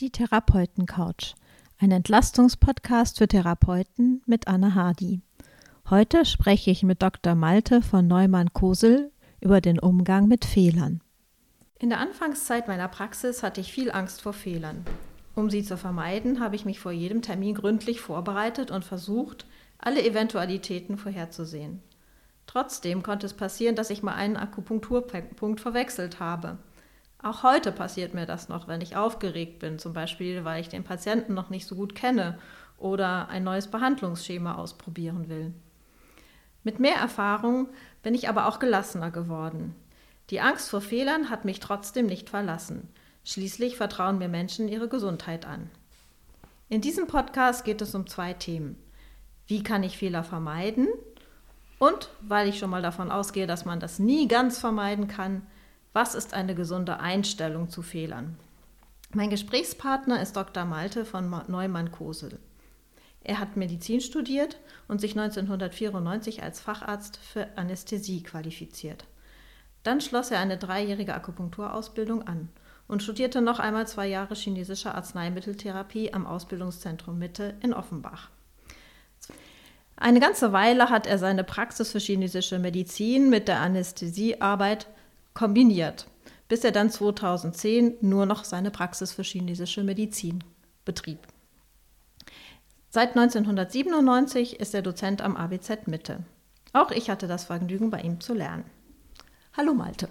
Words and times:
Die 0.00 0.10
Therapeuten-Couch, 0.10 1.34
ein 1.78 1.92
Entlastungspodcast 1.92 3.18
für 3.18 3.28
Therapeuten 3.28 4.22
mit 4.26 4.48
Anna 4.48 4.74
Hardy. 4.74 5.20
Heute 5.88 6.24
spreche 6.24 6.72
ich 6.72 6.82
mit 6.82 7.00
Dr. 7.00 7.36
Malte 7.36 7.80
von 7.80 8.08
Neumann-Kosel 8.08 9.12
über 9.40 9.60
den 9.60 9.78
Umgang 9.78 10.26
mit 10.26 10.44
Fehlern. 10.44 11.00
In 11.78 11.90
der 11.90 12.00
Anfangszeit 12.00 12.66
meiner 12.66 12.88
Praxis 12.88 13.44
hatte 13.44 13.60
ich 13.60 13.72
viel 13.72 13.92
Angst 13.92 14.22
vor 14.22 14.32
Fehlern. 14.32 14.84
Um 15.36 15.48
sie 15.48 15.62
zu 15.62 15.76
vermeiden, 15.76 16.40
habe 16.40 16.56
ich 16.56 16.64
mich 16.64 16.80
vor 16.80 16.90
jedem 16.90 17.22
Termin 17.22 17.54
gründlich 17.54 18.00
vorbereitet 18.00 18.72
und 18.72 18.84
versucht, 18.84 19.46
alle 19.78 20.04
Eventualitäten 20.04 20.98
vorherzusehen. 20.98 21.80
Trotzdem 22.48 23.04
konnte 23.04 23.26
es 23.26 23.34
passieren, 23.34 23.76
dass 23.76 23.90
ich 23.90 24.02
mal 24.02 24.14
einen 24.14 24.36
Akupunkturpunkt 24.36 25.60
verwechselt 25.60 26.18
habe. 26.18 26.58
Auch 27.24 27.42
heute 27.42 27.72
passiert 27.72 28.12
mir 28.12 28.26
das 28.26 28.50
noch, 28.50 28.68
wenn 28.68 28.82
ich 28.82 28.96
aufgeregt 28.96 29.58
bin, 29.58 29.78
zum 29.78 29.94
Beispiel 29.94 30.44
weil 30.44 30.60
ich 30.60 30.68
den 30.68 30.84
Patienten 30.84 31.32
noch 31.32 31.48
nicht 31.48 31.66
so 31.66 31.74
gut 31.74 31.94
kenne 31.94 32.38
oder 32.76 33.30
ein 33.30 33.42
neues 33.42 33.68
Behandlungsschema 33.68 34.56
ausprobieren 34.56 35.30
will. 35.30 35.54
Mit 36.64 36.80
mehr 36.80 36.96
Erfahrung 36.96 37.68
bin 38.02 38.14
ich 38.14 38.28
aber 38.28 38.46
auch 38.46 38.58
gelassener 38.58 39.10
geworden. 39.10 39.74
Die 40.28 40.42
Angst 40.42 40.68
vor 40.68 40.82
Fehlern 40.82 41.30
hat 41.30 41.46
mich 41.46 41.60
trotzdem 41.60 42.04
nicht 42.04 42.28
verlassen. 42.28 42.90
Schließlich 43.24 43.78
vertrauen 43.78 44.18
mir 44.18 44.28
Menschen 44.28 44.68
ihre 44.68 44.88
Gesundheit 44.88 45.46
an. 45.46 45.70
In 46.68 46.82
diesem 46.82 47.06
Podcast 47.06 47.64
geht 47.64 47.80
es 47.80 47.94
um 47.94 48.06
zwei 48.06 48.34
Themen. 48.34 48.76
Wie 49.46 49.62
kann 49.62 49.82
ich 49.82 49.96
Fehler 49.96 50.24
vermeiden? 50.24 50.88
Und, 51.78 52.10
weil 52.20 52.48
ich 52.48 52.58
schon 52.58 52.68
mal 52.68 52.82
davon 52.82 53.10
ausgehe, 53.10 53.46
dass 53.46 53.64
man 53.64 53.80
das 53.80 53.98
nie 53.98 54.28
ganz 54.28 54.58
vermeiden 54.58 55.08
kann, 55.08 55.46
was 55.94 56.16
ist 56.16 56.34
eine 56.34 56.56
gesunde 56.56 56.98
Einstellung 56.98 57.70
zu 57.70 57.80
Fehlern? 57.80 58.36
Mein 59.12 59.30
Gesprächspartner 59.30 60.20
ist 60.20 60.36
Dr. 60.36 60.64
Malte 60.64 61.04
von 61.04 61.30
Neumann-Kosel. 61.46 62.40
Er 63.22 63.38
hat 63.38 63.56
Medizin 63.56 64.00
studiert 64.00 64.58
und 64.88 65.00
sich 65.00 65.12
1994 65.12 66.42
als 66.42 66.60
Facharzt 66.60 67.16
für 67.16 67.46
Anästhesie 67.56 68.24
qualifiziert. 68.24 69.06
Dann 69.84 70.00
schloss 70.00 70.32
er 70.32 70.40
eine 70.40 70.58
dreijährige 70.58 71.14
Akupunkturausbildung 71.14 72.26
an 72.26 72.48
und 72.88 73.04
studierte 73.04 73.40
noch 73.40 73.60
einmal 73.60 73.86
zwei 73.86 74.08
Jahre 74.08 74.34
chinesische 74.34 74.92
Arzneimitteltherapie 74.94 76.12
am 76.12 76.26
Ausbildungszentrum 76.26 77.18
Mitte 77.18 77.54
in 77.62 77.72
Offenbach. 77.72 78.30
Eine 79.96 80.18
ganze 80.18 80.52
Weile 80.52 80.90
hat 80.90 81.06
er 81.06 81.18
seine 81.18 81.44
Praxis 81.44 81.92
für 81.92 82.00
chinesische 82.00 82.58
Medizin 82.58 83.30
mit 83.30 83.46
der 83.46 83.60
Anästhesiearbeit 83.60 84.88
kombiniert, 85.34 86.06
bis 86.48 86.64
er 86.64 86.72
dann 86.72 86.90
2010 86.90 87.96
nur 88.00 88.26
noch 88.26 88.44
seine 88.44 88.70
Praxis 88.70 89.12
für 89.12 89.22
chinesische 89.22 89.82
Medizin 89.82 90.42
betrieb. 90.84 91.18
Seit 92.88 93.16
1997 93.16 94.60
ist 94.60 94.74
er 94.74 94.82
Dozent 94.82 95.20
am 95.20 95.36
ABZ 95.36 95.86
Mitte. 95.86 96.20
Auch 96.72 96.92
ich 96.92 97.10
hatte 97.10 97.26
das 97.26 97.44
Vergnügen, 97.44 97.90
bei 97.90 98.00
ihm 98.00 98.20
zu 98.20 98.34
lernen. 98.34 98.64
Hallo 99.56 99.74
Malte. 99.74 100.08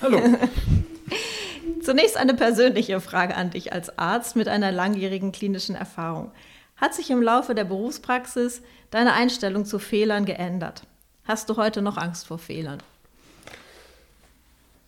Hallo. 0.00 0.20
Zunächst 1.82 2.16
eine 2.16 2.34
persönliche 2.34 3.00
Frage 3.00 3.36
an 3.36 3.50
dich 3.50 3.72
als 3.72 3.98
Arzt 3.98 4.36
mit 4.36 4.48
einer 4.48 4.72
langjährigen 4.72 5.32
klinischen 5.32 5.74
Erfahrung. 5.74 6.30
Hat 6.76 6.94
sich 6.94 7.10
im 7.10 7.22
Laufe 7.22 7.54
der 7.54 7.64
Berufspraxis 7.64 8.62
deine 8.90 9.12
Einstellung 9.12 9.64
zu 9.64 9.78
Fehlern 9.78 10.24
geändert? 10.24 10.82
Hast 11.24 11.50
du 11.50 11.56
heute 11.56 11.82
noch 11.82 11.96
Angst 11.96 12.26
vor 12.26 12.38
Fehlern? 12.38 12.82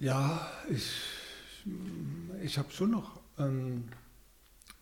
Ja, 0.03 0.51
ich, 0.69 0.91
ich 2.43 2.59
habe 2.59 2.73
schon 2.73 2.91
noch, 2.91 3.21
ähm, 3.39 3.85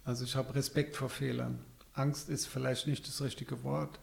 also 0.02 0.24
ich 0.24 0.34
habe 0.34 0.54
Respekt 0.54 0.96
vor 0.96 1.10
Fehlern. 1.10 1.58
Angst 1.92 2.30
ist 2.30 2.46
vielleicht 2.46 2.86
nicht 2.86 3.06
das 3.06 3.20
richtige 3.20 3.62
Wort. 3.62 4.00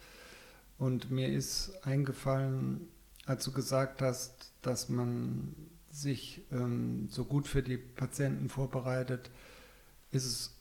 Und 0.78 1.10
mir 1.10 1.30
ist 1.30 1.72
eingefallen, 1.82 2.88
als 3.26 3.44
du 3.46 3.52
gesagt 3.52 4.04
hast, 4.04 4.52
dass 4.62 4.90
man 4.90 5.56
sich 5.90 6.44
ähm, 6.52 7.08
so 7.10 7.26
gut 7.26 7.48
für 7.48 7.64
die 7.64 7.78
Patienten 7.78 8.48
vorbereitet, 8.48 9.32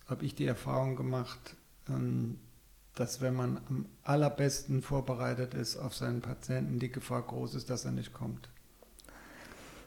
habe 0.09 0.25
ich 0.25 0.35
die 0.37 0.47
Erfahrung 0.47 0.97
gemacht, 0.97 1.55
ähm, 1.87 2.39
dass 2.95 3.21
wenn 3.21 3.35
man 3.35 3.61
am 3.69 3.85
allerbesten 4.05 4.81
vorbereitet 4.81 5.53
ist 5.53 5.77
auf 5.77 5.95
seinen 5.95 6.23
Patienten, 6.23 6.79
die 6.79 6.91
Gefahr 6.91 7.27
groß 7.27 7.57
ist, 7.57 7.69
dass 7.69 7.85
er 7.85 7.93
nicht 7.93 8.15
kommt. 8.15 8.49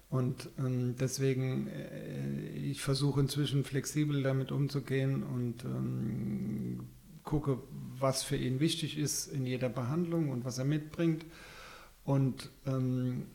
Und 0.09 0.49
ähm, 0.57 0.95
deswegen, 0.99 1.67
äh, 1.67 2.49
ich 2.49 2.81
versuche 2.81 3.19
inzwischen 3.19 3.63
flexibel 3.63 4.23
damit 4.23 4.51
umzugehen 4.51 5.21
und 5.21 5.63
ähm, 5.65 6.87
gucke, 7.23 7.59
was 7.99 8.23
für 8.23 8.35
ihn 8.35 8.59
wichtig 8.59 8.97
ist 8.97 9.27
in 9.27 9.45
jeder 9.45 9.69
Behandlung 9.69 10.29
und 10.29 10.45
was 10.45 10.57
er 10.57 10.65
mitbringt. 10.65 11.25
Und 12.03 12.49
ähm, 12.65 13.27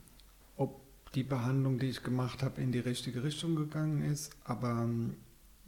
ob 0.56 0.80
die 1.12 1.22
Behandlung, 1.22 1.78
die 1.78 1.90
ich 1.90 2.02
gemacht 2.02 2.42
habe, 2.42 2.60
in 2.60 2.72
die 2.72 2.80
richtige 2.80 3.22
Richtung 3.22 3.54
gegangen 3.54 4.02
ist. 4.02 4.32
Aber 4.42 4.88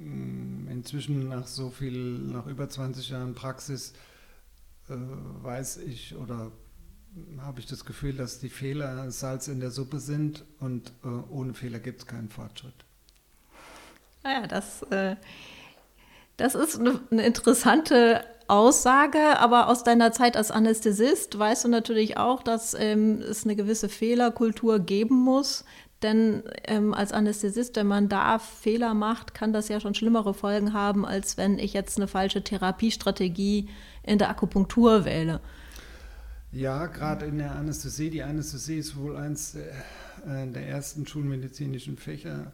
ähm, 0.00 0.66
inzwischen 0.68 1.28
nach 1.28 1.46
so 1.46 1.70
viel, 1.70 2.18
nach 2.18 2.48
über 2.48 2.68
20 2.68 3.10
Jahren 3.10 3.34
Praxis, 3.34 3.92
äh, 4.88 4.94
weiß 4.94 5.78
ich 5.78 6.16
oder 6.16 6.50
habe 7.40 7.60
ich 7.60 7.66
das 7.66 7.84
Gefühl, 7.84 8.14
dass 8.14 8.38
die 8.38 8.48
Fehler 8.48 9.10
Salz 9.10 9.48
in 9.48 9.60
der 9.60 9.70
Suppe 9.70 9.98
sind 9.98 10.44
und 10.60 10.92
äh, 11.04 11.08
ohne 11.30 11.54
Fehler 11.54 11.78
gibt 11.78 12.00
es 12.00 12.06
keinen 12.06 12.28
Fortschritt. 12.28 12.74
Naja, 14.22 14.42
ah 14.42 14.46
das, 14.46 14.82
äh, 14.90 15.16
das 16.36 16.54
ist 16.54 16.78
eine, 16.80 17.00
eine 17.10 17.24
interessante 17.24 18.24
Aussage, 18.48 19.38
aber 19.38 19.68
aus 19.68 19.84
deiner 19.84 20.12
Zeit 20.12 20.36
als 20.36 20.50
Anästhesist 20.50 21.38
weißt 21.38 21.64
du 21.64 21.68
natürlich 21.68 22.16
auch, 22.16 22.42
dass 22.42 22.74
ähm, 22.74 23.20
es 23.20 23.44
eine 23.44 23.56
gewisse 23.56 23.88
Fehlerkultur 23.88 24.78
geben 24.80 25.16
muss. 25.16 25.64
Denn 26.02 26.42
ähm, 26.64 26.92
als 26.92 27.12
Anästhesist, 27.12 27.76
wenn 27.76 27.86
man 27.86 28.08
da 28.08 28.38
Fehler 28.38 28.92
macht, 28.92 29.32
kann 29.32 29.52
das 29.52 29.68
ja 29.68 29.80
schon 29.80 29.94
schlimmere 29.94 30.34
Folgen 30.34 30.74
haben, 30.74 31.06
als 31.06 31.38
wenn 31.38 31.58
ich 31.58 31.72
jetzt 31.72 31.96
eine 31.96 32.06
falsche 32.06 32.42
Therapiestrategie 32.42 33.68
in 34.02 34.18
der 34.18 34.28
Akupunktur 34.28 35.04
wähle. 35.04 35.40
Ja, 36.56 36.86
gerade 36.86 37.26
in 37.26 37.36
der 37.36 37.54
Anästhesie. 37.54 38.08
Die 38.08 38.22
Anästhesie 38.22 38.78
ist 38.78 38.96
wohl 38.96 39.14
eines 39.14 39.56
äh, 39.56 39.66
der 40.24 40.66
ersten 40.66 41.06
schulmedizinischen 41.06 41.98
Fächer, 41.98 42.50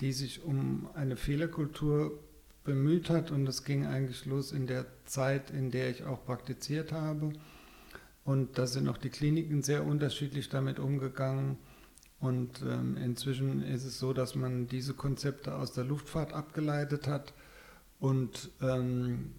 die 0.00 0.12
sich 0.12 0.42
um 0.42 0.88
eine 0.94 1.14
Fehlerkultur 1.14 2.18
bemüht 2.64 3.10
hat 3.10 3.30
und 3.30 3.44
das 3.44 3.62
ging 3.62 3.86
eigentlich 3.86 4.26
los 4.26 4.50
in 4.50 4.66
der 4.66 4.86
Zeit, 5.04 5.52
in 5.52 5.70
der 5.70 5.88
ich 5.88 6.02
auch 6.02 6.24
praktiziert 6.24 6.90
habe. 6.90 7.32
Und 8.24 8.58
da 8.58 8.66
sind 8.66 8.88
auch 8.88 8.98
die 8.98 9.10
Kliniken 9.10 9.62
sehr 9.62 9.84
unterschiedlich 9.84 10.48
damit 10.48 10.80
umgegangen. 10.80 11.56
Und 12.18 12.60
ähm, 12.62 12.96
inzwischen 12.96 13.62
ist 13.62 13.84
es 13.84 14.00
so, 14.00 14.12
dass 14.12 14.34
man 14.34 14.66
diese 14.66 14.94
Konzepte 14.94 15.54
aus 15.54 15.72
der 15.72 15.84
Luftfahrt 15.84 16.32
abgeleitet 16.32 17.06
hat 17.06 17.32
und 18.00 18.50
ähm, 18.60 19.30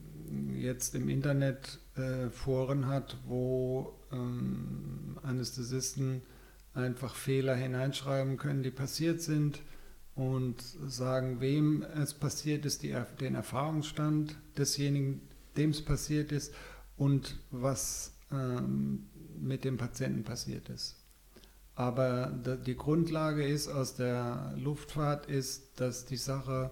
jetzt 0.56 0.96
im 0.96 1.10
Internet 1.10 1.80
äh, 1.96 2.30
Foren 2.30 2.88
hat, 2.88 3.18
wo 3.26 3.94
ähm, 4.12 5.18
Anästhesisten 5.24 6.22
einfach 6.74 7.16
Fehler 7.16 7.56
hineinschreiben 7.56 8.38
können, 8.38 8.64
die 8.64 8.72
passiert 8.72 9.22
sind 9.22 9.62
und 10.16 10.62
sagen, 10.88 11.40
wem 11.42 11.84
es 11.84 12.14
passiert 12.14 12.66
ist, 12.66 12.84
die, 12.84 12.96
den 13.20 13.36
Erfahrungsstand 13.36 14.36
desjenigen, 14.58 15.22
dem 15.58 15.70
es 15.72 15.84
passiert 15.84 16.32
ist 16.32 16.54
und 16.98 17.38
was 17.52 18.14
ähm, 18.32 19.08
mit 19.40 19.64
dem 19.64 19.78
Patienten 19.78 20.24
passiert 20.24 20.70
ist. 20.70 20.98
Aber 21.76 22.28
die 22.66 22.78
Grundlage 22.78 23.46
ist 23.46 23.68
aus 23.68 23.96
der 23.96 24.54
Luftfahrt 24.58 25.26
ist, 25.26 25.80
dass 25.80 26.06
die 26.06 26.16
Sache 26.16 26.72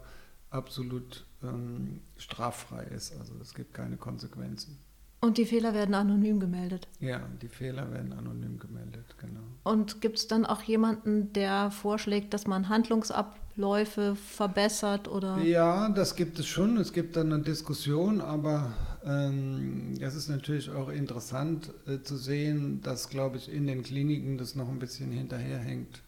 absolut 0.50 1.26
ähm, 1.44 2.00
straffrei 2.16 2.84
ist. 2.86 3.14
Also 3.20 3.34
es 3.42 3.54
gibt 3.54 3.74
keine 3.74 3.98
Konsequenzen. 3.98 4.80
Und 5.24 5.38
die 5.38 5.46
Fehler 5.46 5.74
werden 5.74 5.96
anonym 5.96 6.42
gemeldet. 6.42 6.90
Ja, 7.00 7.22
die 7.42 7.48
Fehler 7.48 7.90
werden 7.94 8.12
anonym 8.12 8.60
gemeldet, 8.60 9.06
genau. 9.18 9.40
Und 9.64 10.02
gibt 10.02 10.18
es 10.18 10.28
dann 10.28 10.46
auch 10.46 10.62
jemanden, 10.64 11.32
der 11.32 11.72
vorschlägt, 11.72 12.34
dass 12.34 12.46
man 12.46 12.68
Handlungsabläufe 12.68 14.18
verbessert 14.18 15.08
oder? 15.08 15.38
Ja, 15.38 15.88
das 15.88 16.18
gibt 16.18 16.40
es 16.40 16.48
schon. 16.48 16.76
Es 16.76 16.92
gibt 16.92 17.16
dann 17.16 17.32
eine 17.32 17.42
Diskussion, 17.42 18.20
aber 18.20 18.74
ähm, 19.06 19.94
es 20.02 20.14
ist 20.14 20.28
natürlich 20.28 20.70
auch 20.70 20.90
interessant 20.90 21.72
äh, 21.88 22.02
zu 22.02 22.18
sehen, 22.18 22.82
dass, 22.82 23.08
glaube 23.08 23.38
ich, 23.38 23.50
in 23.50 23.66
den 23.66 23.82
Kliniken 23.82 24.38
das 24.38 24.56
noch 24.56 24.68
ein 24.68 24.80
bisschen 24.80 25.14
hinterherhängt. 25.14 26.02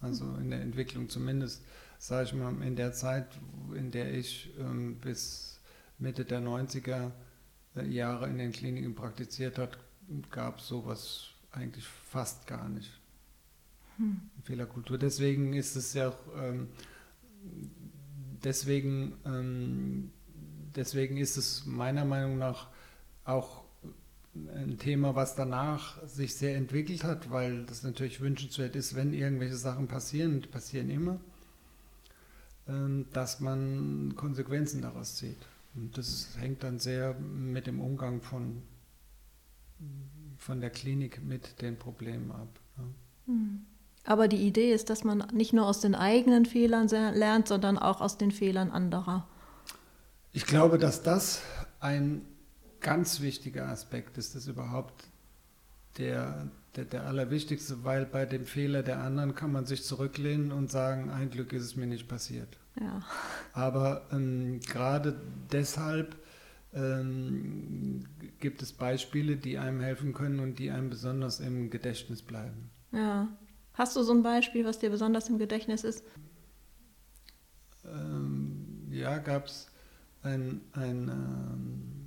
Also 0.00 0.26
in 0.40 0.50
der 0.50 0.60
Entwicklung 0.60 1.08
zumindest, 1.08 1.60
sage 1.98 2.26
ich 2.26 2.34
mal, 2.34 2.54
in 2.62 2.76
der 2.76 2.92
Zeit, 2.92 3.26
in 3.74 3.90
der 3.90 4.14
ich 4.14 4.54
ähm, 4.60 4.94
bis 5.00 5.58
Mitte 5.98 6.24
der 6.24 6.40
90er 6.40 7.10
Jahre 7.74 8.28
in 8.28 8.38
den 8.38 8.52
Kliniken 8.52 8.94
praktiziert 8.94 9.58
hat, 9.58 9.78
gab 10.30 10.58
es 10.58 10.68
sowas 10.68 11.28
eigentlich 11.52 11.86
fast 11.86 12.46
gar 12.46 12.68
nicht. 12.68 12.90
Hm. 13.96 14.20
Fehlerkultur. 14.44 14.98
Deswegen 14.98 15.52
ist 15.52 15.76
es 15.76 15.94
ja 15.94 16.08
auch, 16.08 16.18
ähm, 16.36 16.68
deswegen 18.42 19.14
ähm, 19.24 20.10
deswegen 20.76 21.16
ist 21.16 21.36
es 21.36 21.66
meiner 21.66 22.04
Meinung 22.04 22.38
nach 22.38 22.68
auch 23.24 23.64
ein 24.34 24.78
Thema, 24.78 25.16
was 25.16 25.34
danach 25.34 26.06
sich 26.06 26.36
sehr 26.36 26.56
entwickelt 26.56 27.02
hat, 27.02 27.30
weil 27.30 27.64
das 27.64 27.82
natürlich 27.82 28.20
wünschenswert 28.20 28.76
ist, 28.76 28.94
wenn 28.94 29.12
irgendwelche 29.12 29.56
Sachen 29.56 29.88
passieren, 29.88 30.40
die 30.40 30.46
passieren 30.46 30.88
immer, 30.88 31.18
ähm, 32.68 33.06
dass 33.12 33.40
man 33.40 34.14
Konsequenzen 34.16 34.82
daraus 34.82 35.16
zieht. 35.16 35.38
Und 35.74 35.96
das 35.96 36.28
hängt 36.38 36.62
dann 36.62 36.78
sehr 36.78 37.14
mit 37.14 37.66
dem 37.66 37.80
Umgang 37.80 38.20
von, 38.20 38.62
von 40.36 40.60
der 40.60 40.70
Klinik 40.70 41.22
mit 41.22 41.62
den 41.62 41.78
Problemen 41.78 42.32
ab. 42.32 42.48
Hm. 43.26 43.66
Aber 44.04 44.28
die 44.28 44.44
Idee 44.46 44.72
ist, 44.72 44.90
dass 44.90 45.04
man 45.04 45.18
nicht 45.32 45.52
nur 45.52 45.66
aus 45.66 45.80
den 45.80 45.94
eigenen 45.94 46.46
Fehlern 46.46 46.88
lernt, 46.88 47.48
sondern 47.48 47.78
auch 47.78 48.00
aus 48.00 48.16
den 48.16 48.30
Fehlern 48.30 48.70
anderer. 48.70 49.28
Ich 50.32 50.46
glaube, 50.46 50.78
dass 50.78 51.02
das 51.02 51.42
ein 51.80 52.22
ganz 52.80 53.20
wichtiger 53.20 53.68
Aspekt 53.68 54.16
ist, 54.16 54.34
das 54.34 54.46
überhaupt 54.46 55.04
der, 55.98 56.48
der, 56.76 56.84
der 56.84 57.06
allerwichtigste, 57.06 57.84
weil 57.84 58.06
bei 58.06 58.24
dem 58.24 58.46
Fehler 58.46 58.82
der 58.82 59.00
anderen 59.00 59.34
kann 59.34 59.52
man 59.52 59.66
sich 59.66 59.84
zurücklehnen 59.84 60.50
und 60.50 60.70
sagen, 60.70 61.10
ein 61.10 61.30
Glück 61.30 61.52
ist 61.52 61.64
es 61.64 61.76
mir 61.76 61.86
nicht 61.86 62.08
passiert. 62.08 62.59
Ja. 62.78 63.02
Aber 63.52 64.06
ähm, 64.12 64.60
gerade 64.60 65.20
deshalb 65.50 66.16
ähm, 66.72 68.04
gibt 68.38 68.62
es 68.62 68.72
Beispiele, 68.72 69.36
die 69.36 69.58
einem 69.58 69.80
helfen 69.80 70.12
können 70.12 70.40
und 70.40 70.58
die 70.58 70.70
einem 70.70 70.90
besonders 70.90 71.40
im 71.40 71.70
Gedächtnis 71.70 72.22
bleiben. 72.22 72.70
Ja. 72.92 73.28
Hast 73.74 73.96
du 73.96 74.02
so 74.02 74.12
ein 74.12 74.22
Beispiel, 74.22 74.64
was 74.64 74.78
dir 74.78 74.90
besonders 74.90 75.28
im 75.28 75.38
Gedächtnis 75.38 75.84
ist? 75.84 76.04
Ähm, 77.84 78.88
ja, 78.90 79.18
gab 79.18 79.46
es 79.46 79.68
ein, 80.22 80.60
ein 80.72 81.08
ähm, 81.08 82.00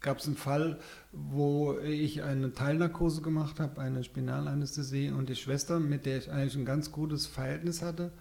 gab 0.00 0.18
es 0.18 0.26
einen 0.26 0.36
Fall, 0.36 0.78
wo 1.12 1.78
ich 1.78 2.22
eine 2.22 2.52
Teilnarkose 2.52 3.22
gemacht 3.22 3.58
habe, 3.58 3.80
eine 3.80 4.04
Spinalanästhesie 4.04 5.10
und 5.10 5.28
die 5.28 5.34
Schwester, 5.34 5.80
mit 5.80 6.06
der 6.06 6.18
ich 6.18 6.30
eigentlich 6.30 6.56
ein 6.56 6.66
ganz 6.66 6.92
gutes 6.92 7.26
Verhältnis 7.26 7.82
hatte, 7.82 8.12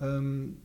ähm, 0.00 0.58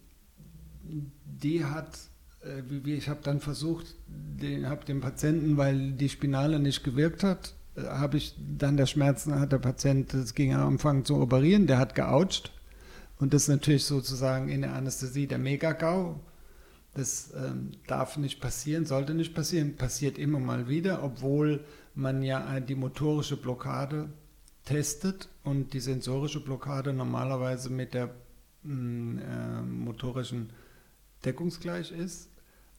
die 0.84 1.66
hat, 1.66 1.98
äh, 2.42 2.62
wie, 2.68 2.94
ich 2.94 3.10
habe 3.10 3.22
dann 3.24 3.40
versucht, 3.40 3.96
den, 4.08 4.68
habe 4.68 4.86
dem 4.86 5.02
Patienten, 5.02 5.58
weil 5.58 5.92
die 5.94 6.10
Spinale 6.10 6.60
nicht 6.60 6.84
gewirkt 6.84 7.24
hat, 7.24 7.54
äh, 7.76 7.84
habe 7.84 8.18
ich 8.18 8.36
dann 8.58 8.78
der 8.78 8.86
Schmerzen, 8.86 9.40
hat 9.40 9.52
der 9.52 9.60
Patient, 9.60 10.14
es 10.14 10.34
ging 10.34 10.54
am 10.54 10.68
Anfang 10.68 11.06
zu 11.06 11.18
operieren, 11.18 11.68
der 11.68 11.78
hat 11.78 11.96
geoucht. 11.96 12.52
Und 13.20 13.34
das 13.34 13.44
ist 13.44 13.50
natürlich 13.50 13.86
sozusagen 13.86 14.50
in 14.50 14.62
der 14.62 14.74
Anästhesie 14.74 15.28
der 15.28 15.38
Mega-GAU. 15.38 16.20
Das 16.96 17.32
ähm, 17.36 17.72
darf 17.88 18.18
nicht 18.18 18.42
passieren, 18.42 18.86
sollte 18.86 19.14
nicht 19.14 19.34
passieren, 19.34 19.76
passiert 19.78 20.18
immer 20.18 20.40
mal 20.40 20.68
wieder, 20.68 21.04
obwohl 21.04 21.64
man 21.94 22.24
ja 22.24 22.60
die 22.60 22.76
motorische 22.76 23.38
Blockade 23.38 24.10
testet 24.66 25.30
und 25.44 25.74
die 25.74 25.80
sensorische 25.80 26.44
Blockade 26.44 26.94
normalerweise 26.94 27.70
mit 27.70 27.94
der 27.94 28.10
äh, 28.64 29.62
motorischen 29.62 30.52
deckungsgleich 31.26 31.92
ist. 31.92 32.30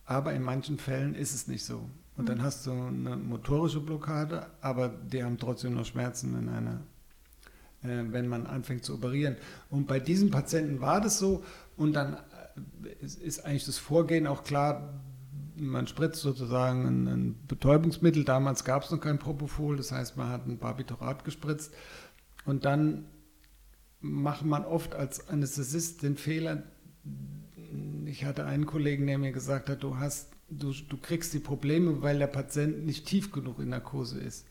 Aber 0.05 0.33
in 0.33 0.43
manchen 0.43 0.79
Fällen 0.79 1.15
ist 1.15 1.35
es 1.35 1.47
nicht 1.47 1.65
so. 1.65 1.89
Und 2.17 2.29
dann 2.29 2.39
mhm. 2.39 2.43
hast 2.43 2.67
du 2.67 2.73
eine 2.73 3.17
motorische 3.17 3.81
Blockade, 3.81 4.47
aber 4.61 4.89
die 4.89 5.23
haben 5.23 5.39
trotzdem 5.39 5.75
noch 5.75 5.87
Schmerzen, 5.87 6.35
wenn, 6.37 6.49
eine, 6.49 6.81
äh, 7.83 8.13
wenn 8.13 8.29
man 8.29 8.47
anfängt 8.47 8.85
zu 8.85 8.95
operieren. 8.95 9.37
Und 9.71 9.87
bei 9.87 10.01
diesen 10.01 10.31
Patienten 10.31 10.81
war 10.81 11.01
das 11.01 11.19
so. 11.19 11.45
Und 11.77 11.95
dann 11.95 12.17
ist 13.01 13.45
eigentlich 13.47 13.65
das 13.65 13.79
Vorgehen 13.79 14.27
auch 14.27 14.45
klar, 14.45 15.01
man 15.57 15.87
spritzt 15.87 16.21
sozusagen 16.21 16.87
ein, 16.87 17.07
ein 17.07 17.47
Betäubungsmittel. 17.47 18.25
Damals 18.25 18.65
gab 18.65 18.85
es 18.85 18.91
noch 18.91 19.01
kein 19.01 19.19
Propofol, 19.19 19.77
das 19.77 19.93
heißt, 19.93 20.17
man 20.17 20.29
hat 20.29 20.47
ein 20.47 20.59
Barbiturat 20.59 21.25
gespritzt. 21.25 21.73
Und 22.45 22.65
dann 22.65 23.05
macht 24.03 24.45
man 24.45 24.65
oft 24.65 24.95
als 24.95 25.29
Anästhesist 25.29 26.03
den 26.03 26.17
Fehler, 26.17 26.65
ich 28.05 28.25
hatte 28.25 28.45
einen 28.45 28.67
Kollegen, 28.67 29.07
der 29.07 29.17
mir 29.19 29.33
gesagt 29.33 29.71
hat, 29.71 29.83
du, 29.83 29.97
hast, 29.97 30.33
du, 30.51 30.73
du 30.73 30.97
kriegst 30.99 31.33
die 31.33 31.39
Probleme, 31.39 32.03
weil 32.03 32.19
der 32.19 32.27
Patient 32.27 32.85
nicht 32.85 33.07
tief 33.07 33.33
genug 33.33 33.59
in 33.59 33.71
Narkose 33.71 34.21
ist. 34.21 34.47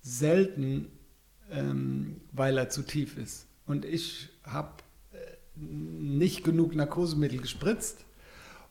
Selten, 0.00 0.88
ähm, 1.50 2.20
weil 2.32 2.56
er 2.56 2.70
zu 2.70 2.82
tief 2.82 3.18
ist. 3.18 3.46
Und 3.66 3.84
ich 3.84 4.30
habe 4.44 4.70
nicht 5.56 6.44
genug 6.44 6.74
Narkosemittel 6.74 7.40
gespritzt 7.40 8.04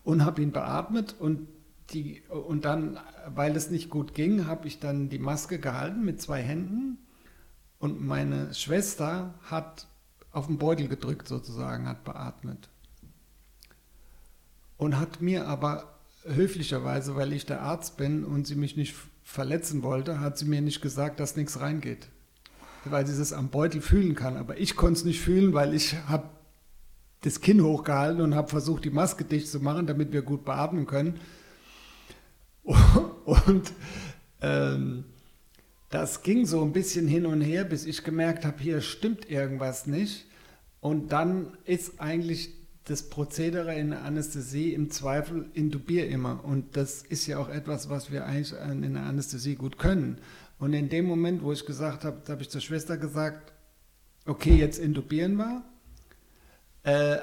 und 0.04 0.24
habe 0.24 0.42
ihn 0.42 0.52
beatmet 0.52 1.16
und 1.20 1.48
die, 1.92 2.24
und 2.30 2.66
dann, 2.66 3.00
weil 3.28 3.56
es 3.56 3.70
nicht 3.70 3.90
gut 3.90 4.14
ging, 4.14 4.48
habe 4.48 4.68
ich 4.68 4.80
dann 4.80 5.10
die 5.10 5.20
Maske 5.20 5.60
gehalten 5.60 6.04
mit 6.04 6.22
zwei 6.22 6.42
Händen 6.42 6.98
und 7.80 8.02
meine 8.02 8.54
Schwester 8.54 9.36
hat 9.44 9.88
auf 10.36 10.48
den 10.48 10.58
Beutel 10.58 10.88
gedrückt 10.88 11.28
sozusagen, 11.28 11.88
hat 11.88 12.04
beatmet. 12.04 12.70
Und 14.78 15.00
hat 15.00 15.22
mir 15.22 15.48
aber 15.48 16.00
höflicherweise, 16.26 17.16
weil 17.16 17.34
ich 17.34 17.46
der 17.46 17.62
Arzt 17.62 17.98
bin 17.98 18.26
und 18.26 18.46
sie 18.46 18.56
mich 18.56 18.76
nicht 18.76 18.96
verletzen 19.24 19.84
wollte, 19.84 20.20
hat 20.20 20.38
sie 20.38 20.46
mir 20.46 20.62
nicht 20.62 20.82
gesagt, 20.82 21.20
dass 21.20 21.36
nichts 21.36 21.60
reingeht. 21.60 22.10
Weil 22.84 23.08
sie 23.08 23.18
das 23.18 23.34
am 23.34 23.50
Beutel 23.50 23.82
fühlen 23.82 24.16
kann. 24.16 24.38
Aber 24.38 24.58
ich 24.58 24.76
konnte 24.76 25.00
es 25.00 25.06
nicht 25.06 25.22
fühlen, 25.22 25.54
weil 25.54 25.74
ich 25.74 25.96
habe 26.08 26.30
das 27.22 27.42
Kinn 27.42 27.64
hochgehalten 27.64 28.22
und 28.22 28.36
habe 28.36 28.50
versucht, 28.50 28.86
die 28.86 28.92
Maske 28.92 29.24
dicht 29.24 29.48
zu 29.48 29.60
machen, 29.60 29.88
damit 29.88 30.12
wir 30.12 30.22
gut 30.22 30.46
beatmen 30.46 30.86
können. 30.86 31.20
Und 32.66 33.74
ähm, 34.42 35.06
das 35.96 36.24
ging 36.24 36.46
so 36.46 36.62
ein 36.62 36.74
bisschen 36.74 37.08
hin 37.08 37.26
und 37.26 37.42
her, 37.42 37.64
bis 37.64 37.86
ich 37.86 38.04
gemerkt 38.04 38.46
habe, 38.46 38.62
hier 38.62 38.82
stimmt 38.82 39.30
irgendwas 39.30 39.88
nicht. 39.88 40.26
Und 40.82 41.12
dann 41.12 41.58
ist 41.64 42.00
eigentlich 42.00 42.50
das 42.84 43.10
Prozedere 43.10 43.74
in 43.74 43.92
der 43.92 44.04
Anästhesie 44.04 44.74
im 44.74 44.92
Zweifel 44.92 45.50
intubier 45.54 46.08
immer. 46.08 46.44
Und 46.44 46.76
das 46.76 47.02
ist 47.02 47.26
ja 47.28 47.40
auch 47.40 47.50
etwas, 47.50 47.90
was 47.90 48.12
wir 48.12 48.26
eigentlich 48.26 48.54
in 48.62 48.94
der 48.94 49.04
Anästhesie 49.04 49.56
gut 49.56 49.80
können. 49.80 50.20
Und 50.60 50.74
in 50.74 50.90
dem 50.90 51.06
Moment, 51.06 51.44
wo 51.44 51.52
ich 51.52 51.66
gesagt 51.66 52.04
habe, 52.04 52.22
habe 52.28 52.42
ich 52.42 52.50
zur 52.50 52.62
Schwester 52.62 52.98
gesagt, 52.98 53.54
okay, 54.26 54.56
jetzt 54.56 54.78
intubieren 54.78 55.38
wir 55.38 55.64
äh, 56.86 57.18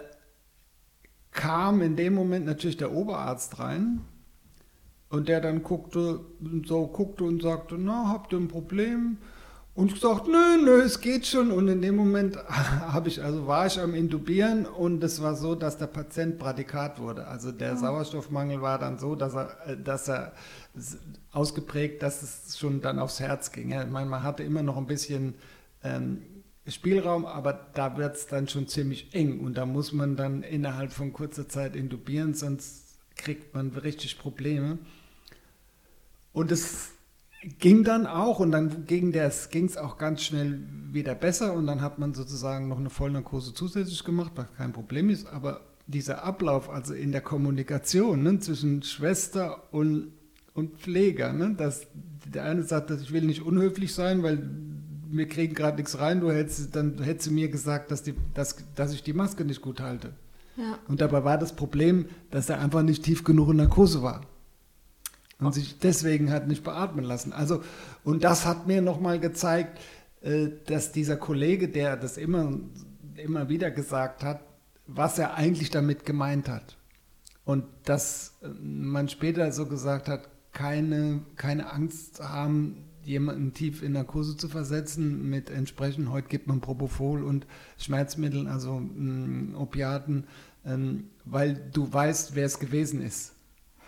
kam 1.31 1.81
in 1.83 1.97
dem 1.97 2.15
Moment 2.15 2.45
natürlich 2.45 2.77
der 2.77 2.93
Oberarzt 2.93 3.59
rein 3.59 4.03
und 5.13 5.29
der 5.29 5.43
dann 5.43 5.63
guckte, 5.63 6.21
so 6.65 6.87
guckte 6.87 7.25
und 7.25 7.43
sagte, 7.43 7.77
na, 7.79 8.09
habt 8.09 8.33
ihr 8.33 8.39
ein 8.39 8.49
Problem? 8.49 9.19
Und 9.75 9.93
ich 9.93 10.01
sagte, 10.01 10.31
nö, 10.31 10.65
nö, 10.65 10.83
es 10.83 11.01
geht 11.01 11.27
schon. 11.27 11.51
Und 11.51 11.69
in 11.69 11.83
dem 11.83 11.97
Moment 11.97 12.39
habe 12.49 13.09
ich, 13.09 13.23
also 13.23 13.47
war 13.47 13.67
ich 13.67 13.79
am 13.79 13.95
Intubieren 13.95 14.65
und 14.65 15.05
es 15.05 15.21
war 15.21 15.35
so, 15.35 15.55
dass 15.55 15.77
der 15.77 15.87
Patient 15.87 16.39
Bradikat 16.39 16.99
wurde. 16.99 17.27
Also 17.27 17.53
der 17.53 17.75
oh. 17.75 17.77
Sauerstoffmangel 17.77 18.63
war 18.63 18.79
dann 18.79 18.99
so, 18.99 19.15
dass 19.15 19.35
er, 19.35 19.57
äh, 19.67 19.77
dass 19.77 20.09
er 20.09 20.33
ausgeprägt, 21.31 22.03
dass 22.03 22.23
es 22.23 22.59
schon 22.59 22.81
dann 22.81 22.99
aufs 22.99 23.21
Herz 23.21 23.53
ging. 23.53 23.71
Ich 23.71 23.91
meine, 23.91 24.09
man 24.09 24.23
hatte 24.23 24.43
immer 24.43 24.63
noch 24.63 24.79
ein 24.79 24.87
bisschen 24.87 25.35
ähm, 25.85 26.23
Spielraum, 26.67 27.27
aber 27.27 27.53
da 27.75 27.99
wird 27.99 28.17
es 28.17 28.29
dann 28.29 28.49
schon 28.49 28.67
ziemlich 28.67 29.15
eng 29.15 29.41
und 29.41 29.59
da 29.59 29.67
muss 29.67 29.93
man 29.93 30.17
dann 30.17 30.43
innerhalb 30.43 30.91
von 30.91 31.13
kurzer 31.13 31.49
Zeit 31.49 31.77
intubieren, 31.77 32.33
sonst 32.33 32.97
kriegt 33.17 33.55
man 33.55 33.69
richtig 33.71 34.19
Probleme. 34.19 34.79
Und 36.33 36.51
es 36.51 36.91
ging 37.59 37.85
dann 37.85 38.07
auch 38.07 38.39
und 38.39 38.53
dann 38.53 38.87
ging 38.87 39.13
es 39.15 39.77
auch 39.77 39.99
ganz 39.99 40.23
schnell 40.23 40.61
wieder 40.93 41.15
besser 41.15 41.55
und 41.55 41.67
dann 41.67 41.81
hat 41.81 41.99
man 41.99 42.15
sozusagen 42.15 42.69
noch 42.69 42.79
eine 42.79 42.91
Vollnarkose 42.91 43.53
zusätzlich 43.55 44.05
gemacht, 44.05 44.33
was 44.37 44.47
kein 44.57 44.73
Problem 44.73 45.11
ist, 45.11 45.27
aber 45.27 45.61
dieser 45.87 46.23
Ablauf, 46.23 46.71
also 46.71 46.95
in 46.95 47.13
der 47.13 47.21
Kommunikation 47.21 48.23
ne, 48.23 48.39
zwischen 48.39 48.83
Schwester 48.83 49.63
und, 49.73 50.13
und 50.55 50.79
Pfleger, 50.79 51.33
ne, 51.33 51.55
dass 51.57 51.87
der 52.33 52.45
eine 52.45 52.63
sagt, 52.63 52.91
dass 52.91 53.03
ich 53.03 53.13
will 53.13 53.23
nicht 53.23 53.43
unhöflich 53.43 53.93
sein, 53.93 54.23
weil 54.23 54.49
wir 55.11 55.27
kriegen 55.27 55.55
gerade 55.55 55.77
nichts 55.77 55.99
rein, 55.99 56.21
du 56.21 56.31
hättest, 56.31 56.75
dann 56.77 57.03
hättest 57.03 57.29
du 57.29 57.33
mir 57.33 57.49
gesagt, 57.49 57.91
dass, 57.91 58.03
die, 58.03 58.15
dass, 58.35 58.57
dass 58.77 58.95
ich 58.95 59.03
die 59.03 59.13
Maske 59.13 59.45
nicht 59.45 59.61
gut 59.61 59.81
halte. 59.81 60.13
Ja. 60.57 60.79
Und 60.89 61.01
dabei 61.01 61.25
war 61.25 61.39
das 61.39 61.55
Problem, 61.55 62.07
dass 62.31 62.49
er 62.49 62.61
einfach 62.61 62.83
nicht 62.83 63.03
tief 63.03 63.25
genug 63.25 63.51
in 63.51 63.57
Narkose 63.57 64.03
war. 64.03 64.23
Und 65.47 65.55
sich 65.55 65.79
deswegen 65.79 66.31
hat 66.31 66.49
nicht 66.49 66.65
beatmen 66.65 67.05
lassen. 67.05 67.33
Also, 67.33 67.63
und 68.05 68.25
das 68.25 68.47
hat 68.47 68.67
mir 68.67 68.83
nochmal 68.83 69.21
gezeigt, 69.21 69.81
äh, 70.23 70.49
dass 70.67 70.93
dieser 70.93 71.17
Kollege, 71.17 71.69
der 71.69 71.97
das 71.97 72.17
immer, 72.17 72.59
immer 73.17 73.49
wieder 73.49 73.71
gesagt 73.71 74.23
hat, 74.23 74.41
was 74.87 75.19
er 75.19 75.35
eigentlich 75.35 75.71
damit 75.71 76.05
gemeint 76.05 76.49
hat. 76.49 76.77
Und 77.45 77.65
dass 77.85 78.39
äh, 78.43 78.49
man 78.49 79.09
später 79.09 79.51
so 79.53 79.67
gesagt 79.67 80.09
hat, 80.09 80.29
keine, 80.53 81.23
keine 81.37 81.73
Angst 81.73 82.21
haben, 82.21 82.85
jemanden 83.05 83.53
tief 83.53 83.83
in 83.83 83.93
Narkose 83.93 84.37
zu 84.37 84.49
versetzen 84.49 85.29
mit 85.29 85.51
entsprechend, 85.51 86.11
heute 86.11 86.29
gibt 86.29 86.47
man 86.47 86.61
Propofol 86.61 87.25
und 87.25 87.47
Schmerzmitteln, 87.79 88.47
also 88.47 88.79
mm, 88.79 89.55
Opiaten, 89.57 90.25
ähm, 90.65 91.05
weil 91.25 91.61
du 91.73 91.93
weißt, 91.93 92.35
wer 92.35 92.47
es 92.47 92.59
gewesen 92.59 93.03
ist. 93.03 93.32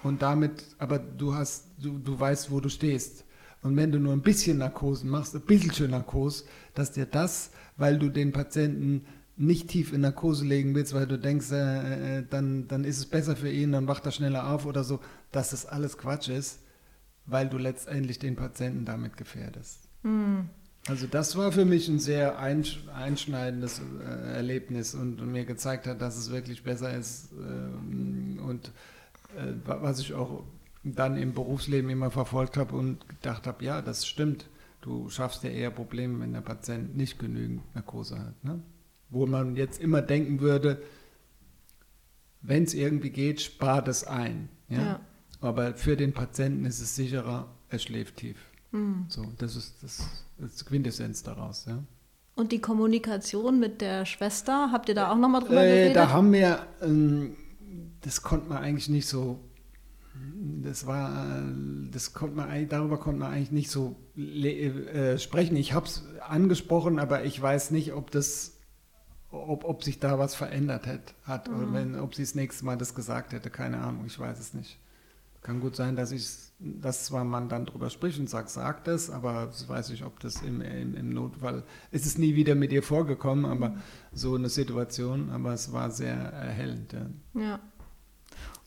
Und 0.04 0.22
damit, 0.22 0.64
aber 0.78 0.98
du 1.00 1.34
hast, 1.34 1.66
du, 1.82 1.98
du 1.98 2.18
weißt, 2.18 2.50
wo 2.50 2.60
du 2.60 2.68
stehst. 2.68 3.24
Und 3.62 3.76
wenn 3.76 3.90
du 3.90 3.98
nur 3.98 4.12
ein 4.12 4.20
bisschen 4.20 4.58
Narkosen 4.58 5.08
machst, 5.08 5.34
ein 5.34 5.40
bisschen 5.40 5.90
Narkose, 5.90 6.44
dass 6.74 6.92
dir 6.92 7.06
das, 7.06 7.50
weil 7.78 7.98
du 7.98 8.10
den 8.10 8.30
Patienten 8.30 9.06
nicht 9.36 9.68
tief 9.68 9.92
in 9.92 10.02
Narkose 10.02 10.44
legen 10.44 10.74
willst, 10.74 10.94
weil 10.94 11.06
du 11.06 11.18
denkst, 11.18 11.50
äh, 11.50 12.18
äh, 12.18 12.24
dann, 12.28 12.68
dann 12.68 12.84
ist 12.84 12.98
es 12.98 13.06
besser 13.06 13.34
für 13.34 13.50
ihn, 13.50 13.72
dann 13.72 13.88
wacht 13.88 14.04
er 14.04 14.12
schneller 14.12 14.48
auf 14.50 14.66
oder 14.66 14.84
so, 14.84 15.00
dass 15.32 15.50
das 15.50 15.66
alles 15.66 15.98
Quatsch 15.98 16.28
ist, 16.28 16.60
weil 17.26 17.48
du 17.48 17.56
letztendlich 17.56 18.18
den 18.18 18.36
Patienten 18.36 18.84
damit 18.84 19.16
gefährdest. 19.16 19.88
Mhm. 20.02 20.50
Also 20.86 21.06
das 21.06 21.34
war 21.36 21.50
für 21.50 21.64
mich 21.64 21.88
ein 21.88 21.98
sehr 21.98 22.38
einschneidendes 22.38 23.80
äh, 23.80 24.34
Erlebnis 24.34 24.94
und, 24.94 25.26
mir 25.26 25.46
gezeigt 25.46 25.86
hat, 25.86 26.02
dass 26.02 26.18
es 26.18 26.30
wirklich 26.30 26.62
besser 26.62 26.94
ist 26.94 27.30
ähm, 27.32 28.38
und 28.46 28.70
was 29.64 30.00
ich 30.00 30.14
auch 30.14 30.44
dann 30.82 31.16
im 31.16 31.32
Berufsleben 31.32 31.90
immer 31.90 32.10
verfolgt 32.10 32.56
habe 32.56 32.76
und 32.76 33.08
gedacht 33.08 33.46
habe, 33.46 33.64
ja, 33.64 33.82
das 33.82 34.06
stimmt. 34.06 34.46
Du 34.80 35.08
schaffst 35.08 35.42
ja 35.44 35.50
eher 35.50 35.70
Probleme, 35.70 36.20
wenn 36.20 36.34
der 36.34 36.42
Patient 36.42 36.94
nicht 36.96 37.18
genügend 37.18 37.62
Narkose 37.74 38.18
hat. 38.18 38.44
Ne? 38.44 38.60
Wo 39.08 39.26
man 39.26 39.56
jetzt 39.56 39.80
immer 39.80 40.02
denken 40.02 40.40
würde, 40.40 40.82
wenn 42.42 42.64
es 42.64 42.74
irgendwie 42.74 43.10
geht, 43.10 43.40
spart 43.40 43.88
es 43.88 44.04
ein. 44.04 44.50
Ja? 44.68 44.78
ja? 44.78 45.00
Aber 45.40 45.74
für 45.74 45.96
den 45.96 46.12
Patienten 46.12 46.66
ist 46.66 46.80
es 46.80 46.94
sicherer, 46.94 47.48
er 47.70 47.78
schläft 47.78 48.16
tief. 48.16 48.36
Mhm. 48.72 49.06
So, 49.08 49.24
das 49.38 49.56
ist 49.56 49.82
das, 49.82 50.24
das 50.38 50.64
Quintessenz 50.66 51.22
daraus. 51.22 51.64
Ja? 51.66 51.82
Und 52.34 52.52
die 52.52 52.60
Kommunikation 52.60 53.60
mit 53.60 53.80
der 53.80 54.04
Schwester, 54.04 54.70
habt 54.72 54.88
ihr 54.88 54.94
da 54.94 55.12
auch 55.12 55.16
nochmal 55.16 55.42
drüber 55.42 55.64
äh, 55.64 55.68
geredet? 55.68 55.96
Da 55.96 56.10
haben 56.10 56.32
wir, 56.32 56.66
ähm, 56.82 57.36
das 58.04 58.22
konnte 58.22 58.48
man 58.48 58.58
eigentlich 58.58 58.88
nicht 58.88 59.08
so 59.08 59.40
das 60.62 60.86
war, 60.86 61.42
das 61.90 62.12
konnte 62.12 62.36
man, 62.36 62.68
darüber 62.68 62.98
konnte 62.98 63.20
man 63.20 63.32
eigentlich 63.32 63.50
nicht 63.50 63.70
so 63.70 63.96
äh, 64.16 65.18
sprechen. 65.18 65.56
Ich 65.56 65.72
habe 65.72 65.86
es 65.86 66.04
angesprochen, 66.20 66.98
aber 66.98 67.24
ich 67.24 67.40
weiß 67.40 67.72
nicht, 67.72 67.92
ob 67.92 68.10
das, 68.10 68.56
ob, 69.30 69.64
ob 69.64 69.82
sich 69.82 69.98
da 69.98 70.18
was 70.18 70.34
verändert 70.34 70.86
hat, 70.86 71.14
hat 71.24 71.48
mhm. 71.48 71.56
oder 71.56 71.72
wenn, 71.72 71.98
ob 71.98 72.14
sie 72.14 72.22
das 72.22 72.34
nächste 72.34 72.64
Mal 72.64 72.76
das 72.76 72.94
gesagt 72.94 73.32
hätte. 73.32 73.50
Keine 73.50 73.78
Ahnung, 73.78 74.04
ich 74.06 74.18
weiß 74.18 74.38
es 74.38 74.54
nicht. 74.54 74.78
Kann 75.42 75.60
gut 75.60 75.76
sein, 75.76 75.94
dass 75.96 76.10
ich, 76.10 76.26
dass 76.58 77.04
zwar 77.06 77.24
man 77.24 77.48
dann 77.48 77.66
drüber 77.66 77.90
spricht 77.90 78.18
und 78.18 78.30
sagt, 78.30 78.48
sagt 78.48 78.88
es, 78.88 79.10
aber 79.10 79.52
ich 79.54 79.68
weiß 79.68 79.90
nicht, 79.90 80.04
ob 80.04 80.20
das 80.20 80.40
im, 80.42 80.62
im, 80.62 80.94
im 80.94 81.10
Notfall, 81.10 81.64
ist 81.90 82.06
es 82.06 82.16
nie 82.16 82.34
wieder 82.34 82.54
mit 82.54 82.72
ihr 82.72 82.82
vorgekommen, 82.82 83.44
aber 83.44 83.70
mhm. 83.70 83.78
so 84.12 84.36
eine 84.36 84.48
Situation, 84.48 85.30
aber 85.30 85.52
es 85.52 85.72
war 85.72 85.90
sehr 85.90 86.14
erhellend. 86.14 86.92
ja. 86.92 87.10
ja. 87.34 87.60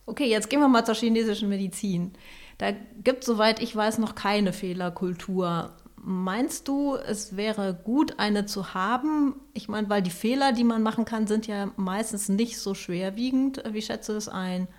Okay, 0.07 0.29
jetzt 0.29 0.49
gehen 0.49 0.61
wir 0.61 0.69
mal 0.69 0.85
zur 0.85 0.95
chinesischen 0.95 1.49
Medizin. 1.49 2.13
Da 2.57 2.71
gibt 3.03 3.19
es, 3.19 3.27
soweit 3.27 3.61
ich 3.61 3.75
weiß, 3.75 3.97
noch 3.97 4.15
keine 4.15 4.53
Fehlerkultur. 4.53 5.75
Meinst 5.97 6.69
du, 6.69 6.95
es 6.95 7.35
wäre 7.35 7.77
gut, 7.83 8.17
eine 8.17 8.45
zu 8.45 8.73
haben? 8.73 9.35
Ich 9.53 9.67
meine, 9.67 9.89
weil 9.89 10.01
die 10.01 10.09
Fehler, 10.09 10.53
die 10.53 10.63
man 10.63 10.81
machen 10.81 11.03
kann, 11.03 11.27
sind 11.27 11.45
ja 11.45 11.73
meistens 11.75 12.29
nicht 12.29 12.57
so 12.57 12.73
schwerwiegend. 12.73 13.61
Wie 13.69 13.81
schätze 13.81 14.13
du 14.13 14.15
das 14.15 14.29
ein? 14.29 14.69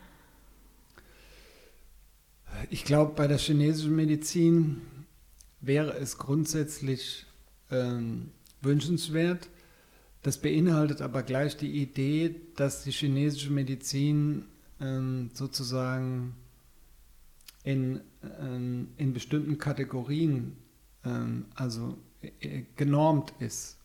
Ich 2.70 2.86
glaube, 2.86 3.12
bei 3.14 3.26
der 3.26 3.36
chinesischen 3.36 3.94
Medizin 3.94 4.80
wäre 5.60 5.94
es 5.98 6.16
grundsätzlich 6.16 7.26
ähm, 7.70 8.30
wünschenswert. 8.62 9.50
Das 10.22 10.38
beinhaltet 10.38 11.02
aber 11.02 11.22
gleich 11.22 11.58
die 11.58 11.82
Idee, 11.82 12.34
dass 12.56 12.84
die 12.84 12.92
chinesische 12.92 13.52
Medizin 13.52 14.46
ähm, 14.80 15.30
sozusagen 15.34 16.34
in, 17.64 18.00
ähm, 18.40 18.88
in 18.96 19.12
bestimmten 19.12 19.58
Kategorien 19.58 20.56
ähm, 21.04 21.46
also 21.54 21.98
äh, 22.22 22.62
genormt 22.76 23.32
ist. 23.38 23.76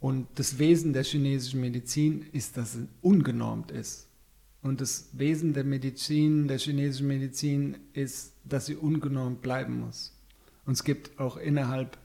Und 0.00 0.28
das 0.36 0.58
Wesen 0.58 0.92
der 0.92 1.02
chinesischen 1.02 1.60
Medizin 1.60 2.26
ist, 2.32 2.56
dass 2.56 2.74
es 2.74 2.86
ungenormt 3.02 3.70
ist. 3.70 4.06
Und 4.62 4.80
das 4.80 5.08
Wesen 5.12 5.54
der 5.54 5.64
Medizin, 5.64 6.48
der 6.48 6.58
chinesischen 6.58 7.06
Medizin 7.06 7.76
ist, 7.92 8.34
dass 8.44 8.66
sie 8.66 8.76
ungenormt 8.76 9.40
bleiben 9.42 9.80
muss. 9.80 10.12
Und 10.66 10.74
es 10.74 10.84
gibt 10.84 11.18
auch 11.18 11.36
innerhalb 11.36 11.98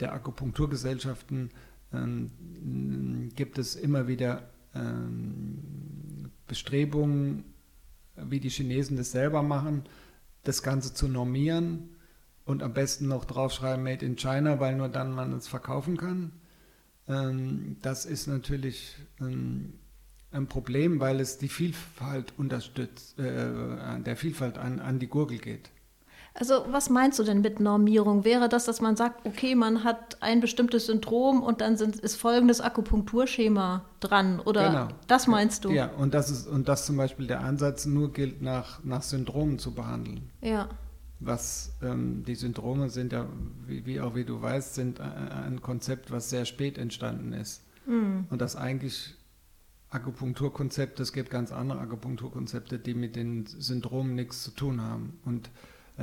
der 0.00 0.12
Akupunkturgesellschaften 0.12 1.50
ähm, 1.92 3.30
gibt 3.36 3.58
es 3.58 3.76
immer 3.76 4.08
wieder 4.08 4.50
ähm, 4.74 5.58
Bestrebungen, 6.50 7.44
wie 8.16 8.40
die 8.40 8.50
Chinesen 8.50 8.96
das 8.96 9.12
selber 9.12 9.42
machen, 9.44 9.84
das 10.42 10.64
Ganze 10.64 10.92
zu 10.92 11.06
normieren 11.06 11.90
und 12.44 12.64
am 12.64 12.74
besten 12.74 13.06
noch 13.06 13.24
draufschreiben 13.24 13.84
Made 13.84 14.04
in 14.04 14.16
China, 14.16 14.58
weil 14.58 14.74
nur 14.74 14.88
dann 14.88 15.14
man 15.14 15.32
es 15.32 15.46
verkaufen 15.46 15.96
kann. 15.96 16.32
Ähm, 17.06 17.76
das 17.82 18.04
ist 18.04 18.26
natürlich 18.26 18.96
ähm, 19.20 19.74
ein 20.32 20.48
Problem, 20.48 20.98
weil 20.98 21.20
es 21.20 21.38
die 21.38 21.48
Vielfalt 21.48 22.34
unterstützt, 22.36 23.16
äh, 23.20 24.00
der 24.00 24.16
Vielfalt 24.16 24.58
an, 24.58 24.80
an 24.80 24.98
die 24.98 25.06
Gurgel 25.06 25.38
geht. 25.38 25.70
Also 26.40 26.64
was 26.70 26.88
meinst 26.88 27.18
du 27.18 27.22
denn 27.22 27.42
mit 27.42 27.60
Normierung? 27.60 28.24
Wäre 28.24 28.48
das, 28.48 28.64
dass 28.64 28.80
man 28.80 28.96
sagt, 28.96 29.26
okay, 29.26 29.54
man 29.54 29.84
hat 29.84 30.16
ein 30.22 30.40
bestimmtes 30.40 30.86
Syndrom 30.86 31.42
und 31.42 31.60
dann 31.60 31.76
sind, 31.76 31.96
ist 31.96 32.16
folgendes 32.16 32.62
Akupunkturschema 32.62 33.84
dran? 34.00 34.40
Oder 34.40 34.68
genau. 34.70 34.88
das 35.06 35.26
meinst 35.26 35.66
du? 35.66 35.70
Ja, 35.70 35.90
und 35.90 36.14
das 36.14 36.30
ist 36.30 36.46
und 36.48 36.66
das 36.66 36.86
zum 36.86 36.96
Beispiel 36.96 37.26
der 37.26 37.40
Ansatz 37.40 37.84
nur 37.84 38.14
gilt, 38.14 38.40
nach, 38.40 38.82
nach 38.82 39.02
Syndromen 39.02 39.58
zu 39.58 39.74
behandeln. 39.74 40.30
Ja. 40.40 40.70
Was 41.18 41.72
ähm, 41.82 42.24
die 42.24 42.34
Syndrome 42.34 42.88
sind 42.88 43.12
ja, 43.12 43.26
wie, 43.66 43.84
wie, 43.84 44.00
auch 44.00 44.14
wie 44.14 44.24
du 44.24 44.40
weißt, 44.40 44.74
sind 44.74 44.98
ein 44.98 45.60
Konzept, 45.60 46.10
was 46.10 46.30
sehr 46.30 46.46
spät 46.46 46.78
entstanden 46.78 47.34
ist. 47.34 47.64
Mhm. 47.84 48.24
Und 48.30 48.40
das 48.40 48.56
eigentlich 48.56 49.14
Akupunkturkonzept, 49.90 51.00
es 51.00 51.12
gibt 51.12 51.28
ganz 51.28 51.52
andere 51.52 51.80
Akupunkturkonzepte, 51.80 52.78
die 52.78 52.94
mit 52.94 53.14
den 53.14 53.44
Syndromen 53.44 54.14
nichts 54.14 54.42
zu 54.42 54.52
tun 54.52 54.80
haben. 54.80 55.18
Und 55.26 55.48
äh, 55.48 55.50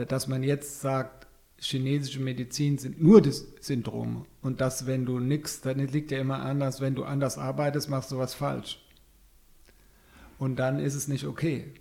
dass 0.05 0.27
man 0.27 0.43
jetzt 0.43 0.81
sagt, 0.81 1.27
chinesische 1.59 2.19
Medizin 2.19 2.77
sind 2.77 3.01
nur 3.01 3.21
das 3.21 3.45
Syndrome 3.61 4.25
und 4.41 4.61
dass 4.61 4.85
wenn 4.85 5.05
du 5.05 5.19
nichts, 5.19 5.61
dann 5.61 5.79
liegt 5.79 6.11
ja 6.11 6.19
immer 6.19 6.39
anders, 6.39 6.81
wenn 6.81 6.95
du 6.95 7.03
anders 7.03 7.37
arbeitest, 7.37 7.89
machst 7.89 8.11
du 8.11 8.17
was 8.17 8.33
falsch. 8.33 8.79
Und 10.39 10.57
dann 10.57 10.79
ist 10.79 10.93
es 10.93 11.07
nicht 11.07 11.25
okay. 11.25 11.73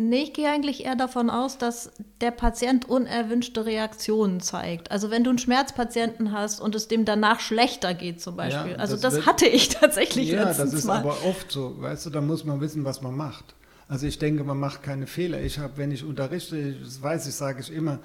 Nee, 0.00 0.22
ich 0.22 0.32
gehe 0.32 0.48
eigentlich 0.48 0.84
eher 0.84 0.94
davon 0.94 1.28
aus, 1.28 1.58
dass 1.58 1.90
der 2.20 2.30
Patient 2.30 2.88
unerwünschte 2.88 3.66
Reaktionen 3.66 4.38
zeigt. 4.40 4.92
Also 4.92 5.10
wenn 5.10 5.24
du 5.24 5.30
einen 5.30 5.40
Schmerzpatienten 5.40 6.30
hast 6.30 6.60
und 6.60 6.76
es 6.76 6.86
dem 6.86 7.04
danach 7.04 7.40
schlechter 7.40 7.94
geht 7.94 8.20
zum 8.20 8.36
Beispiel. 8.36 8.72
Ja, 8.72 8.78
also 8.78 8.94
das, 8.94 9.02
das 9.02 9.14
wird, 9.14 9.26
hatte 9.26 9.46
ich 9.46 9.68
tatsächlich 9.80 10.28
Ja, 10.28 10.44
das 10.44 10.72
ist 10.72 10.84
Mal. 10.84 10.98
aber 10.98 11.24
oft 11.24 11.50
so. 11.50 11.80
Weißt 11.80 12.06
du, 12.06 12.10
da 12.10 12.20
muss 12.20 12.44
man 12.44 12.60
wissen, 12.60 12.84
was 12.84 13.02
man 13.02 13.16
macht. 13.16 13.56
Also 13.88 14.06
ich 14.06 14.18
denke, 14.18 14.44
man 14.44 14.58
macht 14.58 14.82
keine 14.82 15.06
Fehler. 15.06 15.40
Ich 15.40 15.58
habe, 15.58 15.78
wenn 15.78 15.90
ich 15.90 16.04
unterrichte, 16.04 16.74
das 16.74 17.02
weiß 17.02 17.26
ich, 17.26 17.34
sage 17.34 17.60
ich 17.60 17.72
immer, 17.72 18.00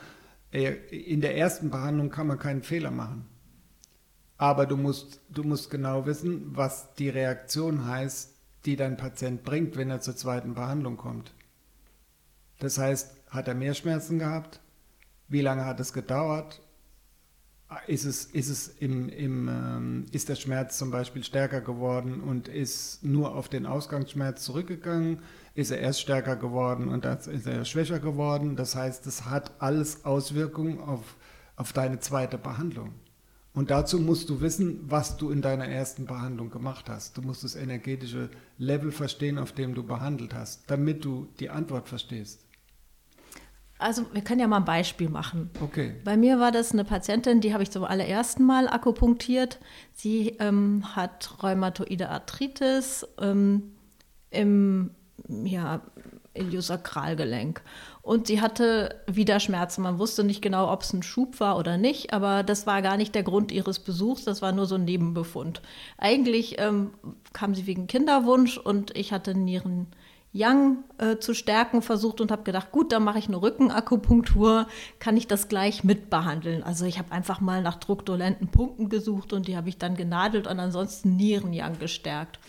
in 0.51 1.19
der 1.19 1.37
ersten 1.37 1.69
Behandlung 1.69 2.09
kann 2.09 2.27
man 2.27 2.39
keinen 2.39 2.63
Fehler 2.63 2.91
machen. 2.91 3.25
Aber 4.37 4.65
du 4.65 4.77
musst, 4.77 5.19
du 5.29 5.43
musst 5.43 5.69
genau 5.69 6.05
wissen, 6.05 6.55
was 6.55 6.93
die 6.95 7.09
Reaktion 7.09 7.85
heißt, 7.85 8.31
die 8.65 8.75
dein 8.77 8.97
Patient 8.97 9.43
bringt, 9.43 9.75
wenn 9.75 9.89
er 9.89 9.99
zur 9.99 10.15
zweiten 10.15 10.53
Behandlung 10.53 10.95
kommt. 10.95 11.33
Das 12.59 12.77
heißt, 12.77 13.15
hat 13.29 13.47
er 13.47 13.55
mehr 13.55 13.73
Schmerzen 13.73 14.19
gehabt? 14.19 14.61
Wie 15.27 15.41
lange 15.41 15.65
hat 15.65 15.79
es 15.79 15.91
gedauert? 15.91 16.61
Ist, 17.87 18.05
es, 18.05 18.25
ist, 18.25 18.49
es 18.49 18.67
im, 18.79 19.09
im, 19.09 19.49
ähm, 19.49 20.05
ist 20.11 20.29
der 20.29 20.35
Schmerz 20.35 20.77
zum 20.77 20.91
Beispiel 20.91 21.23
stärker 21.23 21.59
geworden 21.59 22.21
und 22.21 22.47
ist 22.47 23.03
nur 23.03 23.35
auf 23.35 23.49
den 23.49 23.65
Ausgangsschmerz 23.65 24.43
zurückgegangen? 24.43 25.19
Ist 25.55 25.71
er 25.71 25.79
erst 25.79 26.01
stärker 26.01 26.35
geworden 26.35 26.87
und 26.87 27.05
dann 27.05 27.17
ist 27.17 27.45
er 27.45 27.65
schwächer 27.65 27.99
geworden. 27.99 28.55
Das 28.55 28.75
heißt, 28.75 29.05
es 29.05 29.25
hat 29.25 29.51
alles 29.59 30.05
Auswirkungen 30.05 30.79
auf, 30.79 31.15
auf 31.55 31.73
deine 31.73 31.99
zweite 31.99 32.37
Behandlung. 32.37 32.93
Und 33.53 33.69
dazu 33.69 33.99
musst 33.99 34.29
du 34.29 34.41
wissen, 34.41 34.79
was 34.89 35.17
du 35.17 35.29
in 35.29 35.43
deiner 35.43 35.67
ersten 35.67 36.05
Behandlung 36.05 36.49
gemacht 36.49 36.89
hast. 36.89 37.17
Du 37.17 37.21
musst 37.21 37.43
das 37.43 37.55
energetische 37.55 38.29
Level 38.57 38.91
verstehen, 38.91 39.37
auf 39.37 39.51
dem 39.51 39.75
du 39.75 39.83
behandelt 39.83 40.33
hast, 40.33 40.63
damit 40.71 41.05
du 41.05 41.27
die 41.39 41.51
Antwort 41.51 41.87
verstehst. 41.87 42.47
Also 43.77 44.05
wir 44.11 44.21
können 44.23 44.39
ja 44.39 44.47
mal 44.47 44.57
ein 44.57 44.65
Beispiel 44.65 45.09
machen. 45.09 45.51
Okay. 45.61 45.95
Bei 46.03 46.17
mir 46.17 46.39
war 46.39 46.51
das 46.51 46.71
eine 46.71 46.83
Patientin, 46.83 47.41
die 47.41 47.53
habe 47.53 47.61
ich 47.61 47.69
zum 47.69 47.83
allerersten 47.83 48.43
Mal 48.43 48.67
akupunktiert. 48.67 49.59
Sie 49.93 50.29
ähm, 50.39 50.95
hat 50.95 51.43
rheumatoide 51.43 52.09
Arthritis. 52.09 53.05
Ähm, 53.19 53.73
Im 54.31 54.91
ja, 55.27 55.81
Iliosakralgelenk. 56.33 57.61
Und 58.01 58.27
sie 58.27 58.41
hatte 58.41 59.01
wieder 59.07 59.39
Schmerzen. 59.39 59.83
Man 59.83 59.99
wusste 59.99 60.23
nicht 60.23 60.41
genau, 60.41 60.71
ob 60.71 60.81
es 60.81 60.93
ein 60.93 61.03
Schub 61.03 61.39
war 61.39 61.57
oder 61.57 61.77
nicht, 61.77 62.13
aber 62.13 62.43
das 62.43 62.67
war 62.67 62.81
gar 62.81 62.97
nicht 62.97 63.15
der 63.15 63.23
Grund 63.23 63.51
ihres 63.51 63.79
Besuchs, 63.79 64.25
das 64.25 64.41
war 64.41 64.51
nur 64.51 64.65
so 64.65 64.75
ein 64.75 64.85
Nebenbefund. 64.85 65.61
Eigentlich 65.97 66.59
ähm, 66.59 66.91
kam 67.31 67.55
sie 67.55 67.67
wegen 67.67 67.87
Kinderwunsch 67.87 68.57
und 68.57 68.95
ich 68.97 69.11
hatte 69.13 69.35
Nieren. 69.35 69.87
Yang 70.35 70.77
äh, 70.97 71.17
zu 71.19 71.35
stärken 71.35 71.83
versucht 71.83 72.19
und 72.19 72.31
habe 72.31 72.41
gedacht, 72.41 72.71
gut, 72.71 72.91
dann 72.91 73.03
mache 73.03 73.19
ich 73.19 73.27
eine 73.27 73.39
Rückenakupunktur, 73.39 74.65
kann 74.97 75.15
ich 75.15 75.27
das 75.27 75.47
gleich 75.47 75.83
mitbehandeln. 75.83 76.63
Also 76.63 76.85
ich 76.85 76.97
habe 76.97 77.11
einfach 77.11 77.39
mal 77.39 77.61
nach 77.61 77.75
druckdolenten 77.75 78.47
Punkten 78.47 78.89
gesucht 78.89 79.31
und 79.31 79.47
die 79.47 79.55
habe 79.55 79.69
ich 79.69 79.77
dann 79.77 79.95
genadelt 79.95 80.47
und 80.47 80.59
ansonsten 80.59 81.15
Nieren 81.17 81.53
Yang 81.53 81.77
gestärkt. 81.77 82.39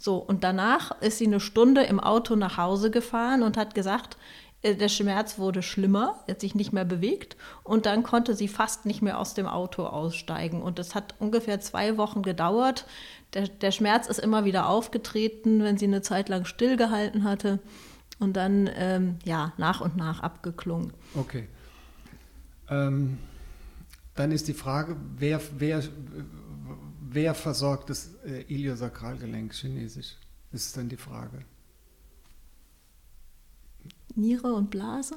So, 0.00 0.16
und 0.16 0.44
danach 0.44 0.98
ist 1.02 1.18
sie 1.18 1.26
eine 1.26 1.40
Stunde 1.40 1.82
im 1.82 2.00
Auto 2.00 2.34
nach 2.34 2.56
Hause 2.56 2.90
gefahren 2.90 3.42
und 3.42 3.58
hat 3.58 3.74
gesagt, 3.74 4.16
äh, 4.62 4.74
der 4.74 4.88
Schmerz 4.88 5.38
wurde 5.38 5.62
schlimmer, 5.62 6.20
er 6.26 6.34
hat 6.34 6.40
sich 6.40 6.54
nicht 6.54 6.72
mehr 6.72 6.86
bewegt 6.86 7.36
und 7.64 7.84
dann 7.84 8.02
konnte 8.02 8.34
sie 8.34 8.48
fast 8.48 8.86
nicht 8.86 9.02
mehr 9.02 9.18
aus 9.18 9.34
dem 9.34 9.46
Auto 9.46 9.84
aussteigen. 9.84 10.62
Und 10.62 10.78
es 10.78 10.94
hat 10.94 11.14
ungefähr 11.18 11.60
zwei 11.60 11.98
Wochen 11.98 12.22
gedauert. 12.22 12.86
Der, 13.34 13.46
der 13.46 13.72
Schmerz 13.72 14.06
ist 14.06 14.20
immer 14.20 14.46
wieder 14.46 14.70
aufgetreten, 14.70 15.62
wenn 15.62 15.76
sie 15.76 15.84
eine 15.84 16.00
Zeit 16.00 16.30
lang 16.30 16.46
stillgehalten 16.46 17.24
hatte 17.24 17.58
und 18.18 18.38
dann 18.38 18.70
ähm, 18.74 19.18
ja 19.24 19.52
nach 19.58 19.82
und 19.82 19.98
nach 19.98 20.20
abgeklungen. 20.20 20.94
Okay. 21.14 21.46
Ähm, 22.70 23.18
dann 24.14 24.32
ist 24.32 24.48
die 24.48 24.54
Frage, 24.54 24.96
wer, 25.18 25.42
wer, 25.58 25.82
wer 27.14 27.34
versorgt 27.34 27.90
das 27.90 28.14
äh, 28.24 28.42
Iliosakralgelenk 28.42 29.52
chinesisch? 29.54 30.16
Ist 30.52 30.76
dann 30.76 30.88
die 30.88 30.96
Frage. 30.96 31.44
Niere 34.14 34.52
und 34.54 34.70
Blase? 34.70 35.14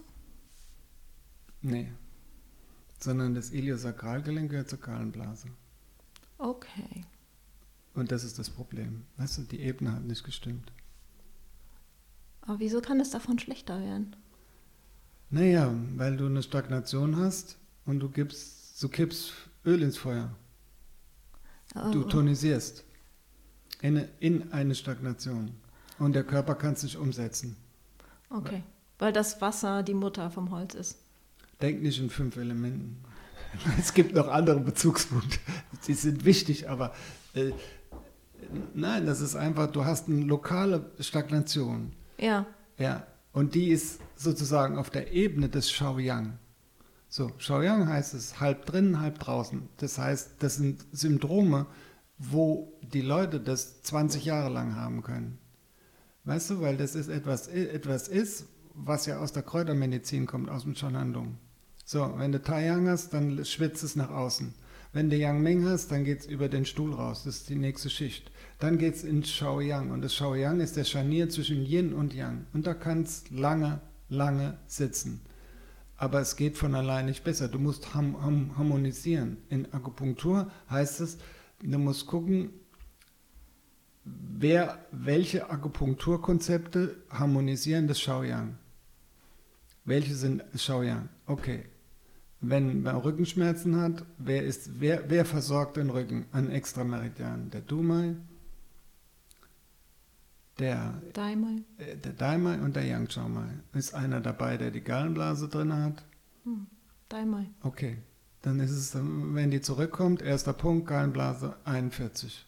Nee. 1.61 1.91
Sondern 2.99 3.33
das 3.33 3.51
Iliosakralgelenk 3.51 4.51
gehört 4.51 4.69
zur 4.69 4.79
Gallenblase. 4.79 5.47
Okay. 6.37 7.05
Und 7.93 8.11
das 8.11 8.23
ist 8.23 8.39
das 8.39 8.49
Problem. 8.49 9.05
Weißt 9.17 9.37
du, 9.37 9.41
die 9.43 9.61
Ebene 9.61 9.93
hat 9.93 10.03
nicht 10.03 10.23
gestimmt. 10.23 10.71
Aber 12.41 12.59
wieso 12.59 12.81
kann 12.81 12.99
es 12.99 13.11
davon 13.11 13.39
schlechter 13.39 13.79
werden? 13.79 14.15
Naja, 15.29 15.73
weil 15.95 16.17
du 16.17 16.25
eine 16.25 16.43
Stagnation 16.43 17.17
hast 17.17 17.57
und 17.85 17.99
du 17.99 18.09
gibst, 18.09 18.81
du 18.83 18.89
kippst 18.89 19.33
Öl 19.65 19.81
ins 19.81 19.97
Feuer. 19.97 20.35
Du 21.91 22.01
Oh. 22.01 22.07
tonisierst 22.07 22.83
in, 23.81 24.07
in 24.19 24.51
eine 24.53 24.75
Stagnation. 24.75 25.51
Und 25.99 26.13
der 26.13 26.23
Körper 26.23 26.55
kann 26.55 26.73
es 26.73 26.83
nicht 26.83 26.97
umsetzen. 26.97 27.55
Okay. 28.29 28.63
Weil 28.99 29.13
das 29.13 29.41
Wasser 29.41 29.83
die 29.83 29.93
Mutter 29.93 30.29
vom 30.29 30.51
Holz 30.51 30.73
ist. 30.75 30.97
Denk 31.61 31.81
nicht 31.81 31.99
in 31.99 32.09
fünf 32.09 32.37
Elementen. 32.37 32.97
Es 33.79 33.93
gibt 33.93 34.15
noch 34.15 34.27
andere 34.29 34.59
Bezugspunkte. 34.59 35.37
Die 35.87 35.93
sind 35.93 36.25
wichtig, 36.25 36.69
aber 36.69 36.93
äh, 37.35 37.51
nein, 38.73 39.05
das 39.05 39.21
ist 39.21 39.35
einfach, 39.35 39.67
du 39.71 39.85
hast 39.85 40.07
eine 40.07 40.21
lokale 40.21 40.89
Stagnation. 40.99 41.91
Ja. 42.17 42.47
Ja, 42.79 43.05
und 43.31 43.53
die 43.53 43.67
ist 43.69 43.99
sozusagen 44.15 44.77
auf 44.79 44.89
der 44.89 45.11
Ebene 45.13 45.49
des 45.49 45.71
Shaoyang. 45.71 46.39
So, 47.15 47.31
Shaoyang 47.37 47.87
heißt 47.89 48.15
es 48.15 48.39
halb 48.39 48.65
drin, 48.65 48.99
halb 48.99 49.19
draußen. 49.19 49.69
Das 49.77 49.99
heißt, 49.99 50.31
das 50.39 50.55
sind 50.55 50.83
Syndrome, 50.93 51.67
wo 52.17 52.73
die 52.81 53.01
Leute 53.01 53.39
das 53.39 53.83
20 53.83 54.25
Jahre 54.25 54.51
lang 54.51 54.75
haben 54.75 55.03
können. 55.03 55.37
Weißt 56.23 56.49
du, 56.49 56.61
weil 56.61 56.75
das 56.75 56.95
ist 56.95 57.09
etwas, 57.09 57.47
etwas 57.49 58.07
ist, 58.07 58.47
was 58.73 59.05
ja 59.05 59.19
aus 59.19 59.31
der 59.31 59.43
Kräutermedizin 59.43 60.25
kommt, 60.25 60.49
aus 60.49 60.63
dem 60.63 60.73
Shanandong. 60.73 61.37
So, 61.85 62.15
wenn 62.17 62.31
du 62.31 62.41
Taiyang 62.41 62.87
hast, 62.87 63.13
dann 63.13 63.45
schwitzt 63.45 63.83
es 63.83 63.95
nach 63.95 64.09
außen. 64.09 64.55
Wenn 64.91 65.11
du 65.11 65.15
Yang 65.15 65.43
Ming 65.43 65.65
hast, 65.65 65.91
dann 65.91 66.05
geht 66.05 66.21
es 66.21 66.25
über 66.25 66.49
den 66.49 66.65
Stuhl 66.65 66.95
raus. 66.95 67.25
Das 67.25 67.35
ist 67.35 67.49
die 67.49 67.55
nächste 67.55 67.91
Schicht. 67.91 68.31
Dann 68.57 68.79
geht 68.79 68.95
es 68.95 69.03
ins 69.03 69.29
Shaoyang. 69.29 69.91
Und 69.91 70.01
das 70.01 70.15
Shaoyang 70.15 70.61
ist 70.61 70.77
der 70.77 70.83
Scharnier 70.83 71.29
zwischen 71.29 71.63
Yin 71.63 71.93
und 71.93 72.15
Yang. 72.15 72.47
Und 72.53 72.65
da 72.65 72.73
kann 72.73 73.03
es 73.03 73.29
lange, 73.29 73.81
lange 74.09 74.57
sitzen. 74.65 75.21
Aber 76.03 76.19
es 76.19 76.35
geht 76.35 76.57
von 76.57 76.75
allein 76.75 77.05
nicht 77.05 77.23
besser. 77.23 77.47
Du 77.47 77.59
musst 77.59 77.93
ham, 77.93 78.21
ham, 78.21 78.57
harmonisieren. 78.57 79.37
In 79.47 79.71
Akupunktur 79.71 80.51
heißt 80.69 80.99
es, 80.99 81.17
du 81.61 81.77
musst 81.77 82.07
gucken, 82.07 82.49
wer, 84.03 84.85
welche 84.91 85.49
Akupunkturkonzepte 85.49 86.97
harmonisieren 87.09 87.87
das 87.87 88.01
Shaoyang. 88.01 88.57
Welche 89.85 90.13
sind 90.15 90.43
Shaoyang? 90.53 91.07
Okay. 91.25 91.67
Wenn 92.41 92.81
man 92.81 92.97
Rückenschmerzen 92.97 93.79
hat, 93.79 94.03
wer, 94.17 94.43
ist, 94.43 94.81
wer, 94.81 95.09
wer 95.09 95.23
versorgt 95.23 95.77
den 95.77 95.89
Rücken 95.89 96.25
an 96.33 96.51
Extrameridianen? 96.51 97.49
Der 97.49 97.61
Dumai, 97.61 98.17
der, 100.59 101.01
Daimai. 101.13 101.63
äh, 101.77 101.97
der 101.97 102.13
Daimai 102.13 102.59
und 102.59 102.75
der 102.75 102.85
Yang 102.85 103.07
Chaomai. 103.09 103.49
Ist 103.73 103.93
einer 103.93 104.21
dabei, 104.21 104.57
der 104.57 104.71
die 104.71 104.81
Gallenblase 104.81 105.47
drin 105.47 105.73
hat? 105.73 106.03
Hm. 106.43 106.67
Daimai. 107.09 107.49
Okay. 107.61 107.97
Dann 108.41 108.59
ist 108.59 108.71
es, 108.71 108.93
wenn 108.93 109.51
die 109.51 109.61
zurückkommt, 109.61 110.21
erster 110.21 110.53
Punkt, 110.53 110.87
Gallenblase 110.87 111.55
41. 111.63 112.45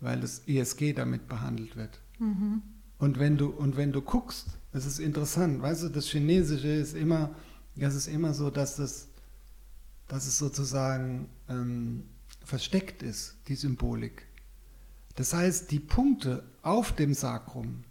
Weil 0.00 0.20
das 0.20 0.40
ISG 0.46 0.92
damit 0.92 1.28
behandelt 1.28 1.76
wird. 1.76 2.00
Mhm. 2.18 2.62
Und 2.98 3.18
wenn 3.18 3.36
du, 3.36 3.48
und 3.48 3.76
wenn 3.76 3.92
du 3.92 4.02
guckst, 4.02 4.48
das 4.72 4.86
ist 4.86 4.98
interessant, 4.98 5.62
weißt 5.62 5.84
du, 5.84 5.88
das 5.88 6.06
Chinesische 6.06 6.68
ist 6.68 6.94
immer, 6.94 7.34
das 7.76 7.94
ist 7.94 8.08
immer 8.08 8.34
so, 8.34 8.50
dass 8.50 8.76
das, 8.76 9.08
dass 10.08 10.26
es 10.26 10.38
sozusagen 10.38 11.28
ähm, 11.48 12.04
versteckt 12.44 13.02
ist, 13.02 13.36
die 13.46 13.54
Symbolik. 13.54 14.26
Das 15.18 15.32
heißt, 15.32 15.72
die 15.72 15.80
Punkte 15.80 16.44
auf 16.62 16.92
dem 16.92 17.12
Sakrum, 17.12 17.82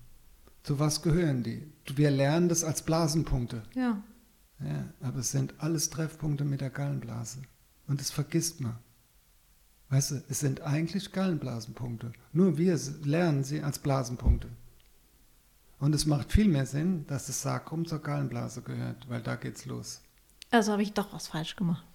zu 0.63 0.79
was 0.79 1.01
gehören 1.01 1.43
die? 1.43 1.69
Wir 1.93 2.09
lernen 2.09 2.47
das 2.47 2.63
als 2.63 2.83
Blasenpunkte. 2.83 3.63
Ja. 3.75 4.01
Ja, 4.61 4.85
aber 5.01 5.19
es 5.19 5.31
sind 5.31 5.53
alles 5.57 5.89
Treffpunkte 5.89 6.45
mit 6.45 6.61
der 6.61 6.69
Gallenblase. 6.69 7.39
Und 7.85 7.99
das 7.99 8.11
vergisst 8.11 8.61
man. 8.61 8.77
Weißt 9.89 10.11
du, 10.11 10.23
es 10.29 10.39
sind 10.39 10.61
eigentlich 10.61 11.11
Gallenblasenpunkte. 11.11 12.13
Nur 12.31 12.57
wir 12.57 12.79
lernen 13.03 13.43
sie 13.43 13.61
als 13.61 13.79
Blasenpunkte. 13.79 14.47
Und 15.79 15.93
es 15.93 16.05
macht 16.05 16.31
viel 16.31 16.47
mehr 16.47 16.65
Sinn, 16.65 17.05
dass 17.07 17.27
das 17.27 17.41
Sakrum 17.41 17.85
zur 17.85 17.99
Gallenblase 17.99 18.61
gehört, 18.61 19.09
weil 19.09 19.21
da 19.21 19.35
geht's 19.35 19.65
los. 19.65 19.99
Also 20.49 20.71
habe 20.71 20.81
ich 20.81 20.93
doch 20.93 21.11
was 21.11 21.27
falsch 21.27 21.57
gemacht. 21.57 21.85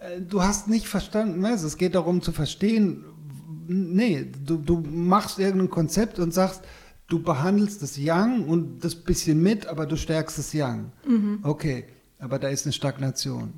Äh, 0.00 0.20
Du 0.20 0.42
hast 0.42 0.66
nicht 0.66 0.88
verstanden, 0.88 1.40
weißt 1.40 1.62
du, 1.62 1.68
es 1.68 1.76
geht 1.76 1.94
darum 1.94 2.22
zu 2.22 2.32
verstehen, 2.32 3.04
nee, 3.70 4.26
du, 4.44 4.56
du 4.56 4.80
machst 4.80 5.38
irgendein 5.38 5.70
Konzept 5.70 6.18
und 6.18 6.34
sagst, 6.34 6.62
du 7.08 7.22
behandelst 7.22 7.82
das 7.82 7.96
Yang 7.96 8.46
und 8.46 8.84
das 8.84 8.94
bisschen 8.94 9.42
mit, 9.42 9.66
aber 9.66 9.86
du 9.86 9.96
stärkst 9.96 10.38
das 10.38 10.52
Yang. 10.52 10.92
Okay, 11.42 11.84
aber 12.18 12.38
da 12.38 12.48
ist 12.48 12.66
eine 12.66 12.72
Stagnation. 12.72 13.52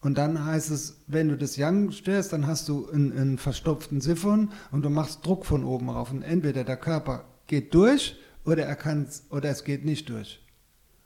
Und 0.00 0.18
dann 0.18 0.44
heißt 0.44 0.70
es, 0.70 0.98
wenn 1.06 1.28
du 1.28 1.36
das 1.36 1.56
Yang 1.56 1.90
störst, 1.90 2.32
dann 2.32 2.46
hast 2.46 2.68
du 2.68 2.88
einen, 2.88 3.12
einen 3.12 3.38
verstopften 3.38 4.00
Siphon 4.00 4.50
und 4.70 4.84
du 4.84 4.90
machst 4.90 5.26
Druck 5.26 5.44
von 5.46 5.64
oben 5.64 5.88
rauf. 5.90 6.12
Und 6.12 6.22
entweder 6.22 6.62
der 6.62 6.76
Körper 6.76 7.24
geht 7.46 7.74
durch 7.74 8.16
oder 8.44 8.64
er 8.64 8.76
kann 8.76 9.08
oder 9.30 9.50
es 9.50 9.64
geht 9.64 9.84
nicht 9.84 10.08
durch. 10.08 10.40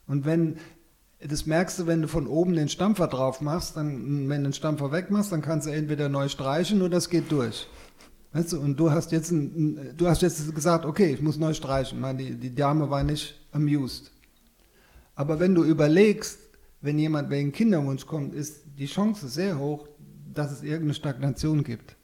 Und 0.05 0.25
wenn 0.25 0.57
das 1.19 1.45
merkst 1.45 1.79
du, 1.79 1.87
wenn 1.87 2.01
du 2.01 2.07
von 2.07 2.27
oben 2.27 2.53
den 2.53 2.69
Stampfer 2.69 3.07
drauf 3.07 3.41
machst, 3.41 3.77
dann, 3.77 4.27
wenn 4.27 4.43
du 4.43 4.49
den 4.49 4.53
Stampfer 4.53 4.91
wegmachst, 4.91 5.31
dann 5.31 5.41
kannst 5.41 5.67
du 5.67 5.71
entweder 5.71 6.09
neu 6.09 6.27
streichen 6.29 6.81
oder 6.81 6.97
es 6.97 7.09
geht 7.09 7.31
durch. 7.31 7.67
Weißt 8.33 8.53
du, 8.53 8.61
und 8.61 8.79
du 8.79 8.91
hast 8.91 9.11
jetzt, 9.11 9.31
ein, 9.31 9.93
du 9.97 10.07
hast 10.07 10.21
jetzt 10.21 10.53
gesagt, 10.55 10.85
okay, 10.85 11.13
ich 11.13 11.21
muss 11.21 11.37
neu 11.37 11.53
streichen. 11.53 11.97
Ich 11.97 12.01
meine, 12.01 12.23
die, 12.23 12.35
die 12.35 12.55
Dame 12.55 12.89
war 12.89 13.03
nicht 13.03 13.35
amused. 13.51 14.11
Aber 15.15 15.39
wenn 15.39 15.53
du 15.53 15.63
überlegst, 15.63 16.39
wenn 16.79 16.97
jemand 16.97 17.29
wegen 17.29 17.51
Kinderwunsch 17.51 18.05
kommt, 18.05 18.33
ist 18.33 18.61
die 18.77 18.85
Chance 18.85 19.27
sehr 19.27 19.59
hoch, 19.59 19.87
dass 20.33 20.51
es 20.51 20.63
irgendeine 20.63 20.93
Stagnation 20.93 21.63
gibt. 21.63 21.95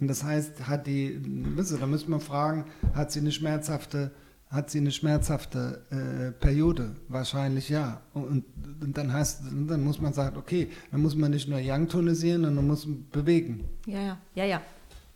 Und 0.00 0.08
das 0.08 0.24
heißt, 0.24 0.66
hat 0.66 0.86
die, 0.86 1.20
weißt 1.56 1.72
du, 1.72 1.76
da 1.76 1.86
müssen 1.86 2.10
wir 2.10 2.18
fragen, 2.18 2.64
hat 2.94 3.12
sie 3.12 3.20
eine 3.20 3.30
schmerzhafte, 3.30 4.10
hat 4.52 4.70
sie 4.70 4.78
eine 4.78 4.92
schmerzhafte 4.92 5.82
äh, 5.90 6.30
Periode? 6.32 6.94
Wahrscheinlich 7.08 7.70
ja. 7.70 8.02
Und, 8.12 8.44
und 8.80 8.98
dann 8.98 9.12
heißt, 9.12 9.44
dann 9.50 9.82
muss 9.82 9.98
man 9.98 10.12
sagen, 10.12 10.36
okay, 10.36 10.68
dann 10.90 11.00
muss 11.00 11.16
man 11.16 11.30
nicht 11.30 11.48
nur 11.48 11.58
Yang 11.58 11.88
tonisieren, 11.88 12.44
sondern 12.44 12.66
muss 12.66 12.86
bewegen. 13.10 13.64
Ja, 13.86 14.00
ja. 14.00 14.18
Ja, 14.34 14.44
ja. 14.44 14.62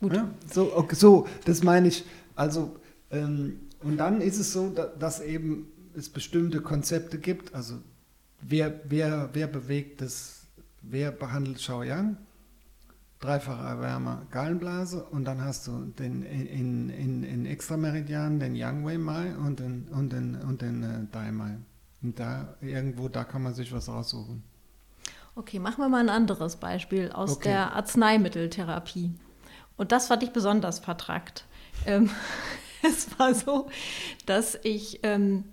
Gut. 0.01 0.13
Ja, 0.13 0.27
so, 0.51 0.75
okay, 0.75 0.95
so, 0.95 1.27
das 1.45 1.63
meine 1.63 1.87
ich. 1.87 2.03
Also, 2.35 2.75
ähm, 3.11 3.59
und 3.81 3.97
dann 3.97 4.21
ist 4.21 4.39
es 4.39 4.53
so, 4.53 4.69
da, 4.69 4.87
dass 4.87 5.21
eben 5.21 5.67
es 5.95 6.09
bestimmte 6.09 6.61
Konzepte 6.61 7.19
gibt. 7.19 7.53
Also, 7.53 7.75
wer, 8.41 8.73
wer, 8.89 9.29
wer 9.33 9.47
bewegt 9.47 10.01
das, 10.01 10.47
wer 10.81 11.11
behandelt 11.11 11.61
Shaoyang? 11.61 12.17
Dreifache 13.19 13.63
Erwärmer 13.63 14.27
Gallenblase 14.31 15.03
und 15.03 15.25
dann 15.25 15.41
hast 15.41 15.67
du 15.67 15.85
den 15.85 16.23
in, 16.23 16.89
in, 16.89 17.23
in 17.23 17.45
Extrameridian 17.45 18.39
den 18.39 18.55
Yang 18.55 18.83
Mai 19.03 19.35
und 19.35 19.59
den, 19.59 19.87
und 19.89 20.13
den, 20.13 20.35
und 20.35 20.61
den 20.61 20.83
äh, 20.83 21.07
Dai 21.11 21.31
Mai. 21.31 21.57
Und 22.03 22.19
da 22.19 22.55
irgendwo, 22.61 23.09
da 23.09 23.23
kann 23.23 23.41
man 23.41 23.53
sich 23.53 23.73
was 23.73 23.89
raussuchen. 23.89 24.43
Okay, 25.35 25.59
machen 25.59 25.83
wir 25.83 25.89
mal 25.89 25.99
ein 25.99 26.09
anderes 26.09 26.55
Beispiel 26.55 27.11
aus 27.11 27.37
okay. 27.37 27.49
der 27.49 27.73
Arzneimitteltherapie. 27.75 29.13
Und 29.77 29.91
das 29.91 30.07
fand 30.07 30.23
ich 30.23 30.31
besonders 30.31 30.79
vertrackt. 30.79 31.45
Ähm, 31.85 32.09
es 32.83 33.19
war 33.19 33.33
so, 33.33 33.69
dass 34.25 34.59
ich 34.63 34.99
ähm, 35.03 35.43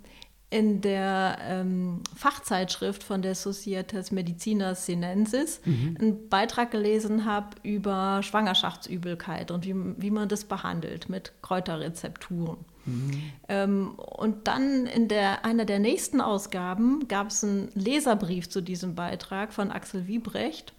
in 0.54 0.80
der 0.80 1.38
ähm, 1.40 2.00
Fachzeitschrift 2.14 3.02
von 3.02 3.22
der 3.22 3.34
Societas 3.34 4.12
Medicina 4.12 4.76
Sinensis 4.76 5.60
mhm. 5.64 5.96
einen 6.00 6.28
Beitrag 6.28 6.70
gelesen 6.70 7.24
habe 7.24 7.56
über 7.64 8.22
Schwangerschaftsübelkeit 8.22 9.50
und 9.50 9.66
wie, 9.66 9.74
wie 9.74 10.12
man 10.12 10.28
das 10.28 10.44
behandelt 10.44 11.08
mit 11.08 11.32
Kräuterrezepturen. 11.42 12.58
Mhm. 12.86 13.22
Ähm, 13.48 13.94
und 13.96 14.46
dann 14.46 14.86
in 14.86 15.08
der, 15.08 15.44
einer 15.44 15.64
der 15.64 15.80
nächsten 15.80 16.20
Ausgaben 16.20 17.08
gab 17.08 17.30
es 17.30 17.42
einen 17.42 17.72
Leserbrief 17.74 18.48
zu 18.48 18.60
diesem 18.60 18.94
Beitrag 18.94 19.52
von 19.52 19.72
Axel 19.72 20.06
Wiebrecht 20.06 20.72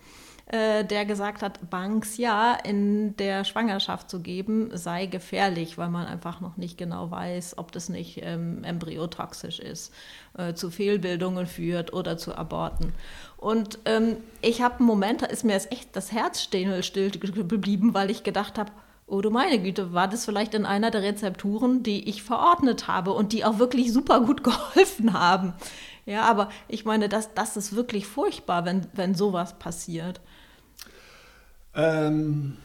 äh, 0.48 0.86
der 0.86 1.06
gesagt 1.06 1.42
hat, 1.42 1.70
Banks 1.70 2.18
ja 2.18 2.54
in 2.54 3.16
der 3.18 3.46
Schwangerschaft 3.46 4.10
zu 4.10 4.20
geben 4.20 4.70
sei 4.74 5.08
gefährlich, 5.08 5.78
weil 5.78 5.90
man 5.90 6.06
einfach 6.06 6.40
noch 6.40 6.56
nicht 6.58 6.78
genau 6.78 7.10
weiß, 7.10 7.58
ob 7.58 7.72
das 7.72 7.90
nicht 7.90 8.20
ähm, 8.22 8.64
embryotoxisch 8.64 9.60
ist, 9.60 9.94
äh, 10.38 10.54
zu 10.54 10.70
Fehlbildungen 10.70 11.48
führt 11.48 11.94
oder 11.94 12.18
zu 12.18 12.36
Aborten. 12.36 12.94
Und 13.38 13.80
ähm, 13.86 14.18
ich 14.42 14.62
habe 14.62 14.80
einen 14.80 14.88
Moment, 14.88 15.24
da 15.24 15.26
ist 15.26 15.44
mir 15.44 15.54
jetzt 15.54 15.72
echt 15.72 15.96
das 15.96 16.12
Herz 16.12 16.42
still, 16.42 16.84
still 16.84 17.10
geblieben, 17.12 17.94
weil 17.94 18.12
ich 18.12 18.24
gedacht 18.24 18.58
habe, 18.58 18.72
Oh 19.08 19.22
du 19.22 19.30
meine 19.30 19.62
Güte, 19.62 19.94
war 19.94 20.08
das 20.08 20.26
vielleicht 20.26 20.56
in 20.56 20.66
einer 20.66 20.90
der 20.90 21.04
Rezepturen, 21.04 21.84
die 21.84 22.10
ich 22.10 22.24
verordnet 22.24 22.88
habe 22.88 23.14
und 23.14 23.34
die 23.34 23.46
auch 23.46 23.60
wirklich 23.60 23.94
super 23.94 24.22
gut 24.22 24.44
geholfen 24.44 25.14
haben. 25.14 25.54
Ja, 26.06 26.24
aber 26.24 26.50
ich 26.68 26.86
meine, 26.86 27.10
das, 27.10 27.34
das 27.34 27.58
ist 27.58 27.76
wirklich 27.76 28.06
furchtbar, 28.06 28.66
wenn, 28.66 28.88
wenn 28.94 29.16
sowas 29.16 29.58
passiert. 29.58 30.22
Ähm, 31.74 32.58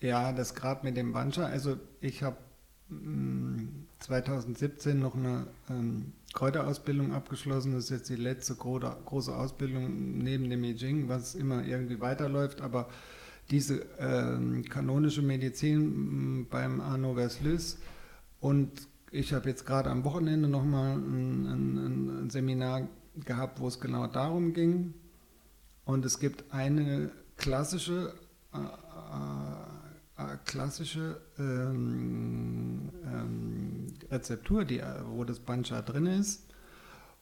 ja, 0.00 0.32
das 0.32 0.54
gerade 0.54 0.84
mit 0.84 0.96
dem 0.96 1.12
Bancha. 1.12 1.46
Also 1.46 1.76
ich 2.00 2.22
habe 2.22 2.36
2017 3.98 4.98
noch 4.98 5.14
eine 5.14 5.46
ähm, 5.70 6.12
Kräuterausbildung 6.32 7.12
abgeschlossen. 7.12 7.72
Das 7.72 7.84
ist 7.84 7.90
jetzt 7.90 8.08
die 8.08 8.16
letzte 8.16 8.54
große 8.54 9.34
Ausbildung 9.34 10.18
neben 10.18 10.50
dem 10.50 10.64
I 10.64 11.04
was 11.08 11.34
immer 11.34 11.64
irgendwie 11.64 12.00
weiterläuft. 12.00 12.60
Aber 12.60 12.88
diese 13.50 13.86
ähm, 13.98 14.64
kanonische 14.68 15.22
Medizin 15.22 16.46
beim 16.48 16.80
Arno 16.80 17.14
Verslus 17.14 17.78
und 18.40 18.70
ich 19.14 19.32
habe 19.32 19.48
jetzt 19.48 19.64
gerade 19.64 19.90
am 19.90 20.04
Wochenende 20.04 20.48
nochmal 20.48 20.96
ein, 20.96 21.46
ein, 21.46 22.24
ein 22.24 22.30
Seminar 22.30 22.88
gehabt, 23.24 23.60
wo 23.60 23.68
es 23.68 23.78
genau 23.78 24.08
darum 24.08 24.52
ging. 24.52 24.92
Und 25.84 26.04
es 26.04 26.18
gibt 26.18 26.52
eine 26.52 27.12
klassische, 27.36 28.14
äh, 28.52 28.58
äh, 28.58 30.32
äh, 30.32 30.36
klassische 30.44 31.20
ähm, 31.38 32.90
ähm, 33.04 33.86
Rezeptur, 34.10 34.64
die, 34.64 34.82
wo 35.06 35.22
das 35.22 35.38
Bancha 35.38 35.80
drin 35.82 36.06
ist. 36.06 36.48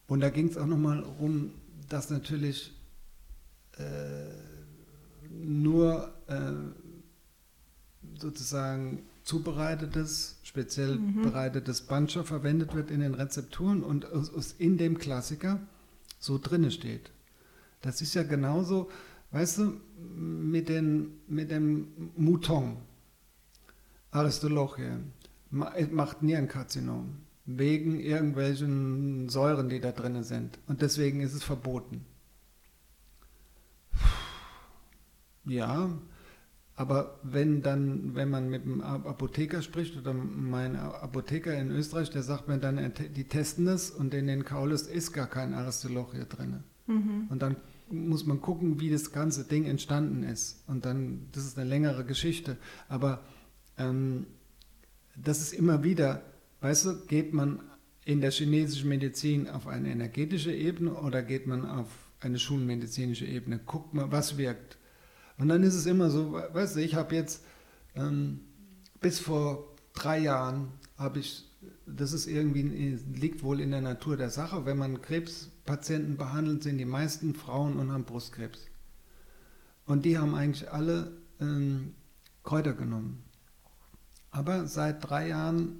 Und 0.06 0.20
da 0.20 0.30
ging 0.30 0.48
es 0.48 0.56
auch 0.56 0.66
nochmal 0.66 1.02
um, 1.02 1.52
dass 1.90 2.08
natürlich 2.08 2.72
äh, 3.76 3.82
nur 5.30 6.10
äh, 6.26 6.52
sozusagen 8.18 9.02
zubereitetes, 9.24 10.38
speziell 10.52 10.96
mhm. 10.96 11.22
bereitetes 11.22 11.82
Bancha 11.82 12.22
verwendet 12.22 12.74
wird 12.74 12.90
in 12.90 13.00
den 13.00 13.14
Rezepturen 13.14 13.82
und 13.82 14.04
es 14.04 14.52
in 14.52 14.76
dem 14.78 14.98
Klassiker 14.98 15.60
so 16.18 16.38
drinne 16.38 16.70
steht. 16.70 17.10
Das 17.80 18.00
ist 18.00 18.14
ja 18.14 18.22
genauso, 18.22 18.88
Weißt 19.32 19.58
du, 19.58 19.80
mit, 19.96 20.68
den, 20.68 21.20
mit 21.26 21.50
dem 21.50 22.10
Mouton, 22.16 22.76
Aristolochie, 24.10 24.98
macht 25.50 26.22
Nierenkarzinom 26.22 27.16
wegen 27.46 27.98
irgendwelchen 27.98 29.30
Säuren, 29.30 29.70
die 29.70 29.80
da 29.80 29.90
drin 29.90 30.22
sind. 30.22 30.58
Und 30.66 30.82
deswegen 30.82 31.20
ist 31.20 31.32
es 31.32 31.42
verboten. 31.42 32.04
Ja, 35.44 35.90
aber 36.74 37.18
wenn 37.22 37.62
dann, 37.62 38.14
wenn 38.14 38.30
man 38.30 38.48
mit 38.48 38.62
einem 38.62 38.80
Apotheker 38.80 39.60
spricht 39.60 39.96
oder 39.96 40.14
mein 40.14 40.76
Apotheker 40.76 41.56
in 41.58 41.70
Österreich, 41.70 42.10
der 42.10 42.22
sagt 42.22 42.48
mir 42.48 42.58
dann, 42.58 42.92
die 43.14 43.24
testen 43.24 43.66
das 43.66 43.90
und 43.90 44.14
in 44.14 44.26
den 44.26 44.44
Kaulis 44.44 44.82
ist 44.82 45.12
gar 45.12 45.26
kein 45.26 45.52
Aristolochie 45.52 46.24
drin. 46.28 46.64
Mhm. 46.86 47.26
Und 47.28 47.42
dann 47.42 47.56
muss 47.90 48.24
man 48.24 48.40
gucken, 48.40 48.80
wie 48.80 48.90
das 48.90 49.12
ganze 49.12 49.44
Ding 49.44 49.66
entstanden 49.66 50.22
ist. 50.22 50.64
Und 50.66 50.86
dann, 50.86 51.28
das 51.32 51.44
ist 51.44 51.58
eine 51.58 51.68
längere 51.68 52.04
Geschichte. 52.04 52.56
Aber 52.88 53.20
ähm, 53.76 54.26
das 55.14 55.40
ist 55.40 55.52
immer 55.52 55.84
wieder, 55.84 56.22
weißt 56.62 56.86
du, 56.86 57.06
geht 57.06 57.34
man 57.34 57.60
in 58.04 58.20
der 58.20 58.30
chinesischen 58.30 58.88
Medizin 58.88 59.48
auf 59.48 59.66
eine 59.66 59.90
energetische 59.90 60.52
Ebene 60.52 60.94
oder 60.94 61.22
geht 61.22 61.46
man 61.46 61.66
auf 61.66 61.88
eine 62.20 62.38
schulmedizinische 62.38 63.26
Ebene? 63.26 63.60
Guckt 63.64 63.92
mal, 63.94 64.10
was 64.10 64.38
wirkt. 64.38 64.78
Und 65.38 65.48
dann 65.48 65.62
ist 65.62 65.74
es 65.74 65.86
immer 65.86 66.10
so, 66.10 66.32
weißt 66.32 66.76
du, 66.76 66.80
ich 66.80 66.94
habe 66.94 67.14
jetzt 67.14 67.44
ähm, 67.94 68.40
bis 69.00 69.18
vor 69.18 69.74
drei 69.92 70.18
Jahren 70.18 70.72
habe 70.96 71.18
ich, 71.18 71.48
das 71.86 72.12
ist 72.12 72.26
irgendwie, 72.26 72.62
liegt 73.14 73.42
wohl 73.42 73.60
in 73.60 73.70
der 73.70 73.80
Natur 73.80 74.16
der 74.16 74.30
Sache, 74.30 74.64
wenn 74.64 74.78
man 74.78 75.02
Krebs 75.02 75.50
Patienten 75.64 76.16
behandelt, 76.16 76.62
sind 76.62 76.78
die 76.78 76.84
meisten 76.84 77.34
Frauen 77.34 77.78
und 77.78 77.92
haben 77.92 78.04
Brustkrebs. 78.04 78.66
Und 79.86 80.04
die 80.04 80.18
haben 80.18 80.34
eigentlich 80.34 80.70
alle 80.70 81.12
ähm, 81.40 81.94
Kräuter 82.42 82.72
genommen. 82.72 83.22
Aber 84.30 84.66
seit 84.66 85.08
drei 85.08 85.28
Jahren 85.28 85.76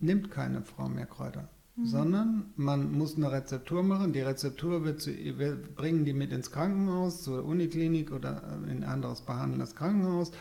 nimmt 0.00 0.30
keine 0.30 0.62
Frau 0.62 0.88
mehr 0.88 1.06
Kräuter, 1.06 1.48
mhm. 1.76 1.86
sondern 1.86 2.52
man 2.56 2.92
muss 2.92 3.16
eine 3.16 3.30
Rezeptur 3.30 3.82
machen. 3.82 4.12
Die 4.12 4.20
Rezeptur 4.20 4.84
wird 4.84 5.00
zu, 5.00 5.10
wir 5.12 5.56
bringen 5.56 6.04
die 6.04 6.12
mit 6.12 6.32
ins 6.32 6.50
Krankenhaus, 6.50 7.22
zur 7.22 7.44
Uniklinik 7.44 8.12
oder 8.12 8.42
in 8.64 8.82
ein 8.82 8.84
anderes 8.84 9.22
behandelndes 9.22 9.74
Krankenhaus. 9.74 10.32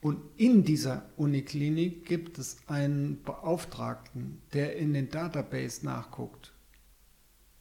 Und 0.00 0.20
in 0.36 0.64
dieser 0.64 1.06
Uniklinik 1.16 2.04
gibt 2.04 2.38
es 2.38 2.58
einen 2.66 3.22
Beauftragten, 3.22 4.42
der 4.52 4.76
in 4.76 4.92
den 4.92 5.08
Database 5.08 5.84
nachguckt 5.84 6.52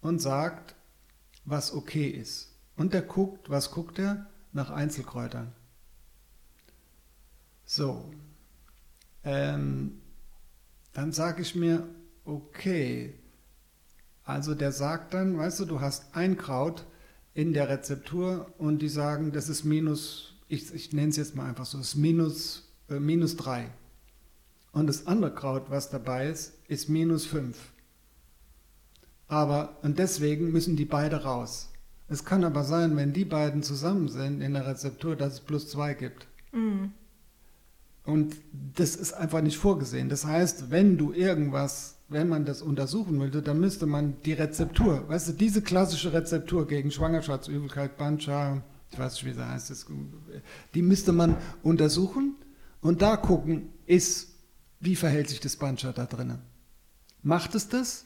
und 0.01 0.19
sagt, 0.19 0.75
was 1.45 1.73
okay 1.73 2.09
ist. 2.09 2.53
Und 2.75 2.93
der 2.93 3.01
guckt, 3.01 3.49
was 3.49 3.71
guckt 3.71 3.97
er? 3.99 4.27
Nach 4.51 4.69
Einzelkräutern. 4.69 5.53
So, 7.65 8.11
ähm, 9.23 10.01
dann 10.91 11.11
sage 11.11 11.41
ich 11.41 11.55
mir, 11.55 11.87
okay, 12.25 13.13
also 14.23 14.55
der 14.55 14.71
sagt 14.71 15.13
dann, 15.13 15.37
weißt 15.37 15.61
du, 15.61 15.65
du 15.65 15.81
hast 15.81 16.15
ein 16.15 16.37
Kraut 16.37 16.85
in 17.33 17.53
der 17.53 17.69
Rezeptur 17.69 18.53
und 18.57 18.81
die 18.81 18.89
sagen, 18.89 19.31
das 19.31 19.49
ist 19.49 19.63
minus, 19.63 20.35
ich, 20.47 20.73
ich 20.73 20.93
nenne 20.93 21.09
es 21.09 21.17
jetzt 21.17 21.35
mal 21.35 21.47
einfach 21.47 21.65
so, 21.65 21.79
ist 21.79 21.95
minus, 21.95 22.71
äh, 22.89 22.99
minus 22.99 23.35
3. 23.35 23.69
Und 24.71 24.87
das 24.87 25.07
andere 25.07 25.33
Kraut, 25.33 25.69
was 25.69 25.89
dabei 25.89 26.29
ist, 26.29 26.53
ist 26.67 26.89
minus 26.89 27.25
5. 27.25 27.57
Aber, 29.27 29.77
und 29.81 29.99
deswegen 29.99 30.51
müssen 30.51 30.75
die 30.75 30.85
beide 30.85 31.23
raus. 31.23 31.69
Es 32.07 32.25
kann 32.25 32.43
aber 32.43 32.63
sein, 32.63 32.95
wenn 32.95 33.13
die 33.13 33.25
beiden 33.25 33.63
zusammen 33.63 34.07
sind 34.07 34.41
in 34.41 34.53
der 34.53 34.67
Rezeptur, 34.67 35.15
dass 35.15 35.33
es 35.33 35.39
plus 35.39 35.69
zwei 35.69 35.93
gibt. 35.93 36.27
Mhm. 36.51 36.91
Und 38.05 38.35
das 38.75 38.95
ist 38.95 39.13
einfach 39.13 39.41
nicht 39.41 39.57
vorgesehen. 39.57 40.09
Das 40.09 40.25
heißt, 40.25 40.69
wenn 40.71 40.97
du 40.97 41.13
irgendwas, 41.13 41.99
wenn 42.09 42.27
man 42.27 42.43
das 42.45 42.61
untersuchen 42.61 43.19
würde, 43.19 43.41
dann 43.41 43.59
müsste 43.59 43.85
man 43.85 44.15
die 44.25 44.33
Rezeptur, 44.33 45.07
weißt 45.07 45.29
du, 45.29 45.33
diese 45.33 45.61
klassische 45.61 46.11
Rezeptur 46.11 46.67
gegen 46.67 46.91
Schwangerschaftsübelkeit, 46.91 47.97
Bancha, 47.97 48.61
ich 48.91 48.99
weiß 48.99 49.13
nicht, 49.13 49.25
wie 49.25 49.33
sie 49.33 49.47
heißt, 49.47 49.85
die 50.73 50.81
müsste 50.81 51.13
man 51.13 51.37
untersuchen 51.63 52.35
und 52.81 53.01
da 53.01 53.15
gucken, 53.15 53.69
ist, 53.85 54.33
wie 54.81 54.95
verhält 54.95 55.29
sich 55.29 55.39
das 55.39 55.55
Bancha 55.55 55.93
da 55.93 56.05
drinnen. 56.05 56.39
Macht 57.21 57.55
es 57.55 57.69
das? 57.69 58.05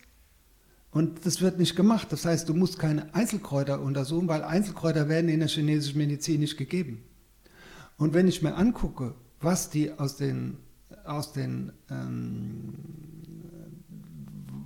Und 0.92 1.26
das 1.26 1.42
wird 1.42 1.60
nicht 1.60 1.76
gemacht. 1.76 2.12
Das 2.12 2.26
heißt, 2.26 2.48
du 2.48 2.54
musst 2.54 2.80
keine 2.80 3.14
Einzelkräuter 3.14 3.82
untersuchen, 3.82 4.28
weil 4.28 4.44
Einzelkräuter 4.44 5.10
werden 5.10 5.30
in 5.30 5.40
der 5.40 5.50
chinesischen 5.50 5.98
Medizin 5.98 6.40
nicht 6.40 6.58
gegeben. 6.58 7.04
Und 7.98 8.14
wenn 8.14 8.28
ich 8.28 8.42
mir 8.42 8.56
angucke, 8.56 9.16
was 9.40 9.70
die 9.70 9.92
aus 9.92 10.18
den, 10.18 10.58
aus 11.06 11.34
den 11.34 11.72
ähm, 11.90 12.74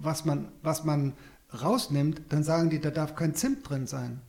was, 0.02 0.26
man, 0.26 0.48
was 0.62 0.84
man 0.84 1.14
rausnimmt, 1.62 2.22
dann 2.30 2.44
sagen 2.44 2.70
die, 2.70 2.80
da 2.80 2.92
darf 2.92 3.16
kein 3.16 3.36
Zimt 3.36 3.70
drin 3.70 3.88
sein. 3.88 4.22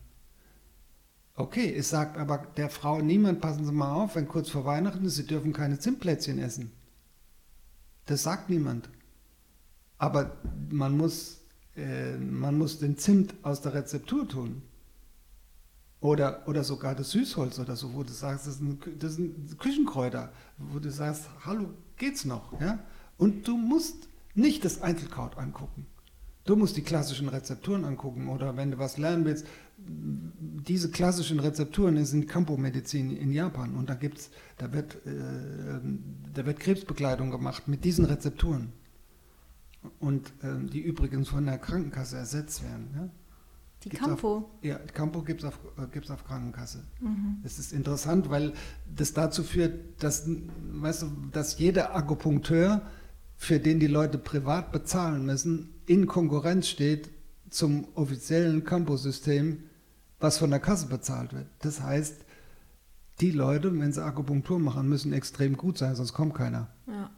Okay, 1.35 1.73
es 1.75 1.89
sagt 1.89 2.17
aber 2.17 2.45
der 2.57 2.69
Frau 2.69 3.01
niemand, 3.01 3.41
passen 3.41 3.65
Sie 3.65 3.71
mal 3.71 3.93
auf, 3.93 4.15
wenn 4.15 4.27
kurz 4.27 4.49
vor 4.49 4.65
Weihnachten 4.65 5.05
ist, 5.05 5.15
Sie 5.15 5.25
dürfen 5.25 5.51
keine 5.51 5.79
Zimtplätzchen 5.79 6.37
essen. 6.37 6.71
Das 8.05 8.23
sagt 8.23 8.49
niemand. 8.49 8.89
Aber 9.97 10.37
man 10.69 10.95
muss, 10.95 11.39
äh, 11.75 12.17
man 12.17 12.57
muss 12.57 12.79
den 12.79 12.97
Zimt 12.97 13.33
aus 13.41 13.61
der 13.61 13.73
Rezeptur 13.73 14.27
tun. 14.27 14.61
Oder, 16.03 16.45
oder 16.49 16.65
sogar 16.65 16.95
das 16.95 17.11
Süßholz 17.11 17.59
oder 17.59 17.77
so, 17.77 17.93
wo 17.93 18.03
du 18.03 18.11
sagst, 18.11 18.45
das 18.45 18.59
ein, 18.59 18.77
das 18.99 19.17
ein 19.17 19.55
Küchenkräuter, 19.57 20.33
wo 20.57 20.79
du 20.79 20.91
sagst, 20.91 21.29
hallo, 21.45 21.69
geht's 21.95 22.25
noch? 22.25 22.59
Ja? 22.59 22.79
Und 23.17 23.47
du 23.47 23.55
musst 23.55 24.09
nicht 24.35 24.65
das 24.65 24.81
Einzelkraut 24.81 25.37
angucken. 25.37 25.87
Du 26.43 26.57
musst 26.57 26.75
die 26.75 26.81
klassischen 26.81 27.29
Rezepturen 27.29 27.85
angucken 27.85 28.27
oder 28.27 28.57
wenn 28.57 28.71
du 28.71 28.79
was 28.79 28.97
lernen 28.97 29.23
willst, 29.23 29.47
diese 29.77 30.91
klassischen 30.91 31.39
Rezepturen 31.39 32.03
sind 32.03 32.27
Kampo-Medizin 32.27 33.15
in 33.15 33.31
Japan 33.31 33.73
und 33.77 33.89
da 33.89 33.93
gibt's, 33.93 34.29
da 34.57 34.73
wird, 34.73 34.95
äh, 35.05 35.79
da 36.33 36.45
wird 36.45 36.59
Krebsbekleidung 36.59 37.31
gemacht 37.31 37.69
mit 37.69 37.85
diesen 37.85 38.03
Rezepturen 38.03 38.73
und 39.99 40.33
äh, 40.41 40.67
die 40.69 40.81
übrigens 40.81 41.29
von 41.29 41.45
der 41.45 41.59
Krankenkasse 41.59 42.17
ersetzt 42.17 42.61
werden. 42.61 42.89
Ja? 42.93 43.09
Die 43.83 43.89
gibt's 43.89 44.05
Campo? 44.05 44.37
Auf, 44.37 44.43
ja, 44.61 44.77
Campo 44.77 45.21
gibt 45.21 45.41
es 45.41 45.47
auf, 45.47 45.59
äh, 45.77 46.11
auf 46.11 46.25
Krankenkasse. 46.25 46.83
Mhm. 46.99 47.37
Das 47.43 47.59
ist 47.59 47.73
interessant, 47.73 48.29
weil 48.29 48.53
das 48.95 49.13
dazu 49.13 49.43
führt, 49.43 50.01
dass, 50.01 50.27
weißt 50.27 51.03
du, 51.03 51.07
dass 51.31 51.59
jeder 51.59 51.95
Akupunkteur, 51.95 52.81
für 53.35 53.59
den 53.59 53.79
die 53.79 53.87
Leute 53.87 54.17
privat 54.17 54.71
bezahlen 54.71 55.25
müssen, 55.25 55.73
in 55.85 56.07
Konkurrenz 56.07 56.67
steht 56.67 57.09
zum 57.49 57.87
offiziellen 57.95 58.63
Campo-System 58.63 59.63
was 60.23 60.37
von 60.37 60.49
der 60.49 60.61
Kasse 60.61 60.87
bezahlt 60.87 61.33
wird. 61.33 61.47
Das 61.59 61.81
heißt, 61.81 62.15
die 63.19 63.31
Leute, 63.31 63.77
wenn 63.77 63.91
sie 63.91 64.03
Akupunktur 64.03 64.57
machen, 64.57 64.87
müssen 64.87 65.11
extrem 65.11 65.57
gut 65.57 65.77
sein, 65.77 65.95
sonst 65.95 66.13
kommt 66.13 66.33
keiner. 66.33 66.69
Ja. 66.87 67.11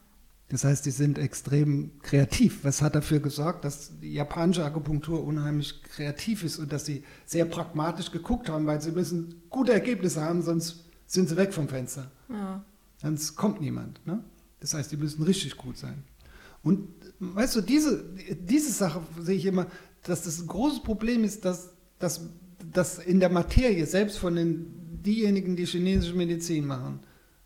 Das 0.50 0.64
heißt, 0.64 0.86
die 0.86 0.92
sind 0.92 1.18
extrem 1.18 2.00
kreativ. 2.02 2.64
Was 2.64 2.82
hat 2.82 2.96
dafür 2.96 3.20
gesorgt, 3.20 3.66
dass 3.66 4.00
die 4.00 4.14
japanische 4.14 4.64
Akupunktur 4.64 5.24
unheimlich 5.24 5.82
kreativ 5.84 6.44
ist 6.44 6.60
und 6.60 6.72
dass 6.72 6.86
sie 6.86 7.04
sehr 7.26 7.46
pragmatisch 7.46 8.12
geguckt 8.12 8.50
haben, 8.50 8.68
weil 8.68 8.80
sie 8.82 8.92
müssen 8.92 9.42
gute 9.50 9.74
Ergebnisse 9.74 10.22
haben, 10.22 10.44
sonst 10.44 10.86
sind 11.08 11.30
sie 11.30 11.38
weg 11.38 11.54
vom 11.54 11.68
Fenster. 11.68 12.12
Ja. 12.30 12.64
Sonst 13.02 13.36
kommt 13.36 13.60
niemand. 13.60 14.06
Ne? 14.06 14.24
Das 14.60 14.74
heißt, 14.74 14.92
die 14.92 14.98
müssen 14.98 15.24
richtig 15.24 15.58
gut 15.58 15.78
sein. 15.78 16.04
Und 16.62 16.90
weißt 17.20 17.56
du, 17.56 17.62
diese, 17.62 18.04
diese 18.40 18.72
Sache 18.72 19.02
sehe 19.20 19.36
ich 19.36 19.46
immer, 19.46 19.68
dass 20.04 20.24
das 20.24 20.40
ein 20.40 20.48
großes 20.48 20.84
Problem 20.84 21.24
ist, 21.24 21.44
dass, 21.46 21.70
dass 22.00 22.22
dass 22.76 23.00
in 23.00 23.20
der 23.20 23.30
Materie, 23.30 23.86
selbst 23.86 24.18
von 24.18 24.36
den, 24.36 25.02
diejenigen, 25.04 25.56
die 25.56 25.66
chinesische 25.66 26.16
Medizin 26.16 26.66
machen, 26.66 27.00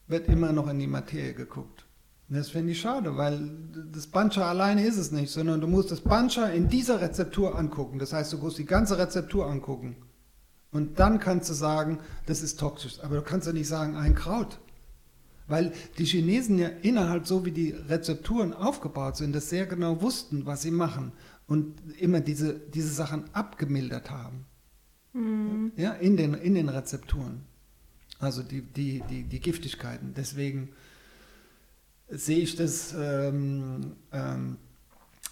wird 0.08 0.28
immer 0.28 0.52
noch 0.52 0.68
in 0.68 0.80
die 0.80 0.88
Materie 0.88 1.34
geguckt. 1.34 1.86
Das 2.30 2.50
finde 2.50 2.74
ich 2.74 2.80
schade, 2.80 3.18
weil 3.18 3.50
das 3.92 4.06
Bancha 4.06 4.48
alleine 4.48 4.86
ist 4.86 4.98
es 4.98 5.12
nicht, 5.12 5.32
sondern 5.32 5.62
du 5.62 5.68
musst 5.68 5.90
das 5.90 6.02
Bancha 6.02 6.46
in 6.48 6.70
dieser 6.70 7.02
Rezeptur 7.02 7.58
angucken. 7.58 7.98
Das 7.98 8.14
heißt, 8.14 8.32
du 8.34 8.38
musst 8.38 8.60
die 8.60 8.66
ganze 8.66 9.00
Rezeptur 9.00 9.48
angucken. 9.48 9.96
Und 10.72 11.00
dann 11.00 11.20
kannst 11.20 11.50
du 11.50 11.54
sagen, 11.54 12.00
das 12.28 12.44
ist 12.44 12.60
toxisch. 12.60 13.00
Aber 13.02 13.16
du 13.16 13.22
kannst 13.24 13.48
ja 13.48 13.54
nicht 13.54 13.68
sagen, 13.68 13.96
ein 13.96 14.14
Kraut. 14.14 14.60
Weil 15.48 15.74
die 15.98 16.06
Chinesen 16.06 16.60
ja 16.60 16.68
innerhalb 16.68 17.26
so 17.26 17.44
wie 17.46 17.52
die 17.52 17.72
Rezepturen 17.72 18.54
aufgebaut 18.54 19.18
sind, 19.18 19.34
das 19.34 19.50
sehr 19.50 19.66
genau 19.66 20.00
wussten, 20.04 20.46
was 20.46 20.62
sie 20.62 20.70
machen 20.70 21.12
und 21.48 21.82
immer 22.00 22.20
diese, 22.20 22.54
diese 22.54 22.90
Sachen 22.90 23.24
abgemildert 23.34 24.12
haben. 24.12 24.46
Mhm. 25.14 25.72
Ja, 25.76 25.94
in 25.94 26.16
den, 26.16 26.36
in 26.36 26.54
den 26.54 26.70
Rezepturen. 26.70 27.46
Also 28.20 28.44
die, 28.44 28.62
die, 28.62 29.02
die, 29.10 29.24
die 29.24 29.40
Giftigkeiten. 29.40 30.14
Deswegen 30.16 30.70
sehe 32.10 32.40
ich 32.40 32.56
das, 32.56 32.94
ähm, 32.98 33.96
ähm, 34.12 34.58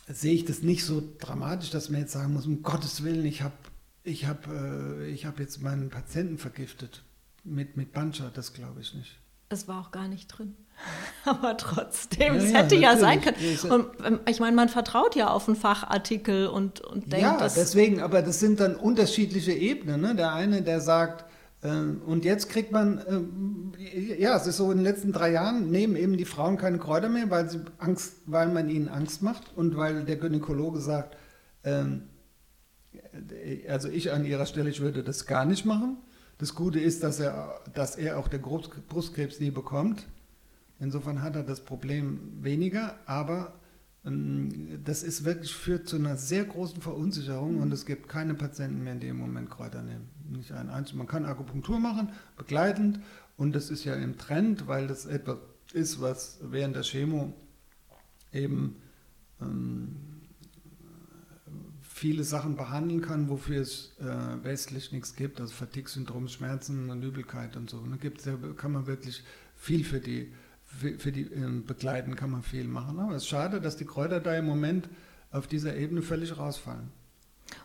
sehe 0.08 0.34
ich 0.34 0.46
das 0.46 0.62
nicht 0.62 0.86
so 0.86 1.04
dramatisch, 1.20 1.70
dass 1.70 1.90
man 1.90 2.02
jetzt 2.02 2.14
sagen 2.14 2.34
muss, 2.34 2.46
um 2.46 2.64
Gottes 2.64 3.04
Willen, 3.04 3.26
ich 3.26 3.42
habe 3.42 3.56
ich 4.04 4.26
hab, 4.26 4.48
äh, 4.48 5.16
hab 5.16 5.40
jetzt 5.40 5.62
meinen 5.62 5.90
Patienten 5.90 6.38
vergiftet 6.38 7.04
mit, 7.44 7.76
mit 7.78 7.92
Bancha, 7.94 8.32
das 8.34 8.54
glaube 8.54 8.82
ich 8.82 8.94
nicht. 8.94 9.20
Es 9.50 9.68
war 9.68 9.82
auch 9.82 9.92
gar 9.92 10.08
nicht 10.08 10.28
drin. 10.28 10.56
Aber 11.26 11.58
trotzdem, 11.58 12.36
ja, 12.36 12.42
es 12.42 12.54
hätte 12.54 12.76
ja, 12.76 12.94
ja 12.94 12.98
sein 12.98 13.22
können. 13.22 13.36
Und 13.70 14.06
ähm, 14.06 14.20
ich 14.28 14.40
meine, 14.40 14.56
man 14.56 14.70
vertraut 14.70 15.16
ja 15.16 15.30
auf 15.30 15.48
einen 15.48 15.58
Fachartikel 15.58 16.48
und, 16.48 16.82
und 16.82 17.12
denkt, 17.12 17.24
Ja, 17.24 17.38
deswegen, 17.38 18.02
aber 18.02 18.22
das 18.22 18.40
sind 18.40 18.60
dann 18.60 18.76
unterschiedliche 18.76 19.54
Ebenen. 19.54 20.02
Ne? 20.02 20.16
Der 20.16 20.34
eine, 20.34 20.62
der 20.62 20.80
sagt, 20.80 21.26
und 21.62 22.24
jetzt 22.24 22.50
kriegt 22.50 22.72
man, 22.72 23.00
äh, 23.80 24.22
ja, 24.22 24.38
es 24.38 24.46
ist 24.46 24.58
so 24.58 24.72
in 24.72 24.78
den 24.78 24.84
letzten 24.84 25.12
drei 25.12 25.32
Jahren, 25.32 25.72
nehmen 25.72 25.96
eben 25.96 26.16
die 26.16 26.26
Frauen 26.26 26.58
keine 26.58 26.78
Kräuter 26.78 27.10
mehr, 27.10 27.30
weil, 27.32 27.50
sie 27.50 27.62
Angst, 27.80 28.18
weil 28.28 28.50
man 28.50 28.70
ihnen 28.70 28.90
Angst 28.90 29.24
macht 29.24 29.56
und 29.56 29.76
weil 29.76 30.06
der 30.06 30.18
Gynäkologe 30.18 30.80
sagt, 30.80 31.18
äh, 31.64 31.84
also 33.68 33.90
ich 33.90 34.12
an 34.12 34.26
ihrer 34.26 34.46
Stelle, 34.46 34.70
ich 34.70 34.82
würde 34.82 35.04
das 35.04 35.26
gar 35.26 35.46
nicht 35.46 35.66
machen. 35.66 35.98
Das 36.38 36.54
Gute 36.54 36.80
ist, 36.80 37.04
dass 37.04 37.20
er, 37.20 37.60
dass 37.74 37.96
er 37.96 38.20
auch 38.20 38.28
den 38.28 38.42
Brustkrebs 38.42 39.40
nie 39.40 39.50
bekommt. 39.50 40.06
Insofern 40.80 41.24
hat 41.24 41.36
er 41.36 41.44
das 41.44 41.62
Problem 41.62 42.20
weniger, 42.42 42.96
aber 43.08 43.40
ähm, 43.46 43.64
das 44.84 45.04
ist 45.04 45.26
wirklich 45.26 45.54
führt 45.54 45.88
zu 45.88 45.98
einer 45.98 46.16
sehr 46.16 46.46
großen 46.46 46.82
Verunsicherung 46.82 47.56
mhm. 47.56 47.62
und 47.64 47.74
es 47.74 47.86
gibt 47.86 48.08
keine 48.08 48.36
Patienten 48.36 48.84
mehr, 48.84 48.96
die 48.96 49.08
im 49.08 49.18
Moment 49.18 49.50
Kräuter 49.50 49.84
nehmen. 49.84 50.10
Nicht 50.30 50.52
ein 50.52 50.70
einziges. 50.70 50.98
Man 50.98 51.08
kann 51.08 51.26
Akupunktur 51.26 51.80
machen, 51.80 52.10
begleitend, 52.38 53.00
und 53.38 53.54
das 53.54 53.70
ist 53.70 53.84
ja 53.84 53.96
im 53.96 54.18
Trend, 54.18 54.68
weil 54.68 54.88
das 54.88 55.06
etwas 55.06 55.38
ist, 55.74 56.02
was 56.02 56.40
während 56.42 56.76
der 56.76 56.84
Chemo 56.84 57.34
eben 58.34 58.78
ähm, 59.42 59.96
viele 61.82 62.24
Sachen 62.24 62.56
behandeln 62.56 63.02
kann, 63.02 63.30
wofür 63.30 63.62
es 63.62 63.96
äh, 64.00 64.44
westlich 64.44 64.92
nichts 64.92 65.16
gibt, 65.16 65.40
also 65.40 65.54
Fatigue-Syndrom, 65.54 66.28
Schmerzen 66.28 66.90
und 66.90 67.04
Übelkeit 67.04 67.56
und 67.56 67.70
so. 67.70 67.80
Da 67.80 67.96
gibt's 67.98 68.26
ja, 68.26 68.38
kann 68.56 68.72
man 68.72 68.88
wirklich 68.88 69.24
viel 69.56 69.84
für 69.84 70.00
die, 70.00 70.32
für, 70.80 71.00
für 71.00 71.12
die 71.12 71.24
äh, 71.24 71.62
begleiten, 71.66 72.16
kann 72.16 72.32
man 72.32 72.44
viel 72.44 72.66
machen. 72.66 73.00
Aber 73.00 73.16
es 73.16 73.24
ist 73.24 73.30
schade, 73.30 73.62
dass 73.62 73.78
die 73.78 73.86
Kräuter 73.86 74.20
da 74.20 74.36
im 74.36 74.46
Moment 74.46 74.90
auf 75.32 75.48
dieser 75.48 75.76
Ebene 75.76 76.02
völlig 76.02 76.38
rausfallen. 76.38 76.92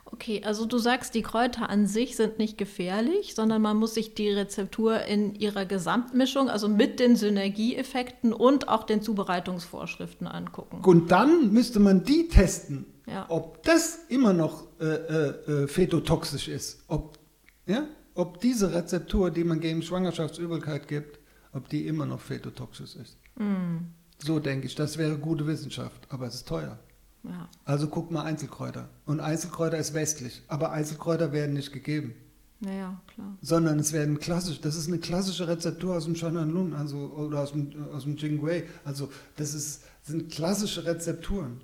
Okay, 0.05 0.42
also 0.44 0.66
du 0.66 0.79
sagst, 0.79 1.14
die 1.14 1.22
Kräuter 1.22 1.68
an 1.70 1.87
sich 1.87 2.16
sind 2.16 2.38
nicht 2.38 2.59
gefährlich, 2.59 3.35
sondern 3.35 3.62
man 3.62 3.79
muss 3.79 3.94
sich 3.94 4.14
die 4.14 4.29
Rezeptur 4.29 5.03
in 5.03 5.35
ihrer 5.35 5.64
Gesamtmischung, 5.64 6.51
also 6.51 6.68
mit 6.68 7.01
den 7.01 7.16
Synergieeffekten 7.16 8.33
und 8.33 8.68
auch 8.68 8.85
den 8.85 9.03
Zubereitungsvorschriften 9.03 10.27
angucken. 10.27 10.83
Und 10.85 11.11
dann 11.11 11.53
müsste 11.53 11.81
man 11.81 12.05
die 12.05 12.29
testen 12.29 12.87
ja. 13.07 13.27
Ob 13.29 13.62
das 13.64 14.01
immer 14.09 14.33
noch 14.33 14.66
äh, 14.81 14.85
äh, 14.85 15.64
äh, 15.64 15.68
fetotoxisch 15.68 16.48
ist, 16.48 16.85
ob, 16.87 17.18
ja, 17.66 17.87
ob 18.14 18.40
diese 18.40 18.72
Rezeptur, 18.75 19.31
die 19.31 19.44
man 19.44 19.61
gegen 19.61 19.83
Schwangerschaftsübelkeit 19.83 20.87
gibt, 20.88 21.18
ob 21.53 21.69
die 21.69 21.87
immer 21.87 22.07
noch 22.07 22.21
fetotoxisch 22.21 22.97
ist. 22.97 23.17
Mm. 23.37 23.79
So 24.19 24.38
denke 24.38 24.67
ich, 24.67 24.75
das 24.75 24.99
wäre 24.99 25.19
gute 25.19 25.47
Wissenschaft, 25.47 26.07
aber 26.09 26.27
es 26.27 26.37
ist 26.37 26.49
teuer. 26.49 26.79
Ja. 27.25 27.49
Also 27.65 27.88
guck 27.88 28.11
mal 28.11 28.25
Einzelkräuter. 28.25 28.88
Und 29.07 29.21
Einzelkräuter 29.21 29.79
ist 29.79 29.95
westlich, 29.95 30.43
aber 30.49 30.73
Einzelkräuter 30.73 31.33
werden 31.33 31.55
nicht 31.55 31.73
gegeben. 31.73 32.15
Naja, 32.61 33.01
klar. 33.12 33.37
Sondern 33.41 33.81
es 33.81 33.93
werden 33.93 34.21
klassisch, 34.21 34.61
das 34.61 34.77
ist 34.77 34.87
eine 34.87 34.99
klassische 34.99 35.49
Rezeptur 35.49 35.97
aus 35.97 36.05
dem 36.05 36.15
Shananlun, 36.15 36.75
also 36.75 36.97
oder 37.12 37.41
aus 37.41 37.53
dem, 37.53 37.73
aus 37.93 38.05
dem 38.05 38.17
Jingwei. 38.17 38.65
Also 38.85 39.11
das 39.37 39.55
ist, 39.55 39.83
sind 40.03 40.31
klassische 40.31 40.85
Rezepturen. 40.85 41.61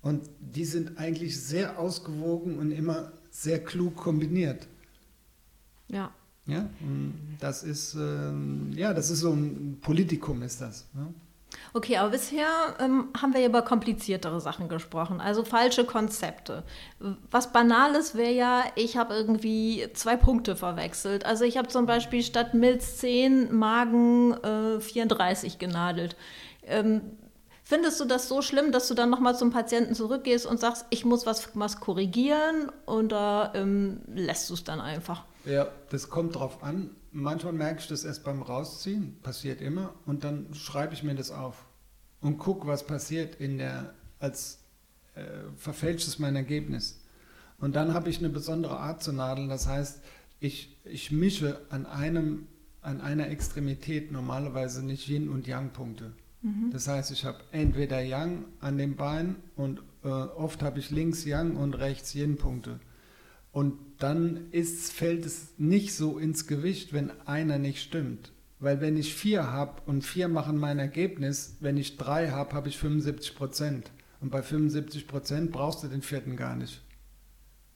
Und 0.00 0.28
die 0.40 0.64
sind 0.64 0.98
eigentlich 0.98 1.40
sehr 1.40 1.78
ausgewogen 1.78 2.58
und 2.58 2.72
immer 2.72 3.12
sehr 3.30 3.62
klug 3.62 3.96
kombiniert. 3.96 4.66
Ja. 5.88 6.12
Ja, 6.46 6.68
das 7.38 7.62
ist, 7.62 7.94
ähm, 7.94 8.72
ja, 8.74 8.92
das 8.92 9.10
ist 9.10 9.20
so 9.20 9.30
ein 9.32 9.78
Politikum, 9.80 10.42
ist 10.42 10.60
das. 10.60 10.88
Ne? 10.92 11.14
Okay, 11.72 11.96
aber 11.98 12.10
bisher 12.10 12.46
ähm, 12.80 13.08
haben 13.20 13.34
wir 13.34 13.46
über 13.46 13.62
kompliziertere 13.62 14.40
Sachen 14.40 14.68
gesprochen, 14.68 15.20
also 15.20 15.44
falsche 15.44 15.84
Konzepte. 15.84 16.64
Was 17.30 17.52
Banales 17.52 18.14
wäre 18.14 18.32
ja, 18.32 18.64
ich 18.74 18.96
habe 18.96 19.14
irgendwie 19.14 19.86
zwei 19.94 20.16
Punkte 20.16 20.56
verwechselt. 20.56 21.24
Also 21.24 21.44
ich 21.44 21.56
habe 21.56 21.68
zum 21.68 21.86
Beispiel 21.86 22.22
statt 22.22 22.54
Milz 22.54 22.98
10 22.98 23.54
Magen 23.54 24.32
äh, 24.42 24.80
34 24.80 25.58
genadelt. 25.58 26.16
Ähm, 26.66 27.02
Findest 27.72 27.98
du 28.00 28.04
das 28.04 28.28
so 28.28 28.42
schlimm, 28.42 28.70
dass 28.70 28.88
du 28.88 28.92
dann 28.92 29.08
nochmal 29.08 29.34
zum 29.34 29.50
Patienten 29.50 29.94
zurückgehst 29.94 30.44
und 30.44 30.60
sagst, 30.60 30.84
ich 30.90 31.06
muss 31.06 31.24
was, 31.24 31.48
was 31.54 31.80
korrigieren 31.80 32.70
oder 32.84 33.52
ähm, 33.54 34.02
lässt 34.14 34.50
du 34.50 34.54
es 34.54 34.62
dann 34.62 34.78
einfach? 34.78 35.24
Ja, 35.46 35.68
das 35.88 36.10
kommt 36.10 36.34
drauf 36.34 36.62
an. 36.62 36.90
Manchmal 37.12 37.54
merke 37.54 37.80
ich 37.80 37.88
das 37.88 38.04
erst 38.04 38.24
beim 38.24 38.42
Rausziehen, 38.42 39.16
passiert 39.22 39.62
immer, 39.62 39.94
und 40.04 40.22
dann 40.22 40.52
schreibe 40.52 40.92
ich 40.92 41.02
mir 41.02 41.14
das 41.14 41.30
auf 41.30 41.64
und 42.20 42.36
gucke, 42.36 42.66
was 42.66 42.86
passiert 42.86 43.36
in 43.36 43.56
der, 43.56 43.94
als 44.18 44.58
äh, 45.14 45.22
verfälscht 45.56 46.18
mein 46.18 46.36
Ergebnis. 46.36 47.00
Und 47.58 47.74
dann 47.74 47.94
habe 47.94 48.10
ich 48.10 48.18
eine 48.18 48.28
besondere 48.28 48.80
Art 48.80 49.02
zu 49.02 49.14
nadeln, 49.14 49.48
das 49.48 49.66
heißt, 49.66 50.02
ich, 50.40 50.76
ich 50.84 51.10
mische 51.10 51.58
an, 51.70 51.86
einem, 51.86 52.48
an 52.82 53.00
einer 53.00 53.30
Extremität 53.30 54.12
normalerweise 54.12 54.84
nicht 54.84 55.08
Yin- 55.08 55.30
und 55.30 55.46
Yang-Punkte. 55.46 56.12
Mhm. 56.42 56.70
Das 56.72 56.88
heißt, 56.88 57.10
ich 57.10 57.24
habe 57.24 57.38
entweder 57.52 58.00
Yang 58.00 58.44
an 58.60 58.78
dem 58.78 58.96
Bein 58.96 59.36
und 59.56 59.82
äh, 60.04 60.08
oft 60.08 60.62
habe 60.62 60.78
ich 60.78 60.90
links 60.90 61.24
Yang 61.24 61.56
und 61.56 61.74
rechts 61.74 62.14
Yin-Punkte. 62.14 62.80
Und 63.52 63.78
dann 63.98 64.50
ist, 64.50 64.92
fällt 64.92 65.26
es 65.26 65.54
nicht 65.58 65.94
so 65.94 66.18
ins 66.18 66.46
Gewicht, 66.46 66.92
wenn 66.92 67.10
einer 67.26 67.58
nicht 67.58 67.82
stimmt. 67.82 68.32
Weil 68.58 68.80
wenn 68.80 68.96
ich 68.96 69.14
vier 69.14 69.50
habe 69.50 69.82
und 69.86 70.02
vier 70.02 70.28
machen 70.28 70.56
mein 70.56 70.78
Ergebnis, 70.78 71.56
wenn 71.60 71.76
ich 71.76 71.96
drei 71.96 72.30
habe, 72.30 72.54
habe 72.54 72.68
ich 72.68 72.78
75 72.78 73.34
Prozent. 73.34 73.90
Und 74.20 74.30
bei 74.30 74.42
75 74.42 75.06
Prozent 75.06 75.52
brauchst 75.52 75.82
du 75.82 75.88
den 75.88 76.02
vierten 76.02 76.36
gar 76.36 76.56
nicht. 76.56 76.80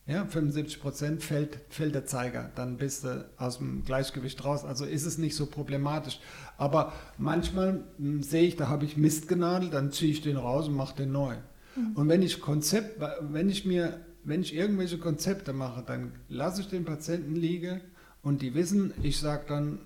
Ja, 0.09 0.25
75 0.25 0.81
Prozent 0.81 1.23
fällt, 1.25 1.59
fällt 1.69 1.97
der 1.97 2.07
Zeiger, 2.07 2.53
dann 2.55 2.77
bist 2.77 3.03
du 3.03 3.29
aus 3.38 3.59
dem 3.59 3.85
Gleichgewicht 3.85 4.45
raus. 4.45 4.64
Also 4.64 4.85
ist 4.85 5.05
es 5.05 5.19
nicht 5.19 5.35
so 5.35 5.47
problematisch. 5.47 6.21
Aber 6.59 6.92
manchmal 7.19 7.83
hm, 7.99 8.23
sehe 8.23 8.45
ich, 8.45 8.55
da 8.55 8.69
habe 8.69 8.85
ich 8.85 8.97
Mist 8.97 9.27
genadelt, 9.27 9.75
dann 9.75 9.90
ziehe 9.90 10.12
ich 10.12 10.21
den 10.21 10.37
raus 10.37 10.69
und 10.69 10.77
mache 10.77 10.97
den 10.97 11.11
neu. 11.11 11.35
Mhm. 11.75 11.97
Und 11.97 12.09
wenn 12.09 12.23
ich 12.23 12.40
Konzept, 12.40 13.01
wenn 13.21 13.49
ich 13.49 13.64
mir, 13.64 14.01
wenn 14.23 14.42
ich 14.42 14.55
irgendwelche 14.55 14.99
Konzepte 14.99 15.53
mache, 15.53 15.83
dann 15.85 16.12
lasse 16.29 16.61
ich 16.61 16.69
den 16.69 16.85
Patienten 16.85 17.35
liegen 17.35 17.81
und 18.23 18.42
die 18.42 18.55
wissen, 18.55 18.95
ich 19.03 19.19
sage 19.19 19.47
dann, 19.49 19.81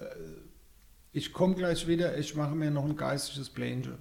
äh, 0.00 0.04
ich 1.12 1.32
komme 1.32 1.54
gleich 1.54 1.88
wieder, 1.88 2.18
ich 2.18 2.34
mache 2.36 2.54
mir 2.54 2.70
noch 2.70 2.84
ein 2.84 2.96
geistiges 2.96 3.48
Plänchen. 3.48 3.96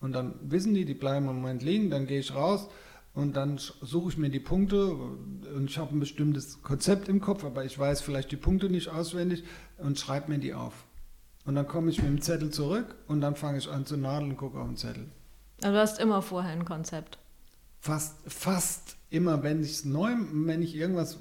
Und 0.00 0.12
dann 0.12 0.34
wissen 0.42 0.74
die, 0.74 0.84
die 0.84 0.94
bleiben 0.94 1.28
im 1.28 1.36
Moment 1.36 1.62
liegen, 1.62 1.88
dann 1.88 2.08
gehe 2.08 2.18
ich 2.18 2.34
raus 2.34 2.68
und 3.16 3.34
dann 3.34 3.56
suche 3.56 4.10
ich 4.10 4.18
mir 4.18 4.28
die 4.28 4.40
Punkte 4.40 4.92
und 4.92 5.70
ich 5.70 5.78
habe 5.78 5.96
ein 5.96 6.00
bestimmtes 6.00 6.62
Konzept 6.62 7.08
im 7.08 7.22
Kopf, 7.22 7.44
aber 7.44 7.64
ich 7.64 7.78
weiß 7.78 8.02
vielleicht 8.02 8.30
die 8.30 8.36
Punkte 8.36 8.68
nicht 8.68 8.88
auswendig 8.88 9.42
und 9.78 9.98
schreibe 9.98 10.30
mir 10.30 10.38
die 10.38 10.52
auf. 10.52 10.84
Und 11.46 11.54
dann 11.54 11.66
komme 11.66 11.90
ich 11.90 11.96
mit 11.96 12.08
dem 12.08 12.20
Zettel 12.20 12.50
zurück 12.50 12.94
und 13.08 13.22
dann 13.22 13.34
fange 13.34 13.56
ich 13.56 13.70
an 13.70 13.86
zu 13.86 13.96
nadeln 13.96 14.32
und 14.32 14.36
gucke 14.36 14.58
auf 14.58 14.66
den 14.66 14.76
Zettel. 14.76 15.06
Also 15.62 15.72
du 15.72 15.80
hast 15.80 15.98
immer 15.98 16.20
vorher 16.20 16.52
ein 16.52 16.66
Konzept. 16.66 17.18
Fast, 17.80 18.16
fast 18.26 18.96
immer, 19.08 19.42
wenn 19.42 19.62
ich 19.62 19.86
neu, 19.86 20.10
wenn 20.32 20.60
ich 20.60 20.76
irgendwas 20.76 21.16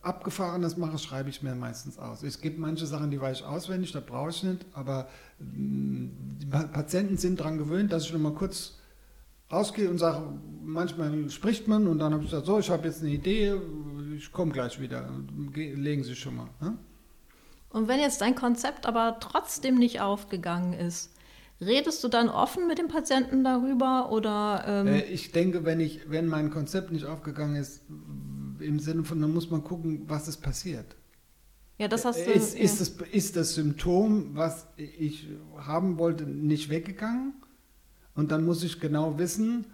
Abgefahrenes 0.00 0.78
mache, 0.78 0.96
schreibe 0.96 1.28
ich 1.28 1.42
mir 1.42 1.54
meistens 1.54 1.98
aus. 1.98 2.22
Es 2.22 2.40
gibt 2.40 2.58
manche 2.58 2.86
Sachen, 2.86 3.10
die 3.10 3.20
weiß 3.20 3.40
ich 3.40 3.44
auswendig, 3.44 3.92
da 3.92 4.00
brauche 4.00 4.30
ich 4.30 4.42
nicht, 4.42 4.64
aber 4.72 5.08
mm, 5.38 6.06
die 6.40 6.46
Patienten 6.46 7.18
sind 7.18 7.40
daran 7.40 7.58
gewöhnt, 7.58 7.92
dass 7.92 8.06
ich 8.06 8.12
noch 8.14 8.20
mal 8.20 8.32
kurz 8.32 8.78
rausgehe 9.54 9.88
und 9.88 9.98
sage, 9.98 10.22
manchmal 10.62 11.30
spricht 11.30 11.68
man 11.68 11.86
und 11.86 11.98
dann 11.98 12.12
habe 12.12 12.24
ich 12.24 12.30
gesagt, 12.30 12.46
so, 12.46 12.58
ich 12.58 12.70
habe 12.70 12.86
jetzt 12.86 13.02
eine 13.02 13.10
Idee, 13.10 13.54
ich 14.16 14.32
komme 14.32 14.52
gleich 14.52 14.80
wieder, 14.80 15.08
legen 15.54 16.04
Sie 16.04 16.14
schon 16.14 16.36
mal. 16.36 16.48
Ne? 16.60 16.76
Und 17.70 17.88
wenn 17.88 18.00
jetzt 18.00 18.20
dein 18.20 18.34
Konzept 18.34 18.86
aber 18.86 19.18
trotzdem 19.20 19.78
nicht 19.78 20.00
aufgegangen 20.00 20.72
ist, 20.74 21.10
redest 21.60 22.02
du 22.04 22.08
dann 22.08 22.28
offen 22.28 22.66
mit 22.66 22.78
dem 22.78 22.88
Patienten 22.88 23.44
darüber 23.44 24.10
oder? 24.10 24.64
Ähm 24.66 24.86
äh, 24.86 25.02
ich 25.04 25.32
denke, 25.32 25.64
wenn 25.64 25.80
ich, 25.80 26.08
wenn 26.08 26.26
mein 26.26 26.50
Konzept 26.50 26.92
nicht 26.92 27.06
aufgegangen 27.06 27.56
ist, 27.56 27.82
im 28.60 28.78
Sinne 28.78 29.04
von, 29.04 29.20
da 29.20 29.26
muss 29.26 29.50
man 29.50 29.64
gucken, 29.64 30.04
was 30.06 30.28
ist 30.28 30.38
passiert. 30.38 30.96
Ja, 31.78 31.88
das 31.88 32.04
hast 32.04 32.24
du. 32.24 32.30
Ist, 32.30 32.56
ja. 32.56 32.62
ist, 32.62 32.80
das, 32.80 32.88
ist 33.10 33.36
das 33.36 33.54
Symptom, 33.54 34.30
was 34.34 34.68
ich 34.76 35.28
haben 35.56 35.98
wollte, 35.98 36.24
nicht 36.24 36.70
weggegangen? 36.70 37.34
Und 38.14 38.30
dann 38.30 38.44
muss 38.44 38.62
ich 38.62 38.80
genau 38.80 39.18
wissen, 39.18 39.66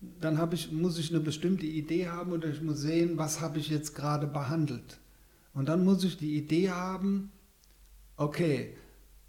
dann 0.00 0.40
ich, 0.52 0.72
muss 0.72 0.98
ich 0.98 1.10
eine 1.10 1.20
bestimmte 1.20 1.66
Idee 1.66 2.08
haben 2.08 2.32
oder 2.32 2.48
ich 2.48 2.62
muss 2.62 2.80
sehen, 2.80 3.18
was 3.18 3.40
habe 3.40 3.58
ich 3.58 3.68
jetzt 3.68 3.94
gerade 3.94 4.26
behandelt. 4.26 4.98
Und 5.54 5.68
dann 5.68 5.84
muss 5.84 6.04
ich 6.04 6.16
die 6.16 6.36
Idee 6.36 6.70
haben, 6.70 7.32
okay, 8.16 8.76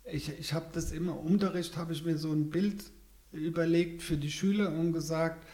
ich, 0.03 0.29
ich 0.39 0.53
habe 0.53 0.67
das 0.73 0.91
immer, 0.91 1.13
im 1.13 1.33
Unterricht 1.33 1.77
habe 1.77 1.93
ich 1.93 2.03
mir 2.03 2.17
so 2.17 2.31
ein 2.31 2.49
Bild 2.49 2.83
überlegt 3.31 4.01
für 4.01 4.17
die 4.17 4.31
Schüler 4.31 4.71
und 4.71 4.93
gesagt, 4.93 5.45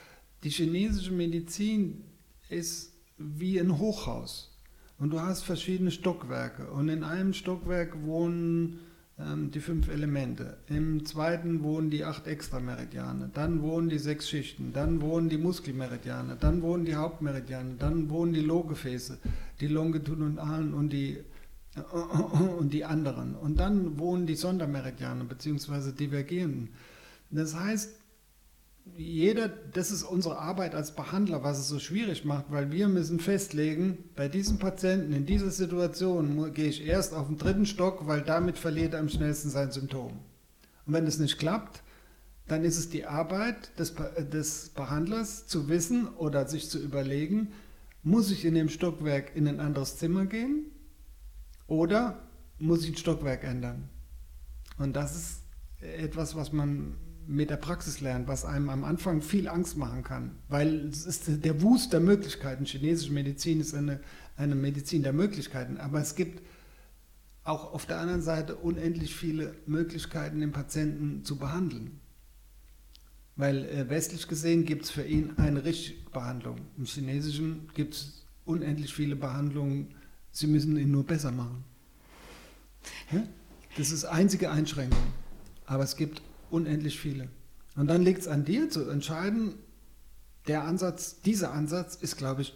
die 0.43 0.49
chinesische 0.49 1.11
Medizin 1.11 2.03
ist 2.49 2.93
wie 3.17 3.59
ein 3.59 3.77
Hochhaus. 3.77 4.51
Und 4.97 5.11
du 5.11 5.21
hast 5.21 5.43
verschiedene 5.43 5.91
Stockwerke. 5.91 6.71
Und 6.71 6.87
in 6.89 7.03
einem 7.03 7.33
Stockwerk 7.33 8.01
wohnen 8.05 8.79
ähm, 9.17 9.51
die 9.51 9.61
fünf 9.61 9.87
Elemente. 9.87 10.57
Im 10.67 11.05
zweiten 11.05 11.63
wohnen 11.63 11.89
die 11.89 12.03
acht 12.03 12.27
Extrameridiane. 12.27 13.29
Dann 13.33 13.61
wohnen 13.61 13.89
die 13.89 13.97
sechs 13.97 14.29
Schichten. 14.29 14.73
Dann 14.73 15.01
wohnen 15.01 15.29
die 15.29 15.37
Muskelmeridiane. 15.37 16.35
Dann 16.39 16.61
wohnen 16.61 16.85
die 16.85 16.95
Hauptmeridiane. 16.95 17.75
Dann 17.79 18.09
wohnen 18.09 18.33
die 18.33 18.41
Lohgefäße, 18.41 19.17
die 19.61 19.67
longitudinalen 19.67 20.73
und 20.73 20.91
die, 20.91 21.19
und 22.59 22.73
die 22.73 22.83
anderen. 22.83 23.35
Und 23.35 23.59
dann 23.59 23.99
wohnen 23.99 24.25
die 24.25 24.35
Sondermeridiane 24.35 25.23
bzw. 25.23 25.93
divergierenden. 25.93 26.69
Das 27.31 27.55
heißt, 27.55 28.04
jeder, 28.97 29.49
das 29.49 29.91
ist 29.91 30.03
unsere 30.03 30.37
Arbeit 30.37 30.75
als 30.75 30.95
Behandler, 30.95 31.43
was 31.43 31.57
es 31.57 31.67
so 31.67 31.79
schwierig 31.79 32.23
macht, 32.23 32.45
weil 32.49 32.71
wir 32.71 32.87
müssen 32.87 33.19
festlegen, 33.19 33.97
bei 34.15 34.27
diesem 34.27 34.59
Patienten 34.59 35.11
in 35.11 35.25
dieser 35.25 35.51
Situation 35.51 36.53
gehe 36.53 36.69
ich 36.69 36.85
erst 36.85 37.13
auf 37.13 37.27
den 37.27 37.37
dritten 37.37 37.65
Stock, 37.65 38.07
weil 38.07 38.21
damit 38.21 38.57
verliert 38.57 38.93
er 38.93 38.99
am 38.99 39.09
schnellsten 39.09 39.49
sein 39.49 39.71
Symptom. 39.71 40.11
Und 40.85 40.93
wenn 40.93 41.05
das 41.05 41.17
nicht 41.17 41.39
klappt, 41.39 41.81
dann 42.47 42.63
ist 42.63 42.77
es 42.77 42.89
die 42.89 43.05
Arbeit 43.05 43.77
des, 43.79 43.95
des 44.31 44.69
Behandlers 44.69 45.47
zu 45.47 45.67
wissen 45.67 46.07
oder 46.07 46.47
sich 46.47 46.69
zu 46.69 46.79
überlegen, 46.79 47.53
muss 48.03 48.29
ich 48.29 48.45
in 48.45 48.53
dem 48.53 48.69
Stockwerk 48.69 49.35
in 49.35 49.47
ein 49.47 49.59
anderes 49.59 49.97
Zimmer 49.97 50.27
gehen 50.27 50.71
oder 51.65 52.21
muss 52.59 52.83
ich 52.83 52.91
ein 52.91 52.97
Stockwerk 52.97 53.43
ändern? 53.43 53.89
Und 54.77 54.95
das 54.95 55.15
ist 55.15 55.41
etwas, 55.81 56.35
was 56.35 56.53
man 56.53 56.95
mit 57.27 57.49
der 57.49 57.57
Praxis 57.57 58.01
lernt, 58.01 58.27
was 58.27 58.45
einem 58.45 58.69
am 58.69 58.83
Anfang 58.83 59.21
viel 59.21 59.47
Angst 59.47 59.77
machen 59.77 60.03
kann, 60.03 60.31
weil 60.47 60.87
es 60.87 61.05
ist 61.05 61.43
der 61.43 61.61
Wust 61.61 61.93
der 61.93 61.99
Möglichkeiten. 61.99 62.65
Chinesische 62.65 63.11
Medizin 63.11 63.59
ist 63.59 63.73
eine, 63.73 63.99
eine 64.37 64.55
Medizin 64.55 65.03
der 65.03 65.13
Möglichkeiten, 65.13 65.77
aber 65.77 65.99
es 65.99 66.15
gibt 66.15 66.41
auch 67.43 67.73
auf 67.73 67.85
der 67.85 67.99
anderen 67.99 68.21
Seite 68.21 68.55
unendlich 68.55 69.15
viele 69.15 69.55
Möglichkeiten, 69.67 70.39
den 70.39 70.51
Patienten 70.51 71.23
zu 71.23 71.37
behandeln. 71.37 71.99
Weil 73.35 73.65
äh, 73.65 73.89
westlich 73.89 74.27
gesehen 74.27 74.65
gibt 74.65 74.85
es 74.85 74.91
für 74.91 75.03
ihn 75.03 75.33
eine 75.37 75.63
richtige 75.63 76.09
Behandlung. 76.09 76.57
Im 76.77 76.85
Chinesischen 76.85 77.69
gibt 77.73 77.93
es 77.93 78.25
unendlich 78.45 78.93
viele 78.93 79.15
Behandlungen, 79.15 79.93
sie 80.31 80.47
müssen 80.47 80.77
ihn 80.77 80.91
nur 80.91 81.05
besser 81.05 81.31
machen. 81.31 81.63
Das 83.77 83.91
ist 83.91 84.05
einzige 84.05 84.51
Einschränkung. 84.51 84.99
Aber 85.65 85.83
es 85.83 85.95
gibt 85.95 86.21
unendlich 86.55 86.99
viele. 86.99 87.27
Und 87.75 87.87
dann 87.87 88.01
liegt 88.01 88.21
es 88.21 88.27
an 88.27 88.45
dir 88.45 88.69
zu 88.69 88.89
entscheiden, 88.89 89.55
der 90.47 90.63
Ansatz, 90.63 91.21
dieser 91.21 91.51
Ansatz 91.51 91.95
ist, 91.95 92.17
glaube 92.17 92.43
ich, 92.43 92.53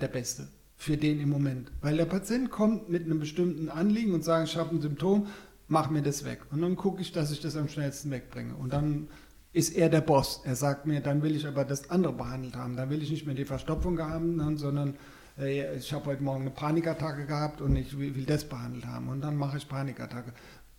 der 0.00 0.08
beste 0.08 0.48
für 0.76 0.96
den 0.96 1.20
im 1.20 1.30
Moment. 1.30 1.72
Weil 1.80 1.96
der 1.96 2.04
Patient 2.04 2.50
kommt 2.50 2.88
mit 2.88 3.04
einem 3.04 3.18
bestimmten 3.18 3.68
Anliegen 3.68 4.12
und 4.14 4.22
sagt, 4.22 4.48
ich 4.48 4.56
habe 4.56 4.74
ein 4.74 4.80
Symptom, 4.80 5.26
mach 5.66 5.90
mir 5.90 6.02
das 6.02 6.24
weg. 6.24 6.40
Und 6.50 6.62
dann 6.62 6.76
gucke 6.76 7.00
ich, 7.00 7.12
dass 7.12 7.32
ich 7.32 7.40
das 7.40 7.56
am 7.56 7.68
schnellsten 7.68 8.10
wegbringe. 8.10 8.54
Und 8.54 8.72
dann 8.72 9.08
ist 9.52 9.74
er 9.74 9.88
der 9.88 10.02
Boss. 10.02 10.42
Er 10.44 10.54
sagt 10.54 10.86
mir, 10.86 11.00
dann 11.00 11.22
will 11.22 11.34
ich 11.34 11.46
aber 11.46 11.64
das 11.64 11.90
andere 11.90 12.12
behandelt 12.12 12.54
haben. 12.54 12.76
Dann 12.76 12.90
will 12.90 13.02
ich 13.02 13.10
nicht 13.10 13.26
mehr 13.26 13.34
die 13.34 13.44
Verstopfung 13.44 13.98
haben, 13.98 14.56
sondern 14.56 14.94
äh, 15.38 15.76
ich 15.76 15.92
habe 15.92 16.06
heute 16.06 16.22
Morgen 16.22 16.42
eine 16.42 16.50
Panikattacke 16.50 17.26
gehabt 17.26 17.60
und 17.60 17.74
ich 17.76 17.98
will 17.98 18.24
das 18.24 18.44
behandelt 18.44 18.86
haben. 18.86 19.08
Und 19.08 19.20
dann 19.22 19.36
mache 19.36 19.56
ich 19.58 19.68
Panikattacke. 19.68 20.32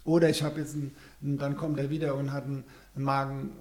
Oder 0.05 0.29
ich 0.29 0.43
habe 0.43 0.59
jetzt 0.59 0.75
einen, 0.75 1.37
dann 1.37 1.57
kommt 1.57 1.79
er 1.79 1.89
wieder 1.89 2.15
und 2.15 2.31
hat 2.31 2.45
einen 2.45 2.63
Magen, 2.95 3.51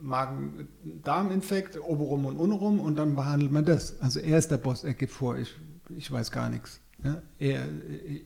Magen-Darm-Infekt, 0.00 1.80
oberum 1.80 2.26
und 2.26 2.36
untenrum 2.36 2.80
und 2.80 2.96
dann 2.96 3.14
behandelt 3.14 3.52
man 3.52 3.64
das. 3.64 4.00
Also 4.00 4.20
er 4.20 4.38
ist 4.38 4.50
der 4.50 4.58
Boss, 4.58 4.84
er 4.84 4.94
gibt 4.94 5.12
vor, 5.12 5.36
ich, 5.36 5.54
ich 5.96 6.10
weiß 6.10 6.30
gar 6.30 6.48
nichts. 6.48 6.80
Ja? 7.02 7.22
Er, 7.38 7.66